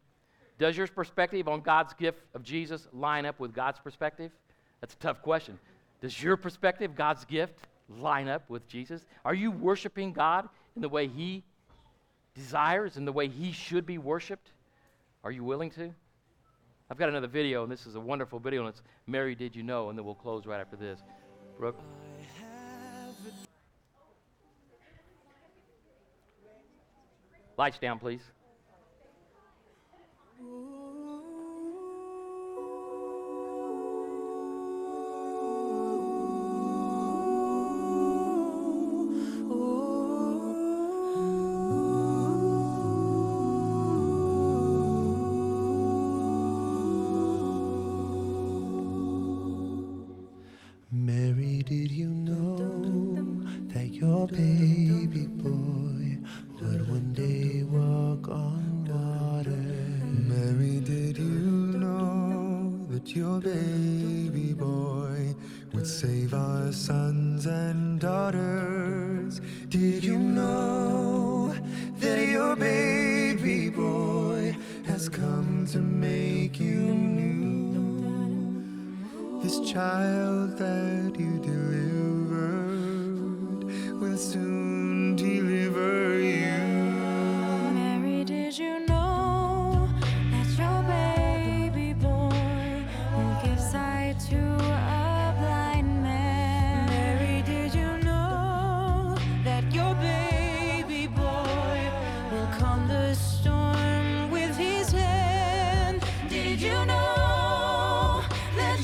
Does 0.58 0.78
your 0.78 0.88
perspective 0.88 1.50
on 1.50 1.60
God's 1.60 1.94
gift 1.94 2.20
of 2.34 2.42
Jesus 2.42 2.88
line 2.94 3.26
up 3.26 3.38
with 3.38 3.54
God's 3.54 3.80
perspective? 3.80 4.32
That's 4.80 4.94
a 4.94 4.98
tough 4.98 5.22
question. 5.22 5.60
Does 6.02 6.24
your 6.24 6.38
perspective, 6.38 6.96
God's 6.96 7.26
gift, 7.26 7.54
line 7.90 8.30
up 8.30 8.50
with 8.50 8.66
Jesus? 8.68 9.06
Are 9.26 9.34
you 9.34 9.52
worshiping 9.52 10.14
God 10.14 10.48
in 10.76 10.82
the 10.82 10.89
way 10.89 11.07
He 11.07 11.43
desires, 12.36 12.97
in 12.97 13.05
the 13.05 13.11
way 13.11 13.28
He 13.28 13.51
should 13.51 13.86
be 13.86 13.97
worshiped? 13.97 14.51
Are 15.24 15.32
you 15.32 15.43
willing 15.43 15.69
to? 15.71 15.93
I've 16.89 16.97
got 16.97 17.09
another 17.09 17.28
video, 17.28 17.63
and 17.63 17.71
this 17.71 17.88
is 17.88 17.95
a 17.95 17.99
wonderful 17.99 18.39
video, 18.39 18.61
and 18.61 18.69
it's 18.69 18.82
Mary, 19.07 19.36
Did 19.36 19.55
You 19.55 19.63
Know? 19.63 19.89
And 19.89 19.97
then 19.97 20.05
we'll 20.05 20.15
close 20.15 20.45
right 20.45 20.59
after 20.59 20.76
this. 20.76 20.99
Brooke? 21.57 21.80
Lights 27.57 27.78
down, 27.78 27.99
please. 27.99 28.21
Mary, 30.41 30.83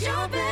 your 0.01 0.27
baby 0.29 0.48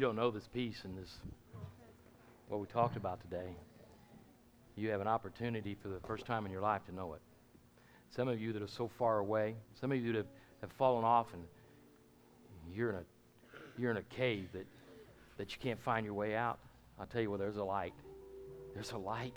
you 0.00 0.06
don't 0.06 0.16
know 0.16 0.30
this 0.30 0.48
piece 0.48 0.84
and 0.84 0.96
this, 0.96 1.18
what 2.48 2.58
we 2.58 2.66
talked 2.66 2.96
about 2.96 3.20
today, 3.20 3.54
you 4.74 4.88
have 4.88 5.02
an 5.02 5.06
opportunity 5.06 5.76
for 5.82 5.88
the 5.88 6.00
first 6.06 6.24
time 6.24 6.46
in 6.46 6.50
your 6.50 6.62
life 6.62 6.82
to 6.86 6.94
know 6.94 7.12
it. 7.12 7.20
Some 8.08 8.26
of 8.26 8.40
you 8.40 8.54
that 8.54 8.62
are 8.62 8.66
so 8.66 8.90
far 8.98 9.18
away, 9.18 9.56
some 9.78 9.92
of 9.92 9.98
you 9.98 10.12
that 10.12 10.16
have, 10.16 10.26
have 10.62 10.72
fallen 10.78 11.04
off 11.04 11.26
and 11.34 11.42
you're 12.74 12.88
in 12.88 12.96
a, 12.96 13.02
you're 13.76 13.90
in 13.90 13.98
a 13.98 14.02
cave 14.04 14.48
that, 14.54 14.66
that 15.36 15.52
you 15.52 15.58
can't 15.60 15.78
find 15.78 16.06
your 16.06 16.14
way 16.14 16.34
out. 16.34 16.58
I'll 16.98 17.04
tell 17.04 17.20
you 17.20 17.30
what, 17.30 17.38
there's 17.38 17.58
a 17.58 17.64
light. 17.64 17.92
There's 18.72 18.92
a 18.92 18.98
light. 18.98 19.36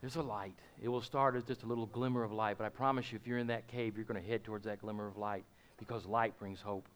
There's 0.00 0.14
a 0.14 0.22
light. 0.22 0.54
It 0.80 0.88
will 0.88 1.02
start 1.02 1.34
as 1.34 1.42
just 1.42 1.64
a 1.64 1.66
little 1.66 1.86
glimmer 1.86 2.22
of 2.22 2.30
light, 2.30 2.58
but 2.58 2.64
I 2.64 2.68
promise 2.68 3.10
you, 3.10 3.18
if 3.20 3.26
you're 3.26 3.38
in 3.38 3.48
that 3.48 3.66
cave, 3.66 3.96
you're 3.96 4.04
going 4.04 4.22
to 4.22 4.28
head 4.28 4.44
towards 4.44 4.66
that 4.66 4.82
glimmer 4.82 5.08
of 5.08 5.16
light 5.16 5.42
because 5.78 6.06
light 6.06 6.38
brings 6.38 6.60
hope. 6.60 6.86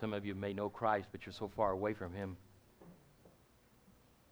Some 0.00 0.14
of 0.14 0.24
you 0.24 0.34
may 0.34 0.54
know 0.54 0.70
Christ, 0.70 1.08
but 1.12 1.26
you're 1.26 1.32
so 1.34 1.50
far 1.54 1.72
away 1.72 1.92
from 1.92 2.14
Him 2.14 2.36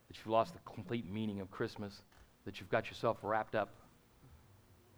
that 0.09 0.17
you've 0.17 0.27
lost 0.27 0.55
the 0.55 0.61
complete 0.61 1.11
meaning 1.11 1.43
of 1.43 1.51
Christmas, 1.51 2.01
that 2.47 2.59
you've 2.59 2.71
got 2.71 2.89
yourself 2.89 3.19
wrapped 3.23 3.55
up 3.55 3.69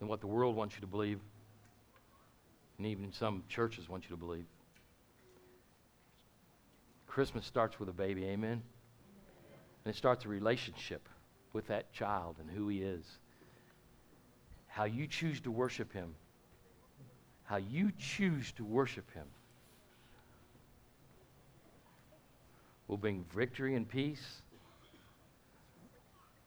in 0.01 0.07
what 0.07 0.21
the 0.21 0.29
world 0.29 0.55
wants 0.55 0.77
you 0.77 0.81
to 0.81 0.87
believe, 0.87 1.19
and 2.79 2.87
even 2.87 3.13
some 3.13 3.43
churches 3.49 3.89
want 3.89 4.05
you 4.05 4.11
to 4.11 4.17
believe. 4.17 4.45
Christmas 7.09 7.45
starts 7.45 7.81
with 7.81 7.89
a 7.89 7.93
baby, 7.93 8.25
amen? 8.27 8.63
And 9.85 9.95
it 9.95 9.97
starts 9.97 10.25
a 10.25 10.29
relationship 10.29 11.09
with 11.53 11.67
that 11.67 11.93
child 11.93 12.37
and 12.39 12.49
who 12.49 12.69
he 12.69 12.83
is. 12.83 13.05
How 14.69 14.85
you 14.85 15.09
choose 15.09 15.41
to 15.41 15.51
worship 15.51 15.93
him. 15.93 16.15
How 17.43 17.57
you 17.57 17.91
choose 17.99 18.53
to 18.53 18.65
worship 18.65 19.13
him 19.13 19.27
will 22.91 22.97
bring 22.97 23.25
victory 23.33 23.77
and 23.77 23.89
peace 23.89 24.43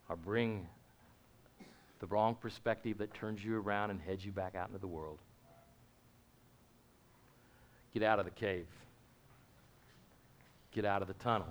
or 0.10 0.18
bring 0.18 0.68
the 2.02 2.06
wrong 2.08 2.36
perspective 2.36 2.98
that 2.98 3.14
turns 3.14 3.44
you 3.44 3.58
around 3.58 3.92
and 3.92 4.02
heads 4.02 4.26
you 4.26 4.32
back 4.34 4.54
out 4.54 4.68
into 4.68 4.78
the 4.78 4.88
world. 4.88 5.20
Get 7.94 8.04
out 8.04 8.20
of 8.20 8.26
the 8.26 8.32
cave. 8.32 8.66
Get 10.74 10.84
out 10.84 11.02
of 11.02 11.08
the 11.08 11.14
tunnel. 11.14 11.48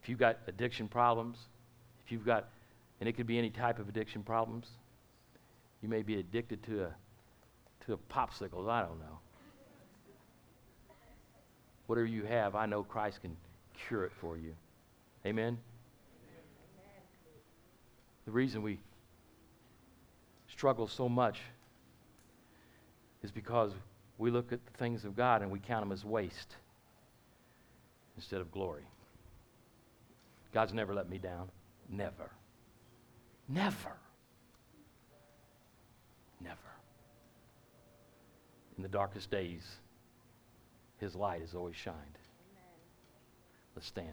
If 0.00 0.08
you've 0.08 0.20
got 0.20 0.38
addiction 0.46 0.86
problems, 0.86 1.38
if 2.06 2.12
you've 2.12 2.24
got, 2.24 2.50
and 3.00 3.08
it 3.08 3.14
could 3.14 3.26
be 3.26 3.36
any 3.36 3.50
type 3.50 3.80
of 3.80 3.88
addiction 3.88 4.22
problems, 4.22 4.68
you 5.82 5.88
may 5.88 6.02
be 6.02 6.20
addicted 6.20 6.62
to 6.64 6.84
a, 6.84 6.94
to 7.86 7.94
a 7.94 7.96
popsicles, 7.96 8.68
I 8.68 8.82
don't 8.82 9.00
know. 9.00 9.18
Whatever 11.88 12.06
you 12.06 12.24
have, 12.24 12.54
I 12.54 12.66
know 12.66 12.82
Christ 12.82 13.22
can 13.22 13.34
cure 13.88 14.04
it 14.04 14.12
for 14.20 14.36
you. 14.36 14.54
Amen? 15.24 15.56
The 18.26 18.30
reason 18.30 18.62
we 18.62 18.78
struggle 20.48 20.86
so 20.86 21.08
much 21.08 21.40
is 23.22 23.30
because 23.30 23.72
we 24.18 24.30
look 24.30 24.52
at 24.52 24.60
the 24.66 24.78
things 24.78 25.06
of 25.06 25.16
God 25.16 25.40
and 25.40 25.50
we 25.50 25.60
count 25.60 25.82
them 25.82 25.90
as 25.90 26.04
waste 26.04 26.56
instead 28.16 28.42
of 28.42 28.52
glory. 28.52 28.84
God's 30.52 30.74
never 30.74 30.94
let 30.94 31.08
me 31.08 31.16
down. 31.16 31.48
Never. 31.88 32.30
Never. 33.48 33.96
Never. 36.38 36.58
In 38.76 38.82
the 38.82 38.90
darkest 38.90 39.30
days, 39.30 39.62
His 40.98 41.14
light 41.14 41.40
has 41.40 41.54
always 41.54 41.76
shined. 41.76 41.96
Let's 43.74 43.86
stand. 43.86 44.08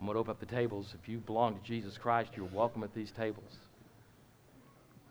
I'm 0.00 0.06
going 0.06 0.14
to 0.14 0.20
open 0.20 0.30
up 0.30 0.40
the 0.40 0.46
tables. 0.46 0.94
If 1.00 1.08
you 1.08 1.18
belong 1.18 1.56
to 1.56 1.62
Jesus 1.62 1.98
Christ, 1.98 2.30
you're 2.36 2.46
welcome 2.46 2.82
at 2.82 2.94
these 2.94 3.10
tables. 3.10 3.58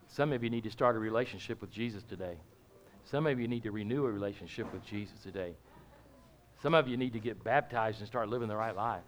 Some 0.08 0.34
of 0.34 0.44
you 0.44 0.50
need 0.50 0.64
to 0.64 0.72
start 0.72 0.96
a 0.96 1.00
relationship 1.00 1.62
with 1.62 1.72
Jesus 1.72 2.02
today. 2.04 2.38
Some 3.06 3.28
of 3.28 3.40
you 3.40 3.48
need 3.48 3.64
to 3.64 3.72
renew 3.72 4.06
a 4.06 4.12
relationship 4.12 4.72
with 4.74 4.86
Jesus 4.86 5.20
today. 5.22 5.54
Some 6.62 6.74
of 6.74 6.88
you 6.88 6.98
need 6.98 7.14
to 7.14 7.20
get 7.20 7.44
baptized 7.44 8.00
and 8.00 8.08
start 8.08 8.30
living 8.30 8.48
the 8.48 8.56
right 8.56 8.76
life. 8.76 9.04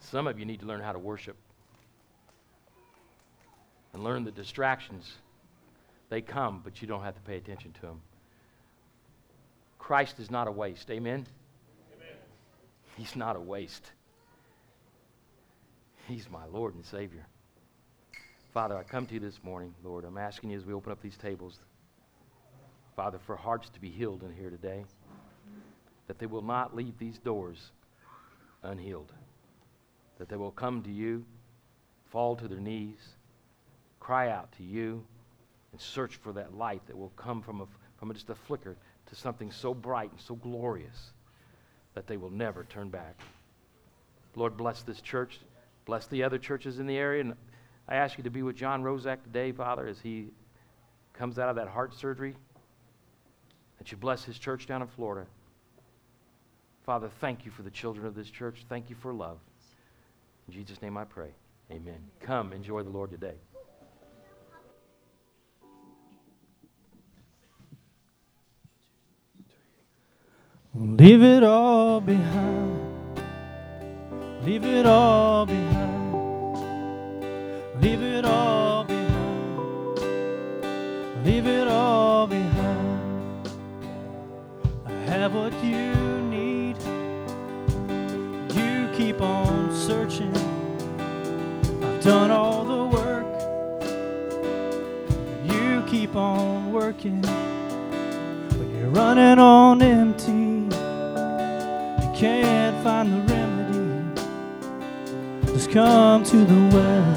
Some 0.00 0.26
of 0.26 0.38
you 0.38 0.46
need 0.46 0.60
to 0.60 0.66
learn 0.66 0.80
how 0.80 0.92
to 0.92 0.98
worship 0.98 1.36
and 3.92 4.02
learn 4.02 4.24
the 4.24 4.30
distractions. 4.30 5.12
They 6.08 6.20
come, 6.20 6.60
but 6.64 6.80
you 6.80 6.88
don't 6.88 7.02
have 7.02 7.14
to 7.14 7.20
pay 7.20 7.36
attention 7.36 7.72
to 7.72 7.80
them. 7.82 8.00
Christ 9.78 10.18
is 10.18 10.30
not 10.30 10.48
a 10.48 10.50
waste. 10.50 10.90
Amen? 10.90 11.26
Amen. 11.94 12.16
He's 12.96 13.14
not 13.14 13.36
a 13.36 13.40
waste. 13.40 13.90
He's 16.06 16.28
my 16.30 16.46
Lord 16.46 16.74
and 16.74 16.84
Savior. 16.84 17.26
Father, 18.54 18.76
I 18.76 18.82
come 18.82 19.06
to 19.06 19.14
you 19.14 19.20
this 19.20 19.38
morning, 19.42 19.74
Lord. 19.84 20.04
I'm 20.04 20.16
asking 20.16 20.50
you 20.50 20.58
as 20.58 20.64
we 20.64 20.72
open 20.72 20.90
up 20.90 21.02
these 21.02 21.18
tables, 21.18 21.58
Father, 22.96 23.18
for 23.26 23.36
hearts 23.36 23.68
to 23.70 23.80
be 23.80 23.90
healed 23.90 24.22
in 24.22 24.32
here 24.32 24.50
today, 24.50 24.84
that 26.06 26.18
they 26.18 26.26
will 26.26 26.42
not 26.42 26.74
leave 26.74 26.98
these 26.98 27.18
doors 27.18 27.70
unhealed, 28.62 29.12
that 30.18 30.28
they 30.28 30.36
will 30.36 30.50
come 30.50 30.82
to 30.82 30.90
you, 30.90 31.24
fall 32.10 32.34
to 32.36 32.48
their 32.48 32.58
knees, 32.58 32.98
cry 34.00 34.30
out 34.30 34.50
to 34.52 34.64
you, 34.64 35.04
and 35.72 35.80
search 35.80 36.16
for 36.16 36.32
that 36.32 36.54
light 36.54 36.82
that 36.86 36.96
will 36.96 37.12
come 37.16 37.42
from, 37.42 37.60
a, 37.60 37.66
from 37.98 38.12
just 38.12 38.30
a 38.30 38.34
flicker 38.34 38.76
to 39.06 39.14
something 39.14 39.50
so 39.50 39.74
bright 39.74 40.10
and 40.10 40.20
so 40.20 40.34
glorious 40.34 41.12
that 41.94 42.06
they 42.06 42.16
will 42.16 42.30
never 42.30 42.64
turn 42.64 42.88
back. 42.88 43.20
Lord, 44.34 44.56
bless 44.56 44.82
this 44.82 45.00
church. 45.00 45.40
Bless 45.84 46.06
the 46.06 46.22
other 46.22 46.38
churches 46.38 46.78
in 46.78 46.86
the 46.86 46.96
area. 46.96 47.22
And 47.22 47.34
I 47.88 47.96
ask 47.96 48.18
you 48.18 48.24
to 48.24 48.30
be 48.30 48.42
with 48.42 48.56
John 48.56 48.82
Rozak 48.82 49.22
today, 49.24 49.52
Father, 49.52 49.86
as 49.86 49.98
he 50.00 50.28
comes 51.14 51.38
out 51.38 51.48
of 51.48 51.56
that 51.56 51.68
heart 51.68 51.94
surgery. 51.94 52.34
That 53.78 53.90
you 53.90 53.96
bless 53.96 54.24
his 54.24 54.38
church 54.38 54.66
down 54.66 54.82
in 54.82 54.88
Florida. 54.88 55.26
Father, 56.84 57.10
thank 57.20 57.44
you 57.44 57.50
for 57.50 57.62
the 57.62 57.70
children 57.70 58.06
of 58.06 58.14
this 58.14 58.30
church. 58.30 58.64
Thank 58.68 58.90
you 58.90 58.96
for 58.96 59.12
love. 59.12 59.38
In 60.46 60.54
Jesus' 60.54 60.80
name 60.80 60.96
I 60.96 61.04
pray. 61.04 61.30
Amen. 61.70 61.98
Come, 62.20 62.52
enjoy 62.52 62.82
the 62.82 62.90
Lord 62.90 63.10
today. 63.10 63.34
Leave 70.80 71.24
it 71.24 71.42
all 71.42 72.00
behind. 72.00 72.78
Leave 74.44 74.64
it 74.64 74.86
all 74.86 75.44
behind. 75.44 76.54
Leave 77.82 78.00
it 78.00 78.24
all 78.24 78.84
behind. 78.84 79.98
Leave 81.24 81.46
it 81.48 81.66
all 81.66 82.28
behind. 82.28 83.48
I 84.86 84.92
have 85.10 85.34
what 85.34 85.52
you 85.64 85.92
need. 86.30 86.76
You 88.54 88.88
keep 88.96 89.20
on 89.20 89.74
searching. 89.74 90.32
I've 91.82 92.04
done 92.04 92.30
all 92.30 92.64
the 92.64 92.84
work. 92.96 93.26
You 95.52 95.82
keep 95.88 96.14
on 96.14 96.72
working. 96.72 97.20
But 97.20 98.68
you're 98.76 98.90
running 98.90 99.40
on 99.40 99.82
empty, 99.82 100.47
can't 102.18 102.82
find 102.82 103.12
the 103.12 103.20
remedy. 103.32 104.22
Just 105.52 105.70
come 105.70 106.24
to 106.24 106.36
the 106.38 106.76
well. 106.76 107.14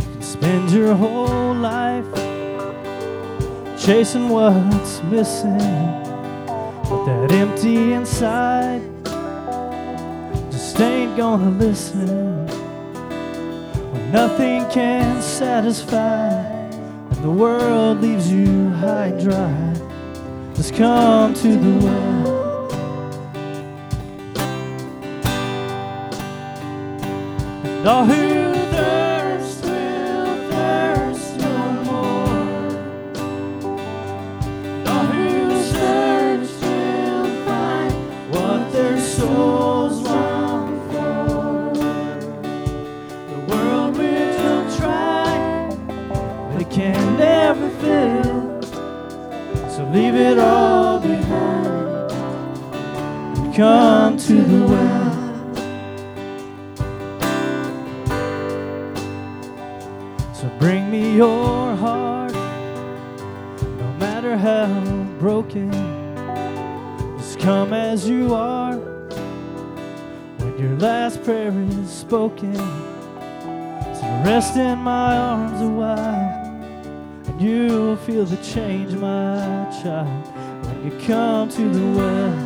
You 0.00 0.06
can 0.10 0.22
spend 0.22 0.72
your 0.72 0.96
whole 0.96 1.54
life 1.54 2.04
chasing 3.78 4.28
what's 4.28 5.04
missing, 5.04 5.56
but 5.56 7.04
that 7.04 7.30
empty 7.30 7.92
inside 7.92 8.82
just 10.50 10.80
ain't 10.80 11.16
gonna 11.16 11.50
listen 11.50 12.48
when 13.92 14.10
nothing 14.10 14.68
can 14.68 15.22
satisfy 15.22 16.30
and 16.30 17.22
the 17.22 17.30
world 17.30 18.00
leaves 18.00 18.32
you 18.32 18.70
high 18.70 19.06
and 19.06 19.20
dry. 19.22 19.65
Just 20.56 20.74
come 20.74 21.34
to 21.34 21.48
the 21.48 21.84
well. 21.84 22.46
And 27.66 27.86
all 27.86 28.06
who 28.06 28.35
in 74.54 74.78
my 74.78 75.16
arms 75.16 75.60
a 75.60 75.68
while, 75.68 76.52
and 77.26 77.40
you'll 77.40 77.96
feel 77.96 78.24
the 78.24 78.36
change, 78.36 78.92
my 78.92 79.66
child, 79.82 80.26
when 80.66 80.84
you 80.84 81.06
come 81.06 81.48
to 81.48 81.68
the 81.68 81.98
well. 81.98 82.45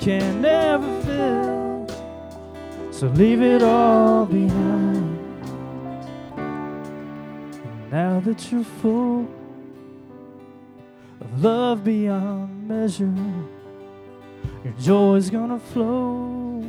Can 0.00 0.40
never 0.40 1.02
fill. 1.02 1.86
So 2.92 3.06
leave 3.08 3.42
it 3.42 3.62
all 3.62 4.26
behind. 4.26 5.18
And 6.36 7.90
now 7.90 8.20
that 8.20 8.50
you're 8.50 8.64
full 8.64 9.28
of 11.20 11.42
love 11.42 11.84
beyond 11.84 12.68
measure, 12.68 13.14
your 14.64 14.74
joy's 14.80 15.30
gonna 15.30 15.58
flow 15.58 16.64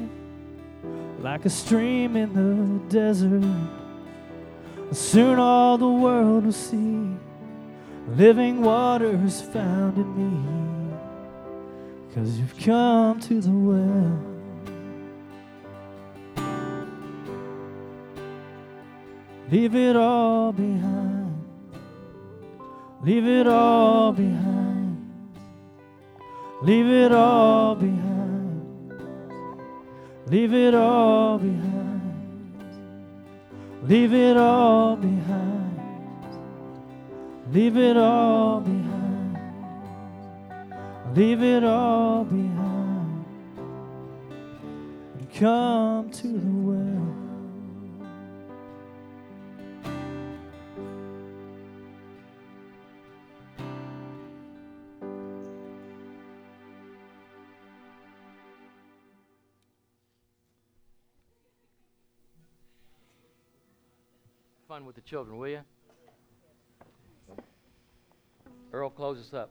like 1.19 1.45
a 1.45 1.49
stream 1.49 2.15
in 2.15 2.33
the 2.33 2.89
desert. 2.89 3.43
Soon 4.91 5.37
all 5.37 5.77
the 5.77 5.87
world 5.87 6.45
will 6.45 6.51
see 6.51 7.15
living 8.15 8.61
waters 8.61 9.41
found 9.41 9.97
in 9.97 10.09
me. 10.17 10.68
Cause 12.13 12.39
you've 12.39 12.57
come 12.57 13.19
to 13.19 13.39
the 13.39 13.51
well. 13.51 14.29
Leave 19.51 19.75
it 19.75 19.95
all 19.95 20.51
behind. 20.51 21.45
Leave 23.03 23.27
it 23.27 23.47
all 23.47 24.11
behind. 24.11 24.97
Leave 26.63 26.87
it 26.87 27.11
all 27.11 27.75
behind. 27.75 28.91
Leave 30.27 30.53
it 30.53 30.75
all 30.75 31.37
behind. 31.37 32.01
Leave 33.83 34.13
it 34.13 34.37
all 34.37 34.95
behind. 34.95 35.79
Leave 37.51 37.77
it 37.77 37.97
all 37.97 38.59
behind. 38.61 38.88
Leave 41.15 41.41
it 41.41 41.63
all 41.63 42.23
behind. 42.23 43.25
And 45.17 45.33
come 45.33 46.11
to 46.11 46.27
the 46.27 46.51
well. 46.51 47.15
Fun 64.67 64.85
with 64.85 64.95
the 64.95 65.01
children, 65.01 65.39
will 65.39 65.47
you? 65.47 65.61
Earl, 68.71 68.91
close 68.91 69.17
us 69.19 69.33
up. 69.33 69.49